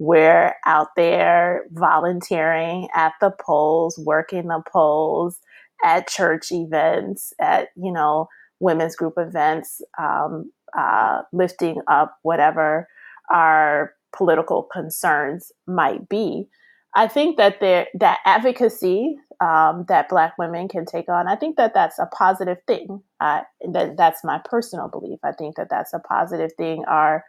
we're 0.00 0.54
out 0.64 0.88
there 0.96 1.64
volunteering 1.72 2.88
at 2.94 3.12
the 3.20 3.30
polls, 3.30 3.98
working 3.98 4.48
the 4.48 4.62
polls, 4.72 5.38
at 5.84 6.08
church 6.08 6.50
events, 6.50 7.34
at, 7.38 7.68
you 7.76 7.92
know, 7.92 8.26
women's 8.60 8.96
group 8.96 9.14
events, 9.18 9.82
um, 9.98 10.50
uh, 10.76 11.20
lifting 11.34 11.82
up 11.86 12.16
whatever 12.22 12.88
our 13.30 13.92
political 14.16 14.62
concerns 14.62 15.52
might 15.66 16.08
be. 16.08 16.48
I 16.94 17.06
think 17.06 17.36
that 17.36 17.60
there 17.60 17.86
that 18.00 18.20
advocacy 18.24 19.16
um, 19.42 19.84
that 19.88 20.08
Black 20.08 20.36
women 20.38 20.66
can 20.68 20.86
take 20.86 21.10
on, 21.10 21.28
I 21.28 21.36
think 21.36 21.56
that 21.58 21.74
that's 21.74 21.98
a 21.98 22.06
positive 22.06 22.58
thing. 22.66 23.02
Uh, 23.20 23.42
that 23.72 23.98
that's 23.98 24.24
my 24.24 24.40
personal 24.46 24.88
belief. 24.88 25.18
I 25.22 25.32
think 25.32 25.56
that 25.56 25.68
that's 25.68 25.92
a 25.92 25.98
positive 25.98 26.52
thing. 26.54 26.84
Our 26.88 27.22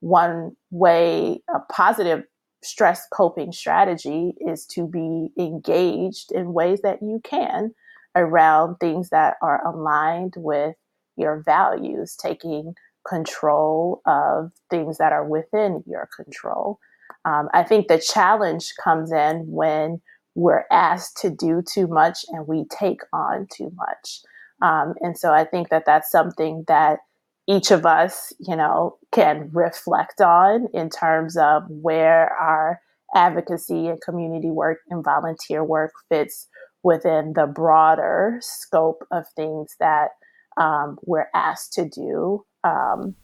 one 0.00 0.56
way, 0.70 1.40
a 1.52 1.60
positive 1.72 2.24
stress 2.62 3.06
coping 3.12 3.52
strategy 3.52 4.34
is 4.40 4.66
to 4.66 4.86
be 4.86 5.30
engaged 5.38 6.32
in 6.32 6.52
ways 6.52 6.80
that 6.82 6.98
you 7.02 7.20
can 7.24 7.72
around 8.16 8.76
things 8.76 9.10
that 9.10 9.36
are 9.42 9.64
aligned 9.66 10.34
with 10.36 10.74
your 11.16 11.42
values, 11.44 12.16
taking 12.16 12.74
control 13.06 14.02
of 14.06 14.50
things 14.70 14.98
that 14.98 15.12
are 15.12 15.26
within 15.26 15.82
your 15.86 16.08
control. 16.14 16.78
Um, 17.24 17.48
I 17.52 17.62
think 17.62 17.88
the 17.88 17.98
challenge 17.98 18.72
comes 18.82 19.12
in 19.12 19.44
when 19.48 20.00
we're 20.34 20.64
asked 20.70 21.16
to 21.18 21.30
do 21.30 21.62
too 21.62 21.86
much 21.86 22.24
and 22.28 22.46
we 22.46 22.64
take 22.70 23.00
on 23.12 23.46
too 23.52 23.72
much. 23.74 24.20
Um, 24.62 24.94
and 25.00 25.16
so 25.16 25.32
I 25.32 25.44
think 25.44 25.68
that 25.68 25.84
that's 25.86 26.10
something 26.10 26.64
that 26.68 27.00
each 27.48 27.70
of 27.70 27.86
us, 27.86 28.32
you 28.38 28.54
know, 28.54 28.98
can 29.10 29.50
reflect 29.52 30.20
on 30.20 30.68
in 30.74 30.90
terms 30.90 31.36
of 31.36 31.62
where 31.68 32.30
our 32.34 32.80
advocacy 33.14 33.88
and 33.88 34.00
community 34.02 34.50
work 34.50 34.80
and 34.90 35.02
volunteer 35.02 35.64
work 35.64 35.92
fits 36.10 36.46
within 36.82 37.32
the 37.34 37.46
broader 37.46 38.38
scope 38.42 39.02
of 39.10 39.24
things 39.34 39.74
that 39.80 40.10
um, 40.58 40.98
we're 41.04 41.28
asked 41.34 41.72
to 41.72 41.88
do 41.88 42.44
um, 42.64 43.14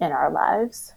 in 0.00 0.10
our 0.10 0.32
lives. 0.32 0.92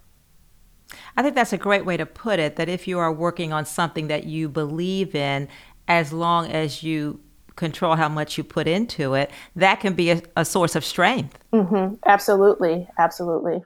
I 1.15 1.21
think 1.21 1.35
that's 1.35 1.53
a 1.53 1.57
great 1.57 1.85
way 1.85 1.97
to 1.97 2.05
put 2.05 2.39
it 2.39 2.55
that 2.55 2.69
if 2.69 2.87
you 2.87 2.97
are 2.97 3.11
working 3.11 3.53
on 3.53 3.65
something 3.65 4.07
that 4.07 4.25
you 4.25 4.49
believe 4.49 5.13
in, 5.13 5.47
as 5.87 6.11
long 6.11 6.47
as 6.47 6.81
you 6.81 7.19
control 7.55 7.95
how 7.95 8.09
much 8.09 8.37
you 8.37 8.43
put 8.43 8.67
into 8.67 9.13
it, 9.13 9.31
that 9.55 9.79
can 9.79 9.93
be 9.93 10.11
a, 10.11 10.21
a 10.35 10.45
source 10.45 10.75
of 10.75 10.83
strength. 10.83 11.39
Mm-hmm. 11.53 11.95
Absolutely. 12.05 12.87
Absolutely. 12.97 13.63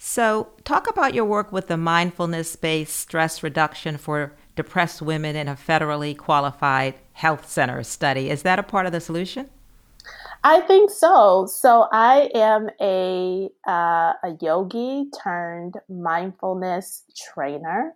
So, 0.00 0.50
talk 0.62 0.88
about 0.88 1.12
your 1.12 1.24
work 1.24 1.50
with 1.50 1.66
the 1.66 1.76
mindfulness 1.76 2.54
based 2.54 2.94
stress 2.94 3.42
reduction 3.42 3.96
for 3.96 4.36
depressed 4.54 5.02
women 5.02 5.34
in 5.34 5.48
a 5.48 5.56
federally 5.56 6.16
qualified 6.16 6.94
health 7.12 7.50
center 7.50 7.82
study. 7.82 8.30
Is 8.30 8.42
that 8.42 8.60
a 8.60 8.62
part 8.62 8.86
of 8.86 8.92
the 8.92 9.00
solution? 9.00 9.50
I 10.44 10.60
think 10.60 10.90
so. 10.90 11.46
So 11.46 11.88
I 11.90 12.30
am 12.34 12.70
a 12.80 13.48
uh, 13.66 14.12
a 14.22 14.36
yogi 14.40 15.10
turned 15.22 15.74
mindfulness 15.88 17.02
trainer. 17.16 17.94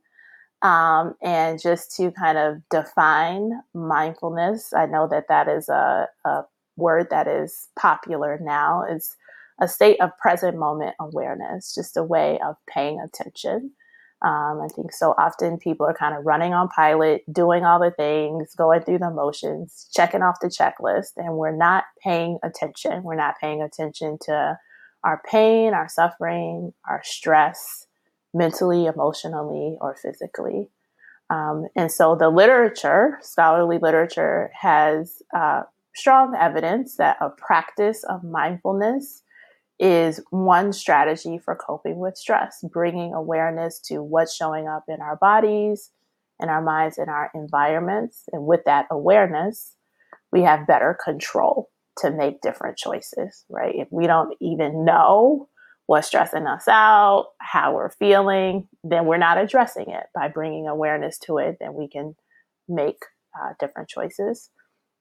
Um, 0.62 1.14
and 1.22 1.60
just 1.60 1.94
to 1.96 2.12
kind 2.12 2.38
of 2.38 2.58
define 2.70 3.50
mindfulness, 3.74 4.72
I 4.72 4.86
know 4.86 5.08
that 5.10 5.26
that 5.28 5.48
is 5.48 5.68
a, 5.68 6.08
a 6.24 6.42
word 6.76 7.08
that 7.10 7.26
is 7.26 7.68
popular 7.76 8.38
now. 8.40 8.84
It's 8.88 9.16
a 9.60 9.68
state 9.68 10.00
of 10.00 10.16
present 10.18 10.56
moment 10.56 10.94
awareness, 11.00 11.74
just 11.74 11.96
a 11.96 12.02
way 12.02 12.38
of 12.46 12.56
paying 12.68 13.00
attention. 13.04 13.72
Um, 14.24 14.60
I 14.62 14.68
think 14.74 14.92
so 14.92 15.14
often 15.18 15.58
people 15.58 15.84
are 15.84 15.94
kind 15.94 16.16
of 16.16 16.24
running 16.24 16.54
on 16.54 16.68
pilot, 16.68 17.22
doing 17.32 17.64
all 17.64 17.80
the 17.80 17.90
things, 17.90 18.54
going 18.54 18.82
through 18.82 18.98
the 18.98 19.10
motions, 19.10 19.88
checking 19.92 20.22
off 20.22 20.38
the 20.40 20.46
checklist, 20.46 21.12
and 21.16 21.34
we're 21.36 21.56
not 21.56 21.84
paying 22.04 22.38
attention. 22.44 23.02
We're 23.02 23.16
not 23.16 23.34
paying 23.40 23.62
attention 23.62 24.18
to 24.22 24.58
our 25.02 25.20
pain, 25.28 25.74
our 25.74 25.88
suffering, 25.88 26.72
our 26.88 27.02
stress, 27.04 27.86
mentally, 28.34 28.86
emotionally, 28.86 29.76
or 29.80 29.94
physically. 29.94 30.68
Um, 31.30 31.66
and 31.76 31.90
so 31.90 32.14
the 32.14 32.28
literature, 32.28 33.18
scholarly 33.22 33.78
literature, 33.78 34.50
has 34.60 35.22
uh, 35.34 35.62
strong 35.94 36.34
evidence 36.38 36.96
that 36.96 37.16
a 37.20 37.30
practice 37.30 38.04
of 38.04 38.24
mindfulness 38.24 39.22
is 39.78 40.20
one 40.30 40.72
strategy 40.72 41.38
for 41.38 41.56
coping 41.56 41.98
with 41.98 42.16
stress, 42.16 42.64
bringing 42.72 43.14
awareness 43.14 43.80
to 43.80 44.02
what's 44.02 44.34
showing 44.34 44.68
up 44.68 44.84
in 44.88 45.00
our 45.00 45.16
bodies, 45.16 45.90
in 46.40 46.48
our 46.48 46.62
minds, 46.62 46.98
in 46.98 47.08
our 47.08 47.30
environments. 47.34 48.24
And 48.32 48.46
with 48.46 48.60
that 48.66 48.86
awareness, 48.90 49.74
we 50.30 50.42
have 50.42 50.66
better 50.66 50.96
control 51.02 51.70
to 51.98 52.10
make 52.10 52.40
different 52.40 52.76
choices, 52.76 53.44
right? 53.50 53.74
If 53.74 53.88
we 53.90 54.06
don't 54.06 54.34
even 54.40 54.84
know 54.84 55.48
what's 55.86 56.06
stressing 56.06 56.46
us 56.46 56.68
out, 56.68 57.30
how 57.38 57.74
we're 57.74 57.90
feeling, 57.90 58.68
then 58.84 59.06
we're 59.06 59.18
not 59.18 59.38
addressing 59.38 59.90
it. 59.90 60.04
By 60.14 60.28
bringing 60.28 60.66
awareness 60.66 61.18
to 61.20 61.38
it, 61.38 61.58
then 61.60 61.74
we 61.74 61.88
can 61.88 62.14
make 62.68 63.04
uh, 63.38 63.54
different 63.58 63.88
choices. 63.88 64.50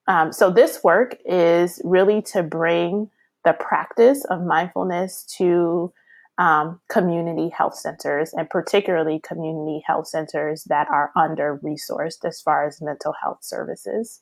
Um, 0.08 0.32
so, 0.32 0.50
this 0.50 0.82
work 0.82 1.16
is 1.24 1.80
really 1.84 2.22
to 2.22 2.42
bring 2.42 3.10
the 3.44 3.52
practice 3.52 4.24
of 4.26 4.42
mindfulness 4.42 5.24
to 5.38 5.92
um, 6.38 6.80
community 6.88 7.50
health 7.50 7.76
centers, 7.76 8.32
and 8.32 8.48
particularly 8.50 9.20
community 9.20 9.82
health 9.86 10.08
centers 10.08 10.64
that 10.64 10.88
are 10.88 11.12
under 11.14 11.60
resourced 11.62 12.24
as 12.24 12.40
far 12.40 12.66
as 12.66 12.80
mental 12.80 13.14
health 13.20 13.38
services. 13.42 14.20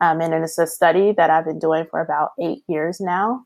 Um, 0.00 0.20
and 0.20 0.32
it's 0.32 0.58
a 0.58 0.66
study 0.66 1.12
that 1.12 1.30
I've 1.30 1.46
been 1.46 1.58
doing 1.58 1.86
for 1.90 2.00
about 2.00 2.30
eight 2.40 2.62
years 2.68 3.00
now, 3.00 3.44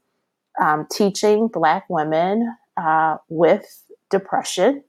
um, 0.61 0.87
teaching 0.91 1.49
Black 1.49 1.85
women 1.89 2.55
uh, 2.77 3.17
with 3.29 3.85
depression 4.11 4.85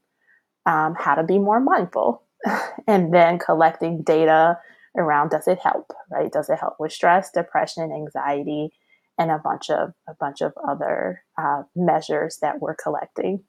um, 0.66 0.94
how 0.98 1.14
to 1.14 1.22
be 1.22 1.38
more 1.38 1.60
mindful, 1.60 2.22
and 2.86 3.12
then 3.12 3.38
collecting 3.38 4.02
data 4.02 4.58
around 4.96 5.30
does 5.30 5.46
it 5.48 5.58
help, 5.58 5.92
right? 6.10 6.32
Does 6.32 6.48
it 6.48 6.58
help 6.58 6.76
with 6.78 6.92
stress, 6.92 7.30
depression, 7.30 7.92
anxiety, 7.92 8.72
and 9.18 9.30
a 9.30 9.38
bunch 9.38 9.70
of 9.70 9.92
a 10.08 10.14
bunch 10.14 10.40
of 10.40 10.52
other 10.66 11.22
uh, 11.38 11.62
measures 11.76 12.38
that 12.42 12.60
we're 12.60 12.74
collecting. 12.74 13.44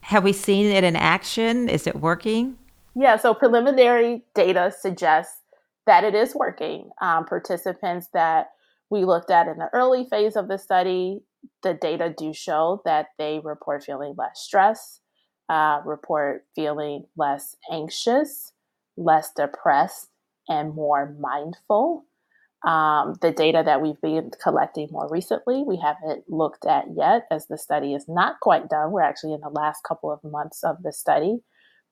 Have 0.00 0.24
we 0.24 0.32
seen 0.32 0.66
it 0.66 0.84
in 0.84 0.96
action? 0.96 1.68
Is 1.68 1.86
it 1.86 1.96
working? 1.96 2.58
Yeah, 2.94 3.16
so 3.16 3.32
preliminary 3.32 4.24
data 4.34 4.72
suggests 4.76 5.38
that 5.86 6.04
it 6.04 6.14
is 6.14 6.34
working. 6.34 6.90
Um, 7.00 7.24
participants 7.24 8.08
that 8.12 8.50
we 8.90 9.04
looked 9.04 9.30
at 9.30 9.48
in 9.48 9.58
the 9.58 9.70
early 9.72 10.06
phase 10.10 10.36
of 10.36 10.48
the 10.48 10.58
study, 10.58 11.20
the 11.62 11.74
data 11.74 12.12
do 12.16 12.32
show 12.32 12.82
that 12.84 13.08
they 13.18 13.40
report 13.42 13.84
feeling 13.84 14.14
less 14.16 14.40
stress, 14.40 15.00
uh, 15.48 15.80
report 15.84 16.44
feeling 16.54 17.04
less 17.16 17.56
anxious, 17.70 18.52
less 18.96 19.32
depressed, 19.32 20.08
and 20.48 20.74
more 20.74 21.14
mindful. 21.20 22.04
Um, 22.66 23.14
the 23.20 23.32
data 23.32 23.62
that 23.64 23.82
we've 23.82 24.00
been 24.00 24.30
collecting 24.40 24.88
more 24.92 25.08
recently, 25.10 25.64
we 25.66 25.78
haven't 25.78 26.24
looked 26.28 26.64
at 26.64 26.84
yet 26.96 27.26
as 27.30 27.46
the 27.46 27.58
study 27.58 27.94
is 27.94 28.04
not 28.08 28.38
quite 28.40 28.68
done. 28.68 28.92
We're 28.92 29.02
actually 29.02 29.32
in 29.32 29.40
the 29.40 29.48
last 29.48 29.82
couple 29.82 30.12
of 30.12 30.22
months 30.22 30.62
of 30.62 30.82
the 30.82 30.92
study. 30.92 31.38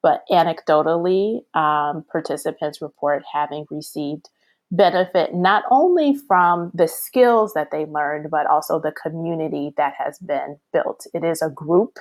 But 0.02 0.22
anecdotally, 0.30 1.40
um, 1.54 2.04
participants 2.10 2.80
report 2.80 3.22
having 3.32 3.66
received 3.70 4.30
benefit 4.70 5.35
not 5.35 5.64
only 5.70 6.16
from 6.28 6.70
the 6.74 6.87
skills 6.87 7.52
that 7.54 7.70
they 7.70 7.87
learned, 7.87 8.30
but 8.30 8.46
also 8.46 8.78
the 8.78 8.92
community 8.92 9.72
that 9.76 9.94
has 9.98 10.18
been 10.18 10.59
built. 10.72 11.06
It 11.12 11.24
is 11.24 11.42
a 11.42 11.50
group 11.50 11.98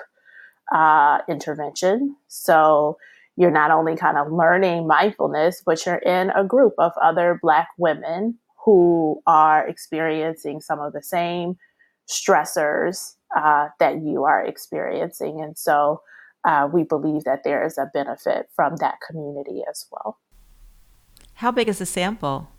uh, 0.73 1.19
intervention. 1.27 2.15
So 2.27 2.97
you're 3.35 3.51
not 3.51 3.71
only 3.71 3.95
kind 3.95 4.17
of 4.17 4.31
learning 4.31 4.87
mindfulness, 4.87 5.63
but 5.65 5.83
you're 5.85 5.95
in 5.95 6.29
a 6.31 6.43
group 6.43 6.73
of 6.77 6.91
other 7.01 7.39
Black 7.41 7.69
women 7.77 8.37
who 8.65 9.21
are 9.25 9.67
experiencing 9.67 10.61
some 10.61 10.79
of 10.79 10.93
the 10.93 11.01
same 11.01 11.57
stressors 12.07 13.15
uh, 13.35 13.69
that 13.79 14.01
you 14.01 14.25
are 14.25 14.43
experiencing. 14.43 15.41
And 15.41 15.57
so 15.57 16.01
uh, 16.45 16.67
we 16.71 16.83
believe 16.83 17.23
that 17.23 17.43
there 17.43 17.65
is 17.65 17.77
a 17.77 17.89
benefit 17.93 18.47
from 18.55 18.75
that 18.77 18.95
community 19.07 19.61
as 19.69 19.85
well. 19.91 20.19
How 21.35 21.51
big 21.51 21.69
is 21.69 21.79
the 21.79 21.85
sample? 21.85 22.49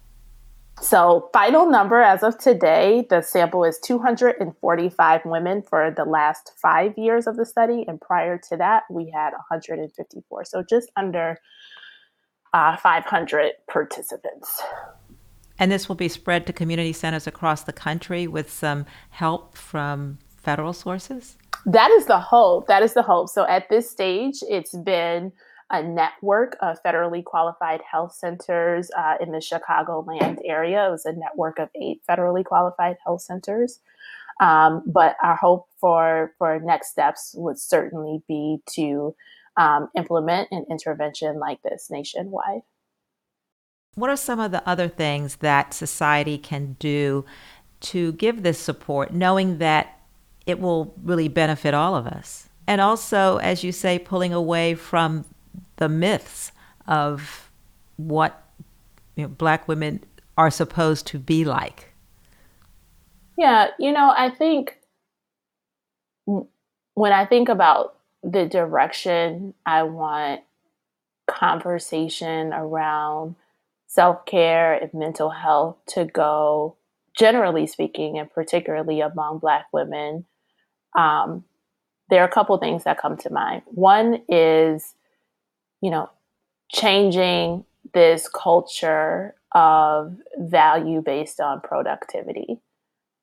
So, 0.81 1.29
final 1.33 1.69
number 1.69 2.01
as 2.01 2.23
of 2.23 2.38
today, 2.38 3.07
the 3.11 3.21
sample 3.21 3.64
is 3.64 3.79
245 3.81 5.21
women 5.25 5.62
for 5.62 5.93
the 5.95 6.05
last 6.05 6.53
five 6.61 6.97
years 6.97 7.27
of 7.27 7.37
the 7.37 7.45
study. 7.45 7.85
And 7.87 8.01
prior 8.01 8.38
to 8.49 8.57
that, 8.57 8.85
we 8.90 9.11
had 9.11 9.31
154. 9.33 10.45
So, 10.47 10.62
just 10.62 10.90
under 10.97 11.38
uh, 12.55 12.77
500 12.77 13.53
participants. 13.71 14.62
And 15.59 15.71
this 15.71 15.88
will 15.88 15.97
be 15.97 16.09
spread 16.09 16.47
to 16.47 16.53
community 16.53 16.95
centers 16.95 17.27
across 17.27 17.62
the 17.62 17.73
country 17.73 18.27
with 18.27 18.51
some 18.51 18.87
help 19.11 19.57
from 19.57 20.19
federal 20.43 20.73
sources? 20.73 21.37
That 21.66 21.90
is 21.90 22.07
the 22.07 22.19
hope. 22.19 22.66
That 22.66 22.83
is 22.83 22.95
the 22.95 23.03
hope. 23.03 23.29
So 23.29 23.47
at 23.47 23.69
this 23.69 23.90
stage, 23.90 24.43
it's 24.49 24.75
been 24.75 25.33
a 25.70 25.83
network 25.83 26.56
of 26.61 26.83
federally 26.83 27.22
qualified 27.22 27.80
health 27.90 28.14
centers 28.14 28.90
uh, 28.96 29.14
in 29.20 29.30
the 29.30 29.38
Chicagoland 29.38 30.38
area. 30.44 30.87
It 30.87 30.90
was 30.90 31.06
a 31.06 31.12
network 31.12 31.59
of 31.59 31.68
eight 31.80 32.02
federally 32.09 32.44
qualified 32.44 32.96
health 33.04 33.22
centers. 33.22 33.80
Um, 34.40 34.83
but 34.87 35.16
our 35.22 35.37
hope 35.37 35.68
for 35.78 36.35
for 36.38 36.59
next 36.61 36.90
steps 36.90 37.35
would 37.37 37.59
certainly 37.59 38.22
be 38.26 38.59
to 38.74 39.14
um, 39.56 39.88
implement 39.96 40.48
an 40.50 40.64
intervention 40.70 41.38
like 41.38 41.62
this 41.62 41.88
nationwide. 41.90 42.62
What 43.96 44.09
are 44.09 44.16
some 44.16 44.40
of 44.40 44.50
the 44.50 44.66
other 44.68 44.88
things 44.88 45.37
that 45.37 45.74
society 45.74 46.38
can 46.38 46.76
do 46.78 47.24
to 47.80 48.12
give 48.12 48.42
this 48.42 48.59
support, 48.59 49.12
knowing 49.12 49.59
that 49.59 50.00
it 50.46 50.59
will 50.59 50.94
really 51.02 51.28
benefit 51.28 51.74
all 51.74 51.94
of 51.94 52.06
us? 52.06 52.48
And 52.66 52.80
also, 52.80 53.37
as 53.38 53.62
you 53.64 53.72
say, 53.72 53.98
pulling 53.98 54.33
away 54.33 54.74
from 54.74 55.24
the 55.81 55.88
myths 55.88 56.53
of 56.87 57.51
what 57.97 58.45
you 59.16 59.25
know, 59.25 59.29
Black 59.29 59.66
women 59.66 60.05
are 60.38 60.51
supposed 60.51 61.07
to 61.09 61.19
be 61.19 61.45
like. 61.45 61.93
Yeah, 63.37 63.69
you 63.79 63.90
know, 63.90 64.14
I 64.16 64.31
think 64.31 64.79
when 66.95 67.12
I 67.12 67.25
think 67.25 67.49
about 67.49 67.97
the 68.23 68.47
direction 68.47 69.55
I 69.66 69.83
want 69.85 70.43
conversation 71.27 72.53
around 72.53 73.37
self 73.87 74.25
care 74.27 74.75
and 74.75 74.93
mental 74.93 75.31
health 75.31 75.77
to 75.88 76.05
go, 76.05 76.77
generally 77.16 77.66
speaking, 77.66 78.19
and 78.19 78.31
particularly 78.31 79.01
among 79.01 79.38
Black 79.38 79.66
women, 79.73 80.27
um, 80.97 81.45
there 82.11 82.23
are 82.23 82.29
a 82.29 82.33
couple 82.33 82.57
things 82.59 82.85
that 82.85 83.01
come 83.01 83.16
to 83.19 83.33
mind. 83.33 83.62
One 83.66 84.23
is, 84.29 84.95
you 85.81 85.90
know, 85.90 86.11
changing 86.71 87.64
this 87.93 88.29
culture 88.29 89.35
of 89.53 90.16
value 90.38 91.03
based 91.03 91.40
on 91.40 91.61
productivity. 91.61 92.61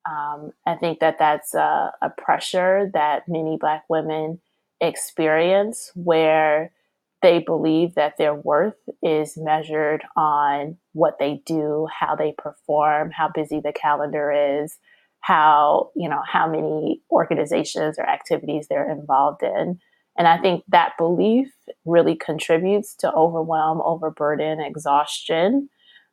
Um, 0.08 0.52
I 0.66 0.74
think 0.74 1.00
that 1.00 1.18
that's 1.18 1.54
a, 1.54 1.92
a 2.00 2.10
pressure 2.10 2.90
that 2.94 3.28
many 3.28 3.56
Black 3.58 3.84
women 3.88 4.40
experience 4.80 5.90
where 5.94 6.72
they 7.20 7.40
believe 7.40 7.94
that 7.94 8.16
their 8.16 8.34
worth 8.34 8.78
is 9.02 9.36
measured 9.36 10.04
on 10.16 10.76
what 10.92 11.18
they 11.18 11.42
do, 11.44 11.88
how 11.92 12.14
they 12.14 12.32
perform, 12.38 13.10
how 13.10 13.28
busy 13.28 13.60
the 13.60 13.72
calendar 13.72 14.62
is, 14.62 14.78
how, 15.20 15.90
you 15.96 16.08
know, 16.08 16.22
how 16.26 16.48
many 16.48 17.02
organizations 17.10 17.98
or 17.98 18.06
activities 18.08 18.66
they're 18.68 18.90
involved 18.90 19.42
in. 19.42 19.80
And 20.18 20.26
I 20.26 20.36
think 20.36 20.64
that 20.68 20.98
belief 20.98 21.48
really 21.84 22.16
contributes 22.16 22.94
to 22.96 23.12
overwhelm, 23.12 23.80
overburden, 23.84 24.60
exhaustion, 24.60 25.70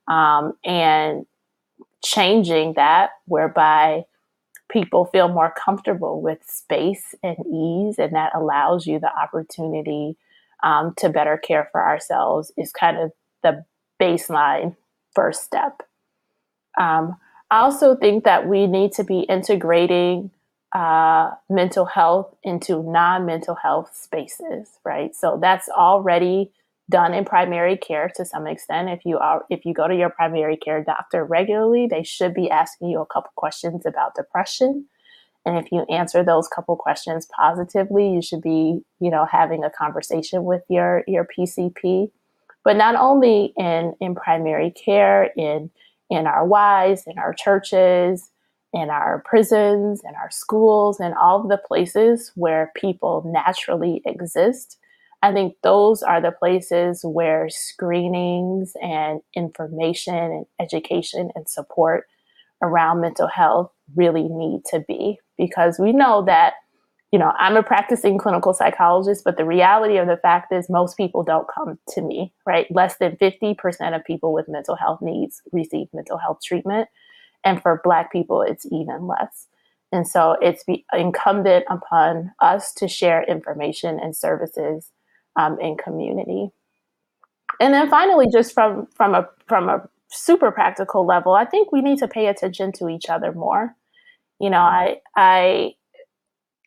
um, 0.08 0.54
and 0.64 1.26
changing 2.04 2.74
that 2.76 3.10
whereby 3.26 4.04
people 4.70 5.06
feel 5.06 5.28
more 5.28 5.54
comfortable 5.58 6.22
with 6.22 6.40
space 6.48 7.16
and 7.24 7.36
ease, 7.52 7.98
and 7.98 8.14
that 8.14 8.32
allows 8.36 8.86
you 8.86 9.00
the 9.00 9.12
opportunity 9.20 10.16
um, 10.64 10.94
to 10.98 11.10
better 11.10 11.38
care 11.38 11.68
for 11.72 11.84
ourselves 11.84 12.52
is 12.58 12.72
kind 12.72 12.98
of 12.98 13.12
the 13.42 13.66
baseline 14.00 14.76
first 15.14 15.44
step. 15.44 15.82
Um, 16.80 17.18
I 17.50 17.60
also 17.60 17.96
think 17.96 18.24
that 18.24 18.48
we 18.48 18.68
need 18.68 18.92
to 18.94 19.04
be 19.04 19.22
integrating 19.22 20.32
uh, 20.76 21.32
mental 21.50 21.86
health 21.86 22.36
into 22.44 22.84
non 22.84 23.26
mental 23.26 23.56
health 23.56 23.92
spaces, 23.96 24.70
right? 24.84 25.16
So 25.16 25.40
that's 25.42 25.70
already 25.70 26.52
done 26.90 27.16
in 27.16 27.26
primary 27.26 27.78
care 27.78 28.12
to 28.16 28.26
some 28.26 28.46
extent. 28.46 28.90
If 28.90 29.06
you 29.06 29.18
are, 29.18 29.46
if 29.50 29.66
you 29.66 29.74
go 29.74 29.88
to 29.88 29.96
your 29.96 30.10
primary 30.10 30.58
care 30.58 30.84
doctor 30.84 31.26
regularly, 31.26 31.88
they 31.90 32.04
should 32.04 32.34
be 32.34 32.50
asking 32.50 32.90
you 32.90 33.02
a 33.02 33.06
couple 33.08 33.32
questions 33.36 33.86
about 33.88 34.16
depression 34.16 34.86
and 35.46 35.58
if 35.58 35.72
you 35.72 35.86
answer 35.90 36.24
those 36.24 36.48
couple 36.48 36.76
questions 36.76 37.28
positively, 37.28 38.10
you 38.10 38.22
should 38.22 38.42
be, 38.42 38.82
you 39.00 39.12
know, 39.12 39.28
having 39.32 39.64
a 39.64 39.70
conversation 39.70 40.44
with 40.44 40.64
your 40.70 41.04
your 41.08 41.26
PCP. 41.26 42.10
But 42.64 42.78
not 42.78 42.96
only 42.96 43.54
in 43.56 43.94
in 44.02 44.16
primary 44.16 44.72
care, 44.72 45.30
in 45.38 45.70
in 46.10 46.26
our 46.26 46.48
Ys, 46.88 47.04
in 47.06 47.20
our 47.20 47.34
churches, 47.34 48.32
in 48.76 48.90
our 48.90 49.24
prisons, 49.26 50.02
in 50.04 50.14
our 50.16 50.30
schools, 50.30 51.00
and 51.00 51.16
all 51.16 51.42
of 51.42 51.50
the 51.50 51.58
places 51.58 52.32
where 52.36 52.72
people 52.76 53.24
naturally 53.26 54.02
exist. 54.06 54.78
I 55.24 55.32
think 55.32 55.56
those 55.64 56.04
are 56.04 56.22
the 56.22 56.34
places 56.34 57.02
where 57.04 57.48
screenings 57.50 58.74
and 58.82 59.22
information 59.34 60.14
and 60.14 60.46
education 60.60 61.32
and 61.36 61.50
support 61.50 62.06
around 62.62 63.00
mental 63.00 63.28
health 63.28 63.72
really 63.96 64.28
need 64.30 64.66
to 64.72 64.84
be. 64.86 65.20
Because 65.38 65.80
we 65.80 65.92
know 65.94 66.24
that 66.26 66.54
you 67.12 67.20
know 67.20 67.32
i'm 67.38 67.56
a 67.56 67.64
practicing 67.64 68.18
clinical 68.18 68.52
psychologist 68.54 69.24
but 69.24 69.38
the 69.38 69.46
reality 69.46 69.98
of 69.98 70.08
the 70.08 70.18
fact 70.18 70.52
is 70.52 70.70
most 70.70 70.98
people 70.98 71.24
don't 71.24 71.48
come 71.54 71.78
to 71.88 72.02
me 72.02 72.34
right? 72.48 72.68
Less 72.72 72.98
than 72.98 73.16
50% 73.18 73.96
of 73.96 74.04
people 74.04 74.34
with 74.34 74.48
mental 74.50 74.76
health 74.76 75.00
needs 75.02 75.42
receive 75.52 75.88
mental 75.94 76.18
health 76.18 76.40
treatment 76.44 76.90
and 77.46 77.62
for 77.62 77.82
black 77.84 78.12
people 78.12 78.42
it's 78.42 78.66
even 78.72 79.08
less 79.08 79.48
And 79.92 80.08
so 80.08 80.36
it's 80.42 80.64
be 80.64 80.86
incumbent 80.94 81.66
upon 81.70 82.32
us 82.42 82.74
to 82.76 82.88
share 82.88 83.24
information 83.24 84.00
and 84.00 84.16
services 84.16 84.92
um, 85.38 85.60
in 85.60 85.78
community. 85.78 86.50
And 87.60 87.74
then 87.74 87.90
finally, 87.90 88.28
just 88.32 88.54
from 88.54 88.88
from 88.96 89.16
a 89.16 89.30
from 89.48 89.70
a 89.70 89.88
super 90.10 90.52
practical 90.52 91.06
level, 91.06 91.34
I 91.34 91.46
think 91.46 91.72
we 91.72 91.82
need 91.82 92.00
to 92.00 92.08
pay 92.08 92.28
attention 92.28 92.72
to 92.74 92.90
each 92.90 93.10
other 93.10 93.32
more. 93.32 93.76
You 94.40 94.50
know, 94.50 94.60
I 94.60 95.02
I 95.16 95.76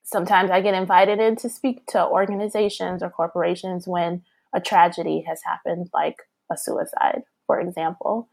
sometimes 0.04 0.50
I 0.50 0.60
get 0.62 0.74
invited 0.74 1.18
in 1.20 1.36
to 1.36 1.50
speak 1.50 1.86
to 1.88 2.06
organizations 2.06 3.02
or 3.02 3.10
corporations 3.10 3.86
when 3.86 4.22
a 4.54 4.60
tragedy 4.60 5.24
has 5.28 5.40
happened, 5.44 5.90
like 5.92 6.16
a 6.50 6.56
suicide, 6.56 7.22
for 7.46 7.60
example. 7.60 8.28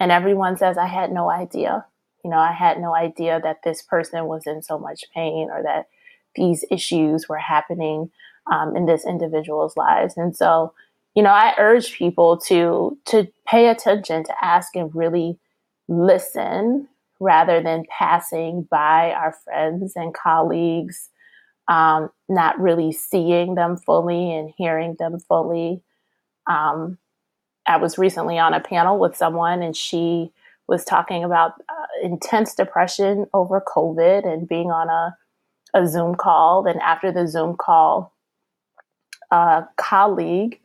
And 0.00 0.10
everyone 0.10 0.56
says, 0.56 0.78
I 0.78 0.86
had 0.86 1.12
no 1.12 1.30
idea. 1.30 1.84
You 2.24 2.30
know, 2.30 2.38
I 2.38 2.52
had 2.52 2.80
no 2.80 2.94
idea 2.94 3.38
that 3.42 3.62
this 3.62 3.82
person 3.82 4.26
was 4.26 4.46
in 4.46 4.62
so 4.62 4.78
much 4.78 5.04
pain 5.14 5.48
or 5.52 5.62
that 5.62 5.88
these 6.34 6.64
issues 6.70 7.28
were 7.28 7.38
happening 7.38 8.10
um, 8.50 8.74
in 8.74 8.86
this 8.86 9.06
individual's 9.06 9.76
lives. 9.76 10.14
And 10.16 10.34
so, 10.34 10.72
you 11.14 11.22
know, 11.22 11.30
I 11.30 11.54
urge 11.58 11.92
people 11.92 12.38
to 12.48 12.96
to 13.06 13.28
pay 13.46 13.68
attention, 13.68 14.24
to 14.24 14.44
ask 14.44 14.74
and 14.74 14.94
really 14.94 15.38
listen 15.88 16.88
rather 17.18 17.62
than 17.62 17.84
passing 17.96 18.66
by 18.70 19.12
our 19.12 19.34
friends 19.44 19.92
and 19.96 20.14
colleagues, 20.14 21.10
um, 21.68 22.10
not 22.28 22.58
really 22.58 22.92
seeing 22.92 23.54
them 23.54 23.76
fully 23.76 24.34
and 24.34 24.52
hearing 24.56 24.96
them 24.98 25.18
fully. 25.18 25.82
Um, 26.46 26.96
I 27.66 27.76
was 27.76 27.98
recently 27.98 28.38
on 28.38 28.54
a 28.54 28.60
panel 28.60 28.98
with 28.98 29.16
someone, 29.16 29.62
and 29.62 29.76
she 29.76 30.32
was 30.66 30.84
talking 30.84 31.24
about 31.24 31.54
uh, 31.68 31.86
intense 32.06 32.54
depression 32.54 33.26
over 33.34 33.60
COVID 33.60 34.26
and 34.26 34.48
being 34.48 34.70
on 34.70 34.88
a, 34.88 35.16
a 35.74 35.86
Zoom 35.86 36.14
call. 36.14 36.66
And 36.66 36.80
after 36.80 37.12
the 37.12 37.26
Zoom 37.26 37.56
call, 37.56 38.14
a 39.30 39.66
colleague 39.76 40.60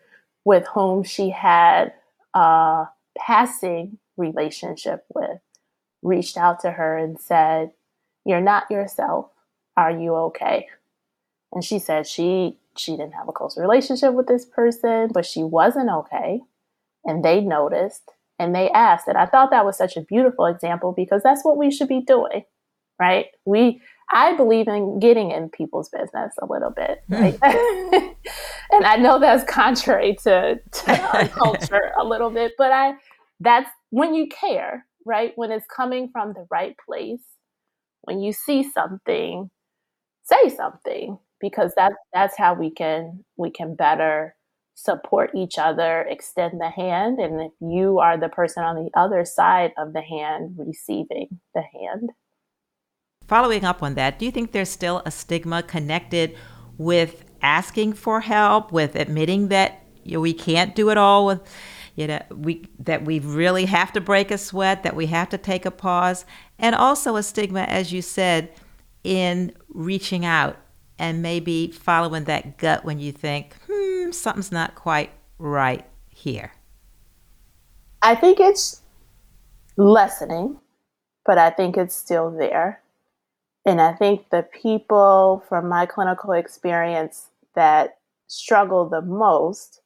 with 0.45 0.65
whom 0.67 1.03
she 1.03 1.29
had 1.29 1.93
a 2.34 2.86
passing 3.17 3.97
relationship 4.17 5.05
with 5.13 5.39
reached 6.01 6.38
out 6.38 6.60
to 6.62 6.71
her 6.71 6.97
and 6.97 7.19
said, 7.19 7.71
You're 8.25 8.41
not 8.41 8.69
yourself. 8.69 9.29
Are 9.75 9.91
you 9.91 10.15
okay? 10.15 10.67
And 11.51 11.63
she 11.63 11.79
said 11.79 12.08
she 12.08 12.58
she 12.77 12.91
didn't 12.91 13.13
have 13.13 13.29
a 13.29 13.31
close 13.31 13.58
relationship 13.58 14.13
with 14.13 14.27
this 14.27 14.45
person, 14.45 15.10
but 15.13 15.25
she 15.25 15.43
wasn't 15.43 15.89
okay 15.89 16.41
and 17.06 17.24
they 17.24 17.41
noticed 17.41 18.12
and 18.39 18.54
they 18.54 18.70
asked. 18.72 19.08
And 19.08 19.18
I 19.18 19.26
thought 19.26 19.52
that 19.52 19.65
was 19.65 19.78
such 19.78 19.96
a 19.96 20.02
beautiful 20.02 20.46
example 20.46 20.94
because 20.96 21.24
that's 21.24 21.44
what 21.44 21.58
we 21.58 21.72
should 21.72 21.88
be 21.88 22.02
doing, 22.02 22.44
right? 23.00 23.28
We, 23.46 23.82
I 24.12 24.36
believe 24.36 24.68
in 24.68 25.00
getting 25.00 25.32
in 25.32 25.50
people's 25.50 25.89
business 25.89 26.34
a 26.41 26.46
little 26.46 26.72
bit, 26.72 27.04
hmm. 27.08 27.13
right? 27.13 27.39
and 28.72 28.86
I 28.86 28.98
know 28.98 29.20
that's 29.20 29.50
contrary 29.50 30.15
to, 30.24 30.60
to 30.60 31.02
our 31.13 31.28
culture 31.30 31.91
a 32.00 32.04
little 32.04 32.30
bit, 32.30 32.54
but 32.58 32.72
I, 32.72 32.94
that's 33.39 33.70
when 33.89 34.13
you 34.13 34.28
care, 34.28 34.86
right? 35.06 35.32
When 35.36 35.52
it's 35.52 35.65
coming 35.74 36.10
from 36.12 36.34
the 36.34 36.46
right 36.50 36.76
place, 36.86 37.24
when 38.02 38.20
you 38.20 38.34
see 38.34 38.70
something, 38.70 39.50
say 40.24 40.50
something 40.50 41.18
because 41.39 41.74
that's 41.76 41.96
that's 42.13 42.38
how 42.38 42.54
we 42.54 42.70
can 42.70 43.24
we 43.38 43.50
can 43.50 43.76
better 43.76 44.35
support 44.76 45.32
each 45.34 45.58
other, 45.58 46.02
extend 46.10 46.60
the 46.60 46.70
hand, 46.70 47.18
and 47.20 47.42
if 47.42 47.52
you 47.60 48.00
are 48.00 48.18
the 48.18 48.30
person 48.30 48.64
on 48.64 48.76
the 48.76 48.92
other 48.94 49.26
side 49.26 49.72
of 49.78 49.94
the 49.94 50.02
hand 50.02 50.56
receiving 50.58 51.40
the 51.54 51.62
hand. 51.62 52.12
Following 53.28 53.64
up 53.64 53.82
on 53.82 53.96
that, 53.96 54.20
do 54.20 54.26
you 54.26 54.32
think 54.32 54.52
there's 54.52 54.70
still 54.70 55.02
a 55.06 55.12
stigma 55.12 55.64
connected 55.64 56.38
with 56.78 57.24
asking 57.42 57.94
for 57.94 58.22
help, 58.22 58.72
with 58.72 58.96
admitting 58.96 59.48
that 59.48 59.82
you 60.04 60.18
know, 60.18 60.22
we 60.22 60.34
can't 60.34 60.76
do 60.76 60.90
it 60.90 60.98
all 60.98 61.26
with 61.26 61.42
you 61.96 62.08
know 62.08 62.22
we 62.30 62.68
that 62.78 63.06
we 63.06 63.20
really 63.20 63.66
have 63.66 63.94
to 63.94 64.02
break 64.02 64.30
a 64.30 64.38
sweat, 64.38 64.84
that 64.84 64.96
we 64.96 65.08
have 65.08 65.30
to 65.30 65.38
take 65.38 65.66
a 65.66 65.72
pause, 65.72 66.26
and 66.60 66.76
also 66.76 67.16
a 67.16 67.24
stigma 67.24 67.62
as 67.62 67.92
you 67.92 68.02
said 68.02 68.52
in 69.04 69.54
reaching 69.70 70.26
out 70.26 70.58
and 70.98 71.22
maybe 71.22 71.72
following 71.72 72.24
that 72.26 72.58
gut 72.58 72.86
when 72.86 73.00
you 73.00 73.12
think, 73.12 73.56
hmm, 73.70 73.85
something's 74.13 74.52
not 74.52 74.76
quite 74.76 75.12
right 75.38 75.86
here? 76.10 76.54
I 78.02 78.15
think 78.15 78.39
it's 78.39 78.82
lessening, 79.78 80.58
but 81.26 81.38
I 81.38 81.50
think 81.50 81.78
it's 81.78 81.96
still 81.96 82.32
there. 82.32 82.82
And 83.65 83.82
I 83.82 83.94
think 83.94 84.30
the 84.30 84.44
people 84.44 85.44
from 85.50 85.68
my 85.68 85.86
clinical 85.86 86.34
experience 86.34 87.30
that 87.56 87.98
struggle 88.28 88.88
the 88.88 89.02
most 89.02 89.82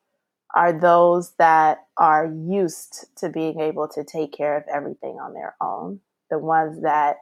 are 0.56 0.74
those 0.74 1.32
that 1.38 1.86
are 1.98 2.26
used 2.26 3.06
to 3.18 3.30
being 3.30 3.60
able 3.60 3.88
to 3.88 4.04
take 4.04 4.34
care 4.34 4.58
of 4.58 4.64
everything 4.74 5.18
on 5.22 5.34
their 5.34 5.56
own. 5.62 6.00
The 6.30 6.40
ones 6.40 6.82
that 6.82 7.18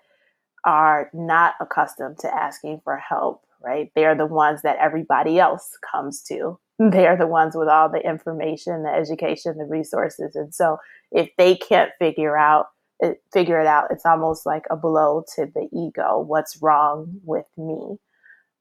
are 0.65 1.09
not 1.13 1.55
accustomed 1.59 2.19
to 2.19 2.33
asking 2.33 2.81
for 2.83 2.97
help, 2.97 3.43
right? 3.61 3.91
They're 3.95 4.15
the 4.15 4.25
ones 4.25 4.61
that 4.63 4.77
everybody 4.77 5.39
else 5.39 5.77
comes 5.91 6.23
to 6.23 6.59
they're 6.79 7.17
the 7.17 7.27
ones 7.27 7.55
with 7.55 7.67
all 7.67 7.89
the 7.89 7.99
information, 7.99 8.83
the 8.83 8.93
education, 8.93 9.57
the 9.57 9.65
resources. 9.65 10.35
And 10.35 10.53
so 10.53 10.77
if 11.11 11.29
they 11.37 11.55
can't 11.55 11.91
figure 11.99 12.37
out 12.37 12.67
eh, 13.01 13.13
figure 13.33 13.59
it 13.59 13.67
out, 13.67 13.87
it's 13.91 14.05
almost 14.05 14.45
like 14.45 14.63
a 14.69 14.75
blow 14.75 15.23
to 15.35 15.45
the 15.45 15.67
ego. 15.73 16.19
What's 16.19 16.61
wrong 16.61 17.19
with 17.23 17.47
me? 17.57 17.97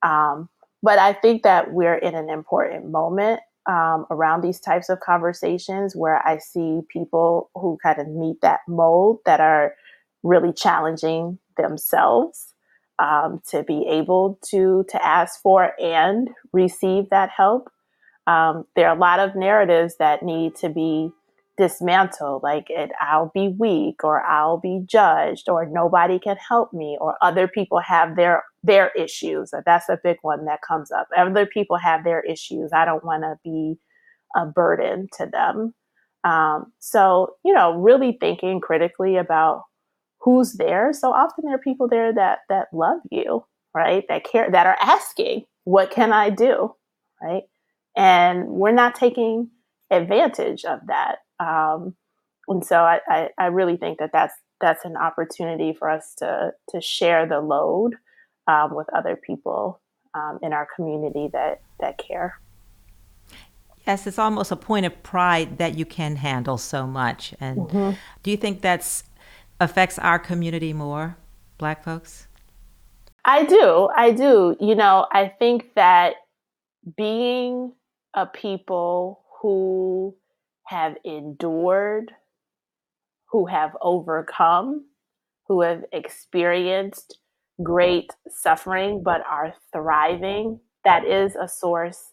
Um, 0.03 0.49
but 0.83 0.99
I 0.99 1.13
think 1.13 1.43
that 1.43 1.73
we're 1.73 1.97
in 1.97 2.15
an 2.15 2.31
important 2.31 2.91
moment 2.91 3.41
um, 3.67 4.07
around 4.11 4.43
these 4.43 4.61
types 4.61 4.89
of 4.89 5.01
conversations 5.01 5.97
where 5.97 6.27
I 6.27 6.39
see 6.39 6.83
people 6.89 7.51
who 7.55 7.79
kind 7.83 7.99
of 7.99 8.09
meet 8.09 8.41
that 8.43 8.61
mold 8.69 9.19
that 9.27 9.41
are 9.41 9.75
really 10.23 10.53
challenging 10.53 11.39
themselves 11.57 12.53
um, 12.99 13.43
to 13.51 13.63
be 13.63 13.87
able 13.89 14.39
to 14.51 14.85
to 14.89 15.05
ask 15.05 15.41
for 15.43 15.73
and 15.81 16.31
receive 16.53 17.11
that 17.11 17.31
help 17.31 17.71
um, 18.27 18.65
there 18.75 18.89
are 18.89 18.97
a 18.97 18.99
lot 18.99 19.21
of 19.21 19.37
narratives 19.37 19.97
that 19.99 20.23
need 20.23 20.57
to 20.57 20.69
be 20.69 21.11
dismantled 21.59 22.43
like 22.43 22.67
it, 22.69 22.91
i'll 23.01 23.31
be 23.35 23.49
weak 23.49 24.05
or 24.05 24.23
i'll 24.25 24.59
be 24.59 24.83
judged 24.85 25.49
or 25.49 25.65
nobody 25.65 26.19
can 26.19 26.37
help 26.37 26.71
me 26.73 26.99
or 27.01 27.17
other 27.23 27.49
people 27.49 27.79
have 27.79 28.15
their 28.15 28.45
their 28.63 28.91
issues 28.91 29.53
that's 29.65 29.89
a 29.89 29.99
big 30.03 30.19
one 30.23 30.45
that 30.47 30.61
comes 30.67 30.91
up. 30.91 31.09
Other 31.17 31.47
people 31.47 31.77
have 31.77 32.05
their 32.05 32.21
issues. 32.21 32.73
I 32.73 32.85
don't 32.85 33.05
want 33.05 33.23
to 33.23 33.39
be 33.45 33.77
a 34.35 34.45
burden 34.47 35.09
to 35.19 35.27
them. 35.27 35.75
Um, 36.25 36.73
so 36.81 37.37
you 37.45 37.55
know 37.55 37.75
really 37.75 38.19
thinking 38.21 38.61
critically 38.61 39.17
about 39.17 39.63
who's 40.21 40.55
there. 40.55 40.93
So 40.93 41.13
often 41.13 41.45
there 41.45 41.55
are 41.55 41.59
people 41.59 41.89
there 41.89 42.13
that 42.15 42.41
that 42.49 42.69
love 42.73 43.01
you 43.11 43.45
right? 43.75 44.05
That 44.09 44.25
care 44.25 44.51
that 44.51 44.67
are 44.67 44.79
asking 44.81 45.45
what 45.65 45.91
can 45.91 46.13
i 46.13 46.31
do? 46.31 46.75
right 47.23 47.45
and 47.97 48.47
we're 48.47 48.73
not 48.73 48.95
taking 48.95 49.51
advantage 49.91 50.65
of 50.65 50.81
that. 50.87 51.17
Um, 51.41 51.95
and 52.49 52.65
so 52.65 52.77
I, 52.77 53.01
I, 53.09 53.29
I, 53.39 53.47
really 53.47 53.77
think 53.77 53.99
that 53.99 54.11
that's 54.13 54.35
that's 54.61 54.85
an 54.85 54.97
opportunity 54.97 55.75
for 55.75 55.91
us 55.91 56.15
to 56.19 56.53
to 56.71 56.81
share 56.81 57.27
the 57.27 57.41
load 57.41 57.95
um, 58.47 58.75
with 58.75 58.87
other 58.95 59.17
people 59.17 59.81
um, 60.15 60.39
in 60.43 60.53
our 60.53 60.69
community 60.77 61.29
that 61.33 61.61
that 61.81 61.99
care. 61.99 62.41
Yes, 63.87 64.07
it's 64.07 64.19
almost 64.19 64.51
a 64.51 64.57
point 64.57 64.87
of 64.87 65.03
pride 65.03 65.59
that 65.59 65.77
you 65.77 65.85
can 65.85 66.17
handle 66.17 66.59
so 66.59 66.87
much. 66.87 67.35
And 67.39 67.59
mm-hmm. 67.59 67.91
do 68.23 68.31
you 68.31 68.37
think 68.37 68.61
that's 68.61 69.05
affects 69.61 69.99
our 69.99 70.19
community 70.19 70.73
more, 70.73 71.17
Black 71.59 71.85
folks? 71.85 72.27
I 73.25 73.45
do. 73.45 73.89
I 73.97 74.13
do. 74.13 74.57
You 74.61 74.75
know, 74.75 75.07
I 75.13 75.29
think 75.29 75.75
that 75.75 76.15
being 76.97 77.73
a 78.17 78.27
people 78.27 79.23
who 79.43 80.17
have 80.65 80.97
endured, 81.05 82.13
who 83.31 83.47
have 83.47 83.77
overcome, 83.83 84.87
who 85.49 85.61
have 85.63 85.85
experienced 85.93 87.19
great 87.63 88.11
suffering 88.29 89.03
but 89.05 89.21
are 89.31 89.55
thriving. 89.73 90.61
That 90.85 91.05
is 91.05 91.37
a 91.37 91.49
source 91.49 92.13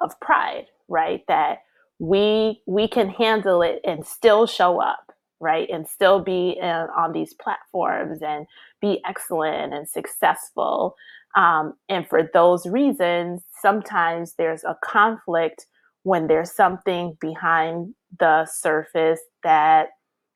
of 0.00 0.18
pride, 0.20 0.66
right? 0.88 1.22
That 1.28 1.58
we 1.98 2.62
we 2.66 2.88
can 2.88 3.08
handle 3.08 3.62
it 3.62 3.80
and 3.84 4.06
still 4.06 4.46
show 4.46 4.80
up, 4.80 5.12
right? 5.40 5.68
And 5.72 5.86
still 5.86 6.20
be 6.22 6.56
in, 6.60 6.66
on 6.68 7.12
these 7.12 7.34
platforms 7.34 8.20
and 8.22 8.46
be 8.80 9.00
excellent 9.06 9.74
and 9.74 9.88
successful 9.88 10.96
um, 11.34 11.74
and 11.88 12.06
for 12.08 12.28
those 12.32 12.66
reasons, 12.66 13.42
sometimes 13.60 14.34
there's 14.36 14.64
a 14.64 14.76
conflict 14.84 15.66
when 16.02 16.26
there's 16.26 16.52
something 16.54 17.16
behind 17.20 17.94
the 18.18 18.44
surface 18.46 19.20
that 19.42 19.88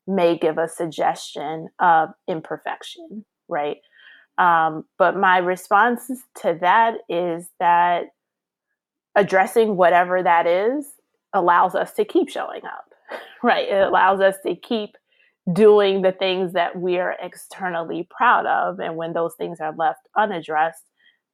may 0.07 0.39
give 0.39 0.59
a 0.59 0.69
suggestion 0.69 1.69
of 1.81 2.11
imperfection, 2.29 3.25
right? 3.49 3.79
Um, 4.39 4.85
but 4.99 5.17
my 5.17 5.39
response 5.39 6.11
to 6.43 6.57
that 6.61 6.99
is 7.09 7.49
that 7.59 8.05
addressing 9.17 9.77
whatever 9.77 10.23
that 10.23 10.47
is 10.47 10.87
allows 11.33 11.75
us 11.75 11.93
to 11.95 12.05
keep 12.05 12.29
showing 12.29 12.65
up, 12.65 12.93
right? 13.43 13.69
It 13.69 13.83
allows 13.83 14.21
us 14.21 14.37
to 14.47 14.55
keep 14.55 14.91
doing 15.53 16.03
the 16.03 16.13
things 16.13 16.53
that 16.55 16.77
we're 16.77 17.17
externally 17.23 18.09
proud 18.11 18.47
of. 18.47 18.81
And 18.81 18.97
when 18.97 19.13
those 19.13 19.35
things 19.37 19.61
are 19.61 19.75
left 19.75 20.01
unaddressed, 20.17 20.85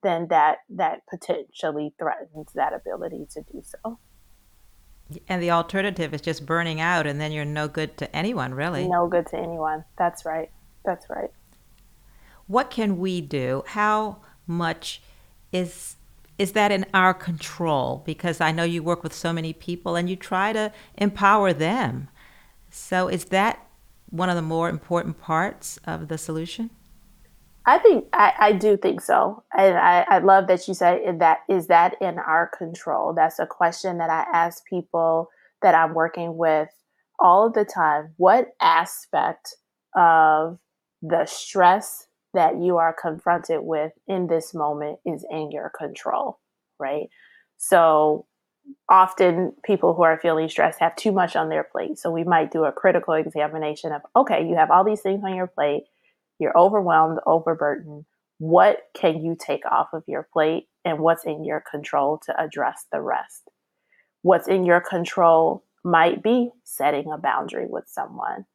then 0.03 0.27
that 0.29 0.59
that 0.69 1.03
potentially 1.09 1.95
threatens 1.99 2.53
that 2.55 2.73
ability 2.73 3.27
to 3.31 3.43
do 3.53 3.63
so. 3.65 3.99
And 5.29 5.43
the 5.43 5.51
alternative 5.51 6.15
is 6.15 6.21
just 6.21 6.47
burning 6.47 6.81
out, 6.81 7.07
and 7.07 7.21
then 7.21 7.33
you're 7.33 7.45
no 7.45 7.69
good 7.69 7.97
to 7.99 8.17
anyone, 8.17 8.55
really. 8.55 8.89
No 8.89 9.07
good 9.07 9.27
to 9.29 9.37
anyone. 9.37 9.85
That's 9.99 10.25
right. 10.25 10.51
That's 10.85 11.09
right. 11.11 11.31
What 12.47 12.71
can 12.71 12.99
we 12.99 13.21
do? 13.21 13.63
How 13.69 14.19
much 14.47 15.03
is 15.53 15.97
is 16.39 16.53
that 16.53 16.73
in 16.73 16.87
our 16.93 17.15
control? 17.15 18.03
Because 18.05 18.41
I 18.41 18.53
know 18.53 18.65
you 18.65 18.83
work 18.83 19.03
with 19.03 19.13
so 19.13 19.33
many 19.33 19.53
people 19.53 19.97
and 19.97 20.09
you 20.09 20.17
try 20.17 20.53
to 20.53 20.73
empower 20.97 21.53
them. 21.53 22.09
So 22.71 23.07
is 23.07 23.27
that 23.27 23.65
one 24.13 24.29
of 24.29 24.37
the 24.37 24.43
more 24.43 24.69
important 24.69 25.21
parts 25.21 25.81
of 25.85 26.07
the 26.07 26.19
solution? 26.19 26.71
I 27.65 27.79
think 27.79 28.07
I, 28.13 28.33
I 28.39 28.53
do 28.53 28.77
think 28.77 29.01
so, 29.01 29.43
and 29.57 29.77
I, 29.79 30.05
I 30.09 30.19
love 30.19 30.49
that 30.49 30.67
you 30.67 30.75
said 30.75 31.21
that 31.21 31.39
is 31.49 31.69
that 31.69 31.95
in 32.01 32.19
our 32.19 32.51
control. 32.57 33.15
That's 33.15 33.39
a 33.39 33.47
question 33.47 33.99
that 33.99 34.11
I 34.11 34.27
ask 34.33 34.65
people 34.67 35.29
that 35.63 35.75
I'm 35.75 35.95
working 35.95 36.37
with 36.37 36.69
all 37.19 37.47
of 37.47 37.55
the 37.55 37.65
time. 37.65 38.15
What 38.17 38.49
aspect 38.61 39.55
of 39.97 40.59
the 41.03 41.25
stress 41.27 42.07
that 42.35 42.61
you 42.61 42.79
are 42.79 42.97
confronted 43.01 43.61
with 43.63 43.93
in 44.09 44.27
this 44.27 44.55
moment 44.55 44.99
is 45.07 45.25
in 45.31 45.53
your 45.53 45.71
control, 45.77 46.41
right? 46.81 47.09
So 47.59 48.27
often 48.89 49.53
people 49.65 49.95
who 49.95 50.03
are 50.03 50.19
feeling 50.21 50.49
stressed 50.49 50.81
have 50.81 50.97
too 50.97 51.13
much 51.13 51.37
on 51.37 51.49
their 51.49 51.65
plate. 51.65 51.99
So 51.99 52.11
we 52.11 52.25
might 52.25 52.51
do 52.51 52.65
a 52.65 52.73
critical 52.73 53.15
examination 53.15 53.93
of 53.93 54.03
okay, 54.15 54.47
you 54.47 54.57
have 54.57 54.71
all 54.71 54.85
these 54.85 55.01
things 55.01 55.23
on 55.25 55.35
your 55.35 55.47
plate 55.47 55.85
you're 56.43 56.59
overwhelmed, 56.59 57.21
overburdened. 57.25 58.05
What 58.39 58.79
can 58.95 59.25
you 59.25 59.37
take 59.39 59.65
off 59.65 59.93
of 59.93 60.03
your 60.09 60.27
plate 60.33 60.67
and 60.85 60.99
what's 60.99 61.25
in 61.25 61.45
your 61.45 61.63
control 61.71 62.19
to 62.27 62.41
address 62.41 62.87
the 62.91 63.01
rest? 63.01 63.49
What's 64.23 64.49
in 64.49 64.65
your 64.65 64.81
control 64.81 65.65
might 65.85 66.21
be 66.21 66.51
setting 66.65 67.13
a 67.13 67.19
boundary 67.19 67.67
with 67.69 67.85
someone. 67.87 68.47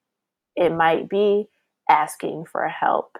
It 0.58 0.74
might 0.74 1.08
be 1.08 1.48
asking 1.90 2.46
for 2.52 2.68
help. 2.68 3.18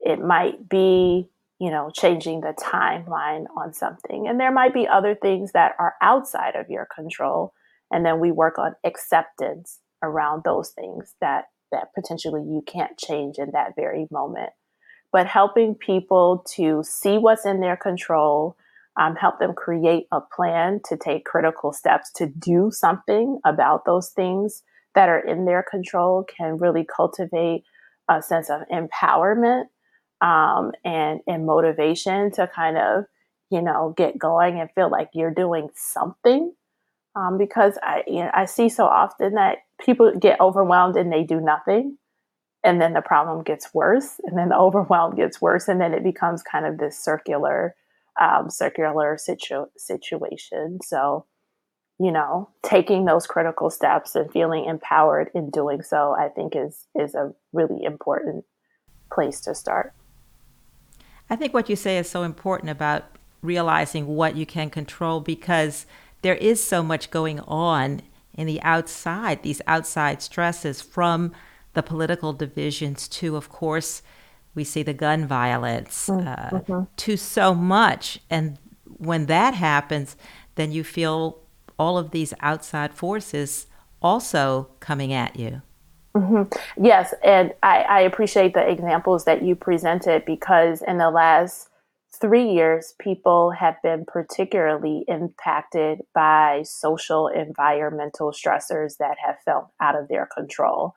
It 0.00 0.18
might 0.18 0.66
be, 0.66 1.28
you 1.60 1.70
know, 1.70 1.90
changing 1.94 2.40
the 2.40 2.54
timeline 2.58 3.44
on 3.56 3.74
something. 3.74 4.26
And 4.26 4.40
there 4.40 4.50
might 4.50 4.72
be 4.72 4.88
other 4.88 5.14
things 5.14 5.52
that 5.52 5.72
are 5.78 5.94
outside 6.00 6.56
of 6.56 6.70
your 6.70 6.88
control. 6.92 7.52
And 7.90 8.04
then 8.04 8.18
we 8.18 8.32
work 8.32 8.58
on 8.58 8.74
acceptance 8.82 9.78
around 10.02 10.42
those 10.44 10.70
things 10.70 11.14
that 11.20 11.44
that 11.70 11.94
potentially 11.94 12.42
you 12.42 12.64
can't 12.66 12.98
change 12.98 13.36
in 13.38 13.50
that 13.52 13.74
very 13.76 14.08
moment. 14.10 14.50
But 15.12 15.26
helping 15.26 15.74
people 15.74 16.44
to 16.56 16.82
see 16.84 17.18
what's 17.18 17.46
in 17.46 17.60
their 17.60 17.76
control, 17.76 18.56
um, 18.98 19.14
help 19.14 19.38
them 19.38 19.54
create 19.54 20.06
a 20.10 20.20
plan 20.20 20.80
to 20.86 20.96
take 20.96 21.24
critical 21.24 21.72
steps 21.72 22.10
to 22.16 22.26
do 22.26 22.70
something 22.72 23.38
about 23.44 23.84
those 23.84 24.10
things 24.10 24.62
that 24.94 25.08
are 25.08 25.20
in 25.20 25.44
their 25.44 25.64
control 25.68 26.24
can 26.24 26.58
really 26.58 26.84
cultivate 26.84 27.62
a 28.08 28.20
sense 28.20 28.50
of 28.50 28.62
empowerment 28.72 29.66
um, 30.20 30.72
and 30.84 31.20
and 31.26 31.46
motivation 31.46 32.30
to 32.32 32.46
kind 32.46 32.78
of 32.78 33.04
you 33.50 33.62
know 33.62 33.94
get 33.96 34.18
going 34.18 34.60
and 34.60 34.70
feel 34.72 34.90
like 34.90 35.10
you're 35.14 35.34
doing 35.34 35.68
something 35.74 36.52
um, 37.16 37.38
because 37.38 37.78
I 37.82 38.04
you 38.06 38.20
know, 38.20 38.30
I 38.34 38.46
see 38.46 38.68
so 38.68 38.86
often 38.86 39.34
that 39.34 39.58
people 39.80 40.12
get 40.18 40.40
overwhelmed 40.40 40.96
and 40.96 41.12
they 41.12 41.24
do 41.24 41.40
nothing, 41.40 41.98
and 42.62 42.80
then 42.80 42.92
the 42.92 43.02
problem 43.02 43.42
gets 43.42 43.74
worse, 43.74 44.20
and 44.24 44.38
then 44.38 44.50
the 44.50 44.58
overwhelm 44.58 45.16
gets 45.16 45.40
worse, 45.40 45.68
and 45.68 45.80
then 45.80 45.92
it 45.92 46.04
becomes 46.04 46.42
kind 46.42 46.66
of 46.66 46.78
this 46.78 46.98
circular 46.98 47.74
um, 48.20 48.50
circular 48.50 49.16
situ- 49.18 49.70
situation. 49.76 50.78
So, 50.84 51.26
you 51.98 52.12
know, 52.12 52.50
taking 52.62 53.04
those 53.04 53.26
critical 53.26 53.70
steps 53.70 54.14
and 54.14 54.30
feeling 54.30 54.66
empowered 54.66 55.30
in 55.34 55.50
doing 55.50 55.82
so, 55.82 56.14
I 56.18 56.28
think 56.28 56.54
is 56.54 56.86
is 56.94 57.14
a 57.14 57.32
really 57.52 57.82
important 57.84 58.44
place 59.12 59.40
to 59.42 59.54
start. 59.54 59.92
I 61.30 61.36
think 61.36 61.54
what 61.54 61.70
you 61.70 61.76
say 61.76 61.96
is 61.96 62.10
so 62.10 62.24
important 62.24 62.70
about 62.70 63.04
realizing 63.40 64.06
what 64.06 64.36
you 64.36 64.44
can 64.44 64.68
control 64.68 65.20
because 65.20 65.86
there 66.22 66.34
is 66.34 66.62
so 66.62 66.82
much 66.82 67.10
going 67.10 67.40
on 67.40 68.02
in 68.34 68.46
the 68.46 68.60
outside, 68.62 69.42
these 69.42 69.62
outside 69.66 70.20
stresses 70.20 70.82
from 70.82 71.32
the 71.74 71.82
political 71.82 72.32
divisions 72.32 73.08
to, 73.08 73.36
of 73.36 73.48
course, 73.48 74.02
we 74.54 74.64
see 74.64 74.82
the 74.82 74.92
gun 74.92 75.26
violence, 75.26 76.08
mm, 76.08 76.26
uh, 76.26 76.50
mm-hmm. 76.50 76.82
to 76.96 77.16
so 77.16 77.54
much. 77.54 78.18
And 78.28 78.58
when 78.84 79.26
that 79.26 79.54
happens, 79.54 80.16
then 80.56 80.72
you 80.72 80.82
feel 80.82 81.38
all 81.78 81.96
of 81.96 82.10
these 82.10 82.34
outside 82.40 82.92
forces 82.92 83.66
also 84.02 84.68
coming 84.80 85.12
at 85.12 85.38
you. 85.38 85.62
Mm-hmm. 86.14 86.84
Yes, 86.84 87.14
and 87.22 87.52
I, 87.62 87.82
I 87.82 88.00
appreciate 88.00 88.54
the 88.54 88.68
examples 88.68 89.24
that 89.26 89.42
you 89.42 89.54
presented 89.54 90.24
because 90.24 90.82
in 90.82 90.98
the 90.98 91.10
last 91.10 91.68
three 92.20 92.50
years, 92.50 92.94
people 92.98 93.52
have 93.52 93.76
been 93.82 94.04
particularly 94.06 95.04
impacted 95.06 96.00
by 96.14 96.62
social 96.64 97.28
environmental 97.28 98.32
stressors 98.32 98.96
that 98.98 99.16
have 99.24 99.36
felt 99.44 99.68
out 99.80 99.96
of 99.96 100.08
their 100.08 100.26
control. 100.26 100.94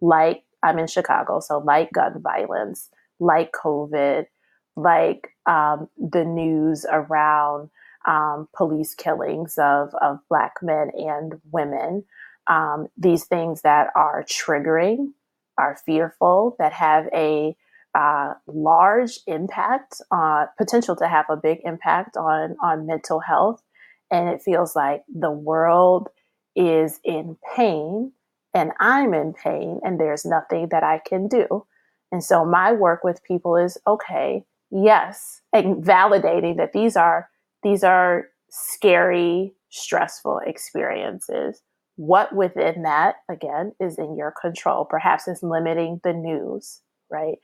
Like 0.00 0.42
I'm 0.62 0.78
in 0.78 0.88
Chicago, 0.88 1.40
so 1.40 1.58
like 1.58 1.92
gun 1.92 2.20
violence, 2.20 2.88
like 3.20 3.52
COVID, 3.52 4.26
like 4.74 5.28
um, 5.46 5.88
the 5.96 6.24
news 6.24 6.84
around 6.90 7.70
um, 8.06 8.48
police 8.56 8.94
killings 8.94 9.58
of, 9.58 9.94
of 10.02 10.18
Black 10.28 10.54
men 10.62 10.90
and 10.94 11.34
women. 11.50 12.04
Um, 12.48 12.88
these 12.96 13.24
things 13.24 13.62
that 13.62 13.88
are 13.96 14.24
triggering, 14.24 15.12
are 15.58 15.78
fearful, 15.84 16.56
that 16.58 16.72
have 16.72 17.06
a 17.14 17.56
uh, 17.94 18.34
large 18.46 19.20
impact, 19.26 20.02
uh, 20.10 20.46
potential 20.58 20.94
to 20.96 21.08
have 21.08 21.26
a 21.30 21.36
big 21.36 21.58
impact 21.64 22.16
on 22.16 22.56
on 22.62 22.86
mental 22.86 23.20
health, 23.20 23.62
and 24.10 24.28
it 24.28 24.42
feels 24.42 24.76
like 24.76 25.02
the 25.08 25.30
world 25.30 26.08
is 26.54 27.00
in 27.04 27.36
pain, 27.56 28.12
and 28.52 28.72
I'm 28.80 29.14
in 29.14 29.32
pain, 29.32 29.80
and 29.82 29.98
there's 29.98 30.24
nothing 30.24 30.68
that 30.70 30.82
I 30.82 31.00
can 31.06 31.26
do. 31.28 31.66
And 32.12 32.22
so 32.22 32.44
my 32.44 32.72
work 32.72 33.02
with 33.02 33.24
people 33.24 33.56
is 33.56 33.78
okay, 33.86 34.44
yes, 34.70 35.40
and 35.52 35.82
validating 35.82 36.56
that 36.58 36.72
these 36.72 36.96
are 36.96 37.28
these 37.62 37.82
are 37.82 38.28
scary, 38.50 39.54
stressful 39.70 40.40
experiences. 40.46 41.62
What 41.96 42.34
within 42.34 42.82
that, 42.82 43.16
again, 43.28 43.72
is 43.80 43.98
in 43.98 44.16
your 44.16 44.32
control. 44.40 44.84
Perhaps 44.84 45.28
it's 45.28 45.42
limiting 45.42 46.00
the 46.04 46.12
news, 46.12 46.80
right? 47.10 47.38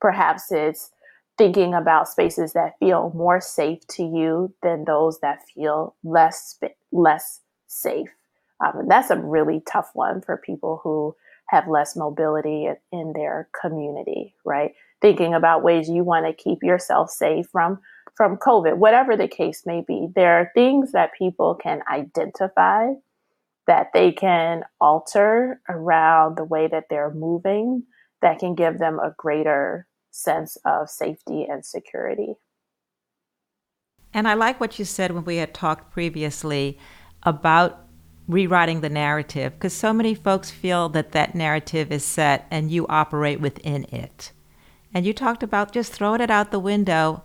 Perhaps 0.00 0.50
it's 0.50 0.90
thinking 1.36 1.74
about 1.74 2.08
spaces 2.08 2.52
that 2.54 2.78
feel 2.78 3.12
more 3.14 3.40
safe 3.40 3.86
to 3.88 4.02
you 4.02 4.52
than 4.62 4.84
those 4.84 5.20
that 5.20 5.40
feel 5.54 5.94
less 6.04 6.58
less 6.92 7.40
safe. 7.66 8.10
Um, 8.64 8.80
and 8.80 8.90
that's 8.90 9.10
a 9.10 9.16
really 9.16 9.62
tough 9.70 9.90
one 9.94 10.20
for 10.20 10.36
people 10.36 10.80
who 10.82 11.14
have 11.48 11.66
less 11.66 11.96
mobility 11.96 12.68
in 12.92 13.12
their 13.14 13.48
community, 13.58 14.34
right? 14.44 14.72
Thinking 15.00 15.34
about 15.34 15.62
ways 15.62 15.88
you 15.88 16.04
want 16.04 16.26
to 16.26 16.32
keep 16.32 16.62
yourself 16.62 17.10
safe 17.10 17.46
from 17.50 17.80
from 18.14 18.36
COVID, 18.36 18.76
whatever 18.76 19.16
the 19.16 19.28
case 19.28 19.62
may 19.64 19.82
be. 19.86 20.08
There 20.14 20.38
are 20.38 20.50
things 20.54 20.92
that 20.92 21.14
people 21.16 21.54
can 21.54 21.80
identify 21.90 22.92
that 23.66 23.88
they 23.94 24.12
can 24.12 24.64
alter 24.80 25.60
around 25.68 26.36
the 26.36 26.44
way 26.44 26.66
that 26.66 26.84
they're 26.90 27.12
moving 27.12 27.84
that 28.22 28.38
can 28.38 28.54
give 28.54 28.78
them 28.78 28.98
a 28.98 29.14
greater 29.16 29.86
sense 30.10 30.56
of 30.64 30.90
safety 30.90 31.46
and 31.48 31.64
security. 31.64 32.34
And 34.12 34.26
I 34.26 34.34
like 34.34 34.58
what 34.60 34.78
you 34.78 34.84
said 34.84 35.12
when 35.12 35.24
we 35.24 35.36
had 35.36 35.54
talked 35.54 35.92
previously 35.92 36.78
about 37.22 37.86
rewriting 38.26 38.80
the 38.80 38.88
narrative, 38.88 39.52
because 39.54 39.72
so 39.72 39.92
many 39.92 40.14
folks 40.14 40.50
feel 40.50 40.88
that 40.90 41.12
that 41.12 41.34
narrative 41.34 41.92
is 41.92 42.04
set 42.04 42.46
and 42.50 42.70
you 42.70 42.86
operate 42.88 43.40
within 43.40 43.84
it. 43.84 44.32
And 44.92 45.06
you 45.06 45.12
talked 45.12 45.42
about 45.42 45.72
just 45.72 45.92
throwing 45.92 46.20
it 46.20 46.30
out 46.30 46.50
the 46.50 46.58
window 46.58 47.22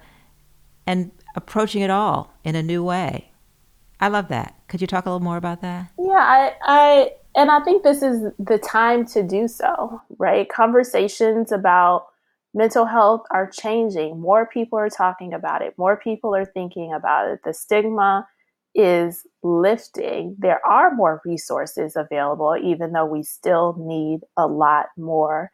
and 0.85 1.11
approaching 1.35 1.81
it 1.81 1.89
all 1.89 2.33
in 2.43 2.55
a 2.55 2.63
new 2.63 2.83
way. 2.83 3.31
I 3.99 4.07
love 4.07 4.27
that. 4.29 4.54
Could 4.67 4.81
you 4.81 4.87
talk 4.87 5.05
a 5.05 5.09
little 5.09 5.23
more 5.23 5.37
about 5.37 5.61
that? 5.61 5.91
Yeah, 5.99 6.13
I, 6.13 6.53
I 6.63 7.11
and 7.35 7.51
I 7.51 7.59
think 7.63 7.83
this 7.83 8.01
is 8.01 8.31
the 8.39 8.57
time 8.57 9.05
to 9.07 9.21
do 9.21 9.47
so, 9.47 10.01
right? 10.17 10.47
Conversations 10.49 11.51
about 11.51 12.07
mental 12.53 12.85
health 12.85 13.25
are 13.31 13.49
changing. 13.49 14.19
More 14.19 14.47
people 14.47 14.79
are 14.79 14.89
talking 14.89 15.33
about 15.33 15.61
it, 15.61 15.77
more 15.77 15.97
people 15.97 16.35
are 16.35 16.45
thinking 16.45 16.93
about 16.93 17.29
it. 17.29 17.41
The 17.43 17.53
stigma 17.53 18.27
is 18.73 19.25
lifting. 19.41 20.35
There 20.37 20.65
are 20.65 20.93
more 20.93 21.21
resources 21.25 21.95
available, 21.95 22.55
even 22.61 22.91
though 22.91 23.05
we 23.05 23.23
still 23.23 23.75
need 23.79 24.21
a 24.35 24.47
lot 24.47 24.87
more. 24.97 25.51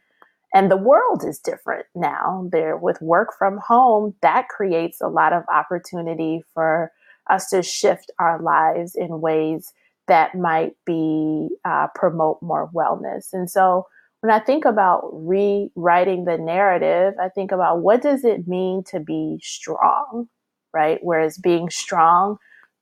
And 0.53 0.70
the 0.70 0.78
world 0.78 1.24
is 1.26 1.39
different 1.39 1.86
now. 1.95 2.49
There, 2.51 2.76
with 2.76 3.01
work 3.01 3.30
from 3.38 3.59
home, 3.59 4.16
that 4.22 4.49
creates 4.49 4.99
a 4.99 5.07
lot 5.07 5.34
of 5.34 5.43
opportunity 5.53 6.43
for 6.53 6.91
us 7.30 7.49
to 7.49 7.63
shift 7.63 8.11
our 8.19 8.41
lives 8.41 8.95
in 8.95 9.22
ways 9.22 9.74
that 10.07 10.36
might 10.36 10.76
be 10.86 11.49
uh, 11.63 11.88
promote 11.95 12.41
more 12.41 12.69
wellness. 12.74 13.34
And 13.34 13.49
so, 13.49 13.88
when 14.22 14.32
I 14.32 14.39
think 14.39 14.65
about 14.65 15.09
rewriting 15.13 16.26
the 16.26 16.38
narrative, 16.38 17.15
I 17.19 17.30
think 17.30 17.51
about 17.51 17.82
what 17.82 18.03
does 18.03 18.24
it 18.24 18.47
mean 18.47 18.84
to 18.91 18.99
be 18.99 19.39
strong, 19.41 20.28
right? 20.74 20.99
Whereas 21.01 21.39
being 21.39 21.72
strong 21.72 22.38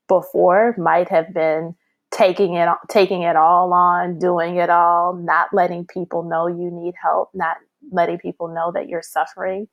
before 0.10 0.76
might 0.78 1.08
have 1.10 1.34
been 1.34 1.76
taking 2.12 2.56
it 2.56 2.68
taking 2.90 3.22
it 3.22 3.36
all 3.36 3.72
on, 3.74 4.20
doing 4.20 4.58
it 4.58 4.70
all, 4.70 5.14
not 5.14 5.54
letting 5.54 5.86
people 5.86 6.24
know 6.24 6.48
you 6.48 6.72
need 6.72 6.96
help, 7.02 7.30
not 7.34 7.58
letting 7.92 8.18
people 8.18 8.50
know 8.50 8.72
that 8.74 8.90
you're 8.90 9.02
suffering, 9.02 9.68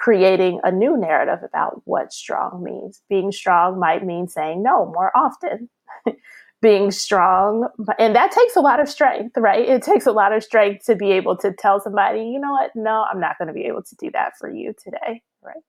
creating 0.00 0.60
a 0.64 0.72
new 0.72 0.96
narrative 0.96 1.44
about 1.44 1.82
what 1.84 2.12
strong 2.12 2.64
means. 2.64 3.02
Being 3.08 3.30
strong 3.30 3.78
might 3.78 4.04
mean 4.04 4.28
saying 4.28 4.62
no 4.62 4.86
more 4.86 5.12
often. 5.14 5.68
being 6.62 6.90
strong 6.90 7.66
and 7.98 8.14
that 8.14 8.30
takes 8.30 8.54
a 8.54 8.60
lot 8.60 8.80
of 8.80 8.88
strength 8.88 9.34
right? 9.36 9.66
It 9.66 9.82
takes 9.82 10.06
a 10.06 10.12
lot 10.12 10.32
of 10.32 10.42
strength 10.42 10.84
to 10.86 10.94
be 10.94 11.10
able 11.12 11.36
to 11.38 11.52
tell 11.58 11.80
somebody 11.80 12.20
you 12.20 12.38
know 12.38 12.52
what? 12.52 12.70
No 12.74 13.06
i'm 13.10 13.20
not 13.20 13.38
going 13.38 13.48
to 13.48 13.54
be 13.54 13.64
able 13.64 13.82
to 13.82 13.96
do 13.98 14.10
that 14.12 14.32
for 14.38 14.50
you 14.52 14.74
today 14.82 15.22
right? 15.42 15.62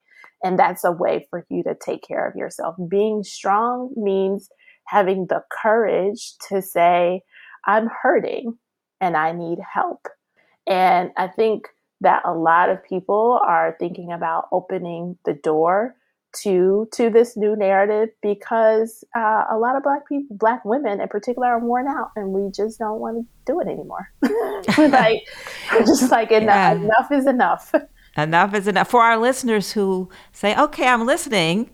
And 0.43 0.59
that's 0.59 0.83
a 0.83 0.91
way 0.91 1.27
for 1.29 1.45
you 1.49 1.63
to 1.63 1.75
take 1.75 2.03
care 2.05 2.27
of 2.27 2.35
yourself. 2.35 2.75
Being 2.89 3.23
strong 3.23 3.93
means 3.95 4.49
having 4.87 5.27
the 5.29 5.43
courage 5.61 6.33
to 6.49 6.61
say 6.61 7.21
i'm 7.65 7.87
hurting 8.01 8.57
and 8.99 9.15
i 9.15 9.31
need 9.31 9.59
help. 9.73 10.07
And 10.67 11.11
i 11.17 11.27
think 11.27 11.67
that 12.01 12.21
a 12.25 12.33
lot 12.33 12.69
of 12.69 12.83
people 12.83 13.39
are 13.45 13.75
thinking 13.79 14.11
about 14.11 14.47
opening 14.51 15.17
the 15.25 15.33
door 15.33 15.95
to 16.33 16.87
to 16.93 17.09
this 17.09 17.35
new 17.35 17.55
narrative 17.55 18.09
because 18.21 19.03
uh, 19.15 19.43
a 19.49 19.57
lot 19.57 19.75
of 19.75 19.83
black 19.83 20.07
people 20.07 20.35
black 20.37 20.63
women 20.63 21.01
in 21.01 21.07
particular 21.07 21.47
are 21.47 21.59
worn 21.59 21.87
out 21.87 22.11
and 22.15 22.29
we 22.29 22.49
just 22.51 22.79
don't 22.79 22.99
want 22.99 23.17
to 23.17 23.51
do 23.51 23.59
it 23.59 23.67
anymore. 23.67 24.11
Like 24.91 25.27
just 25.85 26.11
like 26.11 26.31
enough, 26.31 26.55
yeah. 26.55 26.71
enough 26.73 27.11
is 27.11 27.27
enough. 27.27 27.73
Enough 28.17 28.53
is 28.53 28.67
enough. 28.67 28.89
For 28.89 29.01
our 29.01 29.17
listeners 29.17 29.71
who 29.73 30.09
say 30.31 30.57
okay 30.57 30.87
i'm 30.87 31.05
listening 31.05 31.69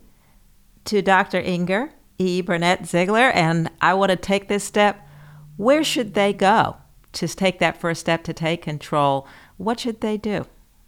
to 0.84 1.02
dr 1.02 1.38
inger 1.38 1.90
e. 2.18 2.40
Burnett 2.40 2.82
Zeigler 2.82 3.30
and 3.34 3.70
i 3.80 3.94
want 3.94 4.10
to 4.10 4.16
take 4.16 4.48
this 4.48 4.64
step 4.64 5.06
where 5.56 5.84
should 5.84 6.14
they 6.14 6.32
go 6.32 6.76
to 7.12 7.28
take 7.28 7.58
that 7.58 7.76
first 7.76 8.00
step 8.00 8.24
to 8.24 8.32
take 8.32 8.62
control 8.62 9.26
what 9.58 9.78
should 9.80 10.00
they 10.00 10.16
do 10.16 10.46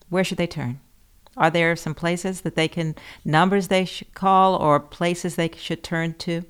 where 0.08 0.24
should 0.24 0.38
they 0.38 0.46
turn 0.46 0.80
are 1.36 1.50
there 1.50 1.76
some 1.76 1.94
places 1.94 2.42
that 2.42 2.54
they 2.54 2.68
can, 2.68 2.94
numbers 3.24 3.68
they 3.68 3.84
should 3.84 4.14
call 4.14 4.56
or 4.56 4.80
places 4.80 5.36
they 5.36 5.50
should 5.56 5.82
turn 5.82 6.14
to? 6.14 6.44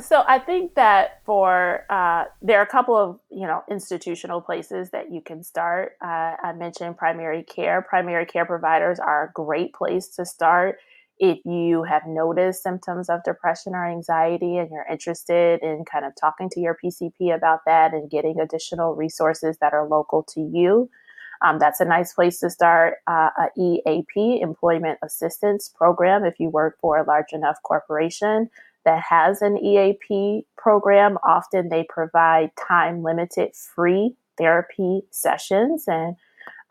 So 0.00 0.24
I 0.26 0.38
think 0.38 0.74
that 0.74 1.22
for 1.24 1.84
uh, 1.88 2.24
there 2.42 2.58
are 2.58 2.62
a 2.62 2.66
couple 2.66 2.96
of 2.96 3.18
you 3.30 3.46
know 3.46 3.62
institutional 3.70 4.42
places 4.42 4.90
that 4.90 5.10
you 5.10 5.22
can 5.22 5.42
start. 5.42 5.96
Uh, 6.02 6.36
I 6.42 6.52
mentioned 6.54 6.98
primary 6.98 7.42
care. 7.42 7.80
Primary 7.80 8.26
care 8.26 8.44
providers 8.44 8.98
are 8.98 9.28
a 9.28 9.32
great 9.32 9.72
place 9.72 10.08
to 10.16 10.26
start 10.26 10.78
if 11.18 11.38
you 11.44 11.82
have 11.84 12.02
noticed 12.06 12.62
symptoms 12.62 13.08
of 13.08 13.22
depression 13.24 13.74
or 13.74 13.86
anxiety 13.86 14.58
and 14.58 14.70
you're 14.70 14.86
interested 14.90 15.62
in 15.62 15.84
kind 15.90 16.04
of 16.04 16.12
talking 16.20 16.50
to 16.50 16.60
your 16.60 16.76
PCP 16.82 17.34
about 17.34 17.60
that 17.66 17.94
and 17.94 18.10
getting 18.10 18.38
additional 18.38 18.94
resources 18.94 19.56
that 19.60 19.72
are 19.72 19.88
local 19.88 20.22
to 20.22 20.40
you. 20.40 20.90
Um, 21.44 21.58
that's 21.58 21.80
a 21.80 21.84
nice 21.84 22.12
place 22.12 22.38
to 22.40 22.50
start 22.50 22.94
uh, 23.06 23.30
a 23.38 23.48
EAP, 23.58 24.40
Employment 24.40 24.98
Assistance 25.02 25.70
Program, 25.74 26.24
if 26.24 26.40
you 26.40 26.48
work 26.48 26.78
for 26.80 26.96
a 26.96 27.04
large 27.04 27.32
enough 27.32 27.56
corporation 27.62 28.48
that 28.84 29.02
has 29.02 29.42
an 29.42 29.58
EAP 29.58 30.46
program. 30.56 31.18
Often 31.24 31.68
they 31.68 31.84
provide 31.88 32.50
time 32.56 33.02
limited 33.02 33.54
free 33.54 34.14
therapy 34.38 35.02
sessions. 35.10 35.84
And 35.86 36.16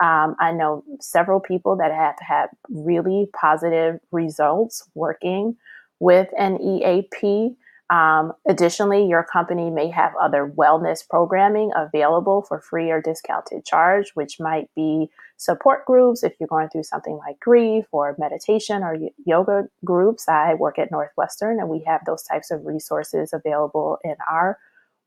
um, 0.04 0.36
I 0.40 0.52
know 0.52 0.84
several 1.00 1.40
people 1.40 1.78
that 1.78 1.92
have 1.92 2.16
had 2.20 2.48
really 2.70 3.30
positive 3.40 4.00
results 4.12 4.88
working 4.94 5.56
with 6.00 6.28
an 6.38 6.62
EAP. 6.62 7.56
Um, 7.90 8.34
additionally, 8.48 9.08
your 9.08 9.24
company 9.24 9.70
may 9.70 9.90
have 9.92 10.12
other 10.20 10.52
wellness 10.58 11.08
programming 11.08 11.72
available 11.76 12.42
for 12.42 12.60
free 12.60 12.90
or 12.92 13.00
discounted 13.00 13.64
charge, 13.64 14.12
which 14.16 14.40
might 14.40 14.70
be 14.76 15.10
support 15.38 15.86
groups 15.86 16.24
if 16.24 16.34
you're 16.40 16.48
going 16.48 16.70
through 16.70 16.84
something 16.84 17.18
like 17.18 17.40
grief 17.40 17.86
or 17.92 18.16
meditation 18.18 18.84
or 18.84 18.98
yoga 19.26 19.70
groups. 19.86 20.28
I 20.28 20.56
work 20.56 20.80
at 20.80 20.92
Northwestern 20.92 21.60
and 21.60 21.70
we 21.70 21.84
have 21.86 22.02
those 22.06 22.24
types 22.24 22.52
of 22.52 22.66
resources 22.66 23.32
available 23.32 24.00
in 24.04 24.16
our 24.30 24.58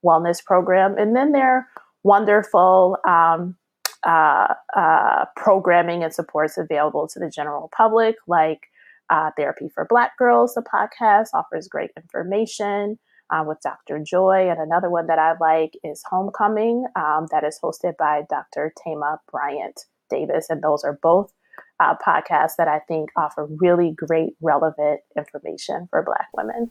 wellness 0.05 0.43
program. 0.43 0.97
And 0.97 1.17
then 1.17 1.33
there 1.33 1.51
are 1.51 1.67
wonderful 2.05 2.97
um, 3.07 3.57
uh, 4.07 4.55
uh, 4.77 5.25
programming 5.37 6.05
and 6.05 6.15
supports 6.15 6.57
available 6.57 7.09
to 7.09 7.19
the 7.19 7.31
general 7.31 7.71
public, 7.77 8.17
like 8.27 8.69
uh, 9.11 9.31
Therapy 9.37 9.69
for 9.69 9.87
Black 9.89 10.17
Girls, 10.19 10.55
the 10.55 10.63
podcast, 10.63 11.29
offers 11.35 11.69
great 11.69 11.91
information 11.97 12.99
uh, 13.31 13.45
with 13.47 13.59
Dr. 13.63 13.99
Joy. 13.99 14.49
And 14.51 14.59
another 14.61 14.91
one 14.91 15.07
that 15.07 15.19
I 15.19 15.35
like 15.41 15.75
is 15.83 16.03
Homecoming, 16.09 16.87
um, 16.97 17.27
that 17.31 17.45
is 17.45 17.59
hosted 17.63 17.97
by 17.97 18.23
Dr. 18.29 18.73
Thema 18.83 19.21
Bryant 19.31 19.85
Davis. 20.11 20.47
And 20.51 20.63
those 20.63 20.85
are 20.85 20.99
both 21.03 21.33
uh, 21.81 21.95
podcasts 21.97 22.57
that 22.59 22.69
I 22.69 22.81
think 22.81 23.11
offer 23.17 23.47
really 23.47 23.93
great, 23.93 24.35
relevant 24.41 25.01
information 25.17 25.89
for 25.91 26.03
Black 26.03 26.29
women. 26.37 26.71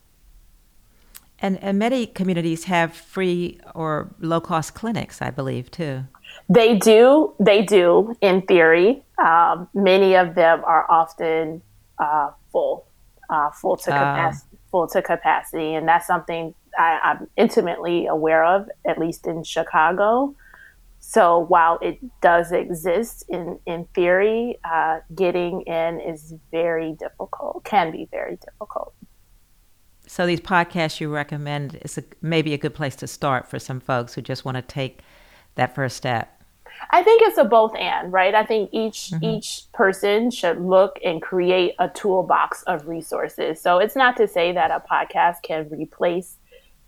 And, 1.39 1.61
and 1.63 1.77
many 1.77 2.07
communities 2.07 2.63
have 2.63 2.93
free 2.93 3.59
or 3.75 4.09
low 4.19 4.41
cost 4.41 4.73
clinics, 4.73 5.21
I 5.21 5.29
believe, 5.29 5.69
too. 5.69 6.05
They 6.49 6.75
do. 6.75 7.33
They 7.39 7.61
do, 7.63 8.15
in 8.21 8.41
theory. 8.43 9.03
Um, 9.23 9.67
many 9.73 10.15
of 10.15 10.35
them 10.35 10.63
are 10.63 10.89
often 10.89 11.61
uh, 11.99 12.31
full, 12.51 12.87
uh, 13.29 13.51
full 13.51 13.77
to 13.77 13.91
ah. 13.91 13.97
capacity, 13.97 14.57
full 14.71 14.87
to 14.87 15.01
capacity, 15.01 15.73
and 15.73 15.87
that's 15.87 16.07
something 16.07 16.53
I, 16.77 16.99
I'm 17.03 17.27
intimately 17.35 18.07
aware 18.07 18.45
of, 18.45 18.69
at 18.85 18.97
least 18.97 19.27
in 19.27 19.43
Chicago. 19.43 20.35
So 20.99 21.39
while 21.39 21.79
it 21.81 21.99
does 22.21 22.51
exist 22.51 23.23
in 23.29 23.59
in 23.65 23.85
theory, 23.95 24.59
uh, 24.63 24.99
getting 25.15 25.61
in 25.61 25.99
is 25.99 26.33
very 26.51 26.93
difficult. 26.93 27.63
Can 27.63 27.91
be 27.91 28.07
very 28.11 28.37
difficult. 28.37 28.93
So 30.05 30.25
these 30.25 30.39
podcasts 30.41 30.99
you 30.99 31.09
recommend 31.09 31.79
is 31.81 31.97
a, 31.97 32.03
maybe 32.21 32.53
a 32.53 32.57
good 32.57 32.73
place 32.73 32.95
to 32.97 33.07
start 33.07 33.49
for 33.49 33.59
some 33.59 33.79
folks 33.79 34.13
who 34.13 34.21
just 34.21 34.45
want 34.45 34.55
to 34.55 34.61
take 34.61 35.01
that 35.55 35.75
first 35.75 35.97
step. 35.97 36.36
I 36.91 37.03
think 37.03 37.21
it's 37.23 37.37
a 37.37 37.43
both 37.43 37.75
and, 37.75 38.11
right? 38.11 38.33
I 38.33 38.45
think 38.45 38.69
each 38.71 39.11
mm-hmm. 39.11 39.23
each 39.23 39.63
person 39.73 40.31
should 40.31 40.59
look 40.61 40.99
and 41.03 41.21
create 41.21 41.75
a 41.79 41.89
toolbox 41.89 42.63
of 42.63 42.87
resources. 42.87 43.61
So 43.61 43.79
it's 43.79 43.95
not 43.95 44.17
to 44.17 44.27
say 44.27 44.51
that 44.53 44.71
a 44.71 44.83
podcast 44.91 45.41
can 45.43 45.69
replace 45.69 46.37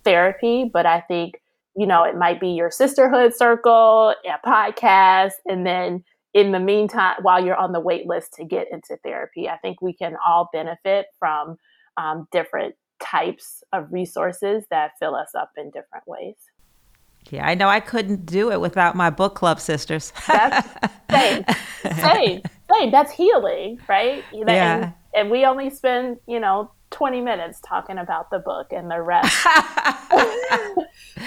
therapy, 0.04 0.70
but 0.72 0.86
I 0.86 1.02
think 1.02 1.42
you 1.76 1.86
know 1.86 2.04
it 2.04 2.18
might 2.18 2.40
be 2.40 2.50
your 2.50 2.72
sisterhood 2.72 3.36
circle, 3.36 4.16
a 4.26 4.48
podcast, 4.48 5.34
and 5.48 5.66
then 5.66 6.04
in 6.34 6.52
the 6.52 6.60
meantime, 6.60 7.16
while 7.22 7.44
you're 7.44 7.56
on 7.56 7.72
the 7.72 7.80
wait 7.80 8.06
list 8.06 8.34
to 8.34 8.46
get 8.46 8.68
into 8.72 8.98
therapy, 9.04 9.50
I 9.50 9.58
think 9.58 9.82
we 9.82 9.94
can 9.94 10.16
all 10.26 10.50
benefit 10.54 11.08
from 11.18 11.58
um, 11.98 12.28
different 12.32 12.76
types 13.02 13.64
of 13.74 13.92
resources 13.92 14.66
that 14.70 14.92
fill 15.00 15.16
us 15.16 15.34
up 15.36 15.52
in 15.58 15.72
different 15.72 16.08
ways. 16.08 16.36
Yeah, 17.32 17.48
I 17.48 17.56
know 17.56 17.68
I 17.68 17.80
couldn't 17.80 18.26
do 18.26 18.52
it 18.52 18.60
without 18.60 18.96
my 18.96 19.10
book 19.10 19.36
club 19.36 19.60
sisters. 19.60 20.14
That's 20.28 20.68
same, 21.12 21.46
same, 21.84 22.42
same. 22.74 22.92
That's 22.92 23.12
healing, 23.12 23.80
right? 23.88 24.24
yeah. 24.34 24.76
And, 24.76 24.94
and 25.14 25.30
we 25.32 25.46
only 25.46 25.70
spend, 25.70 26.18
you 26.28 26.40
know, 26.40 26.72
20 26.92 27.22
minutes 27.22 27.60
talking 27.64 27.98
about 27.98 28.32
the 28.32 28.40
book 28.40 28.68
and 28.72 28.90
the 28.90 29.02
rest. 29.02 29.44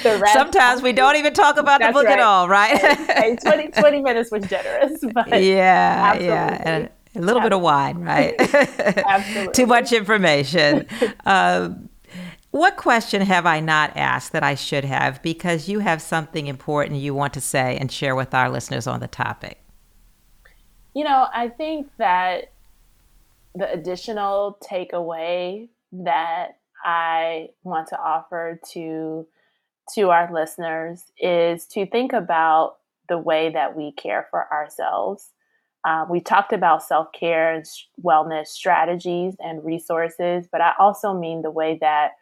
the 0.03 0.18
rest 0.18 0.32
Sometimes 0.32 0.82
we 0.82 0.92
don't 0.92 1.16
even 1.16 1.34
talk 1.34 1.57
about 1.57 1.80
the 1.80 1.92
book 1.92 2.05
right. 2.05 2.18
at 2.18 2.20
all, 2.20 2.48
right? 2.48 2.76
hey, 2.78 3.36
20, 3.42 3.68
20 3.68 4.03
minutes 4.03 4.30
was 4.32 4.44
generous. 4.46 5.00
But 5.12 5.42
yeah, 5.42 6.00
absolutely. 6.05 6.26
yeah. 6.26 6.62
And 6.64 6.90
a 7.14 7.20
little 7.20 7.42
bit 7.42 7.53
of 7.53 7.61
wine, 7.61 7.98
right? 7.98 8.34
absolutely. 8.38 9.53
Too 9.53 9.66
much 9.66 9.92
information. 9.92 10.86
Um, 11.24 11.88
what 12.53 12.76
question 12.76 13.22
have 13.22 13.46
I 13.46 13.61
not 13.61 13.96
asked 13.96 14.32
that 14.32 14.42
I 14.42 14.55
should 14.55 14.84
have 14.84 15.22
because 15.22 15.70
you 15.70 15.78
have 15.78 16.03
something 16.03 16.46
important 16.46 17.00
you 17.00 17.14
want 17.14 17.32
to 17.34 17.40
say 17.40 17.78
and 17.78 17.90
share 17.90 18.14
with 18.14 18.34
our 18.34 18.50
listeners 18.50 18.86
on 18.86 19.00
the 19.00 19.09
topic? 19.09 19.59
You 20.94 21.05
know, 21.05 21.28
I 21.32 21.48
think 21.48 21.88
that 21.96 22.53
the 23.55 23.72
additional 23.72 24.59
takeaway 24.62 25.70
that 25.92 26.59
I 26.84 27.48
want 27.64 27.88
to 27.88 27.98
offer 27.98 28.61
to 28.72 29.26
to 29.94 30.11
our 30.11 30.32
listeners 30.32 31.05
is 31.18 31.66
to 31.66 31.86
think 31.86 32.12
about 32.12 32.76
the 33.09 33.18
way 33.18 33.50
that 33.50 33.76
we 33.76 33.92
care 33.92 34.26
for 34.30 34.46
ourselves. 34.53 35.30
Uh, 35.84 36.05
we 36.09 36.20
talked 36.20 36.53
about 36.53 36.82
self 36.82 37.09
care 37.12 37.55
and 37.55 37.64
wellness 38.05 38.48
strategies 38.48 39.36
and 39.40 39.64
resources, 39.64 40.46
but 40.53 40.61
I 40.61 40.72
also 40.78 41.14
mean 41.14 41.40
the 41.40 41.50
way 41.50 41.78
that 41.80 42.12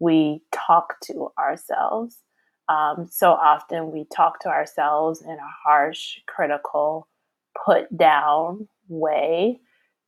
we 0.00 0.42
talk 0.52 0.98
to 1.04 1.30
ourselves. 1.38 2.16
Um, 2.68 3.08
so 3.10 3.32
often 3.32 3.92
we 3.92 4.06
talk 4.14 4.40
to 4.40 4.48
ourselves 4.48 5.22
in 5.22 5.30
a 5.30 5.50
harsh, 5.64 6.18
critical, 6.26 7.08
put 7.64 7.96
down 7.96 8.68
way 8.88 9.60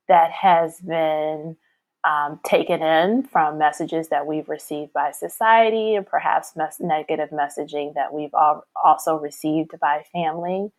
that 0.07 0.31
has 0.31 0.79
been 0.81 1.55
um, 2.03 2.39
taken 2.45 2.81
in 2.81 3.23
from 3.23 3.57
messages 3.57 4.09
that 4.09 4.27
we've 4.27 4.49
received 4.49 4.91
by 4.93 5.11
society 5.11 5.95
and 5.95 6.05
perhaps 6.05 6.53
mes- 6.55 6.79
negative 6.79 7.29
messaging 7.29 7.93
that 7.93 8.13
we've 8.13 8.33
al- 8.33 8.65
also 8.83 9.15
received 9.17 9.71
by 9.79 10.03
family, 10.11 10.71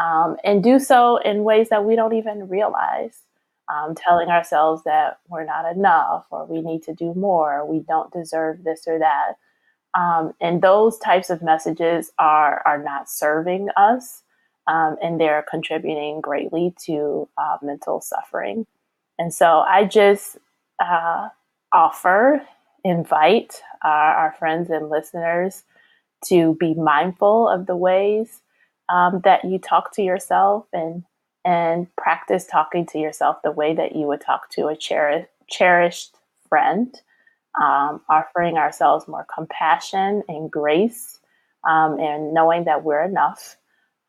um, 0.00 0.36
and 0.44 0.62
do 0.62 0.78
so 0.78 1.16
in 1.18 1.42
ways 1.44 1.68
that 1.70 1.84
we 1.84 1.96
don't 1.96 2.14
even 2.14 2.48
realize. 2.48 3.18
Um, 3.70 3.94
telling 3.94 4.30
ourselves 4.30 4.82
that 4.84 5.20
we're 5.28 5.44
not 5.44 5.70
enough, 5.70 6.24
or 6.30 6.44
we 6.44 6.60
need 6.60 6.82
to 6.84 6.94
do 6.94 7.14
more, 7.14 7.60
or 7.60 7.66
we 7.66 7.80
don't 7.80 8.12
deserve 8.12 8.64
this 8.64 8.82
or 8.88 8.98
that. 8.98 9.34
Um, 9.94 10.32
and 10.40 10.60
those 10.60 10.98
types 10.98 11.30
of 11.30 11.40
messages 11.42 12.10
are, 12.18 12.62
are 12.66 12.82
not 12.82 13.08
serving 13.08 13.68
us, 13.76 14.22
um, 14.66 14.96
and 15.02 15.20
they're 15.20 15.44
contributing 15.48 16.20
greatly 16.20 16.74
to 16.86 17.28
uh, 17.38 17.58
mental 17.62 18.00
suffering. 18.00 18.66
And 19.18 19.32
so 19.34 19.60
I 19.60 19.84
just 19.84 20.38
uh, 20.82 21.28
offer, 21.72 22.42
invite 22.84 23.62
our, 23.84 24.14
our, 24.14 24.34
friends 24.38 24.70
and 24.70 24.88
listeners 24.88 25.64
to 26.24 26.56
be 26.58 26.74
mindful 26.74 27.48
of 27.48 27.66
the 27.66 27.76
ways 27.76 28.40
um, 28.88 29.20
that 29.24 29.44
you 29.44 29.58
talk 29.58 29.94
to 29.94 30.02
yourself 30.02 30.66
and 30.72 31.04
and 31.44 31.94
practice 31.96 32.46
talking 32.46 32.86
to 32.86 32.98
yourself 32.98 33.38
the 33.42 33.50
way 33.50 33.74
that 33.74 33.94
you 33.94 34.06
would 34.06 34.20
talk 34.20 34.50
to 34.50 34.68
a 34.68 34.76
cheri- 34.76 35.26
cherished 35.48 36.14
friend, 36.48 36.94
um, 37.60 38.00
offering 38.08 38.56
ourselves 38.56 39.08
more 39.08 39.26
compassion 39.32 40.22
and 40.28 40.50
grace, 40.50 41.18
um, 41.68 41.98
and 41.98 42.34
knowing 42.34 42.64
that 42.64 42.84
we're 42.84 43.02
enough. 43.02 43.56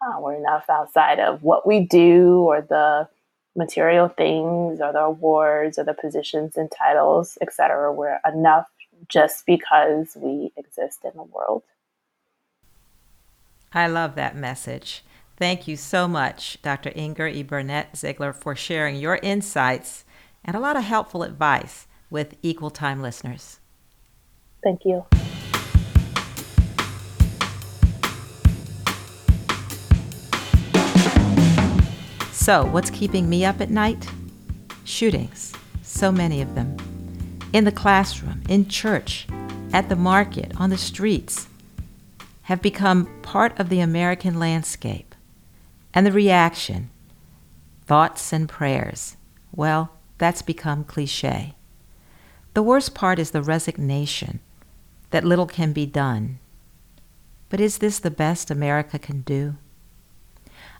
Uh, 0.01 0.19
we're 0.19 0.35
enough 0.35 0.65
outside 0.69 1.19
of 1.19 1.43
what 1.43 1.67
we 1.67 1.79
do 1.79 2.39
or 2.39 2.61
the 2.61 3.07
material 3.55 4.07
things 4.07 4.79
or 4.81 4.91
the 4.91 4.99
awards 4.99 5.77
or 5.77 5.83
the 5.83 5.93
positions 5.93 6.57
and 6.57 6.71
titles, 6.71 7.37
etc. 7.41 7.93
We're 7.93 8.19
enough 8.25 8.67
just 9.07 9.45
because 9.45 10.15
we 10.15 10.51
exist 10.57 10.99
in 11.03 11.11
the 11.15 11.23
world. 11.23 11.63
I 13.73 13.87
love 13.87 14.15
that 14.15 14.35
message. 14.35 15.03
Thank 15.41 15.67
you 15.67 15.75
so 15.75 16.07
much, 16.07 16.61
Dr. 16.61 16.91
Inger 16.93 17.25
E. 17.25 17.41
Burnett 17.41 17.93
Zeigler, 17.93 18.31
for 18.31 18.55
sharing 18.55 18.97
your 18.97 19.17
insights 19.23 20.05
and 20.45 20.55
a 20.55 20.59
lot 20.59 20.75
of 20.75 20.83
helpful 20.83 21.23
advice 21.23 21.87
with 22.11 22.35
Equal 22.43 22.69
Time 22.69 23.01
listeners. 23.01 23.59
Thank 24.63 24.81
you. 24.85 25.03
So, 32.31 32.65
what's 32.65 32.91
keeping 32.91 33.27
me 33.27 33.43
up 33.43 33.61
at 33.61 33.71
night? 33.71 34.07
Shootings, 34.83 35.53
so 35.81 36.11
many 36.11 36.43
of 36.43 36.53
them. 36.53 36.77
In 37.51 37.63
the 37.63 37.71
classroom, 37.71 38.43
in 38.47 38.67
church, 38.67 39.25
at 39.73 39.89
the 39.89 39.95
market, 39.95 40.51
on 40.57 40.69
the 40.69 40.77
streets, 40.77 41.47
have 42.43 42.61
become 42.61 43.07
part 43.23 43.59
of 43.59 43.69
the 43.69 43.79
American 43.79 44.37
landscape. 44.37 45.10
And 45.93 46.05
the 46.05 46.11
reaction, 46.11 46.89
thoughts 47.85 48.31
and 48.31 48.47
prayers, 48.47 49.17
well, 49.53 49.91
that's 50.17 50.41
become 50.41 50.83
cliche. 50.83 51.55
The 52.53 52.63
worst 52.63 52.93
part 52.93 53.19
is 53.19 53.31
the 53.31 53.41
resignation 53.41 54.39
that 55.09 55.23
little 55.23 55.47
can 55.47 55.73
be 55.73 55.85
done. 55.85 56.39
But 57.49 57.59
is 57.59 57.79
this 57.79 57.99
the 57.99 58.11
best 58.11 58.49
America 58.49 58.97
can 58.97 59.21
do? 59.21 59.57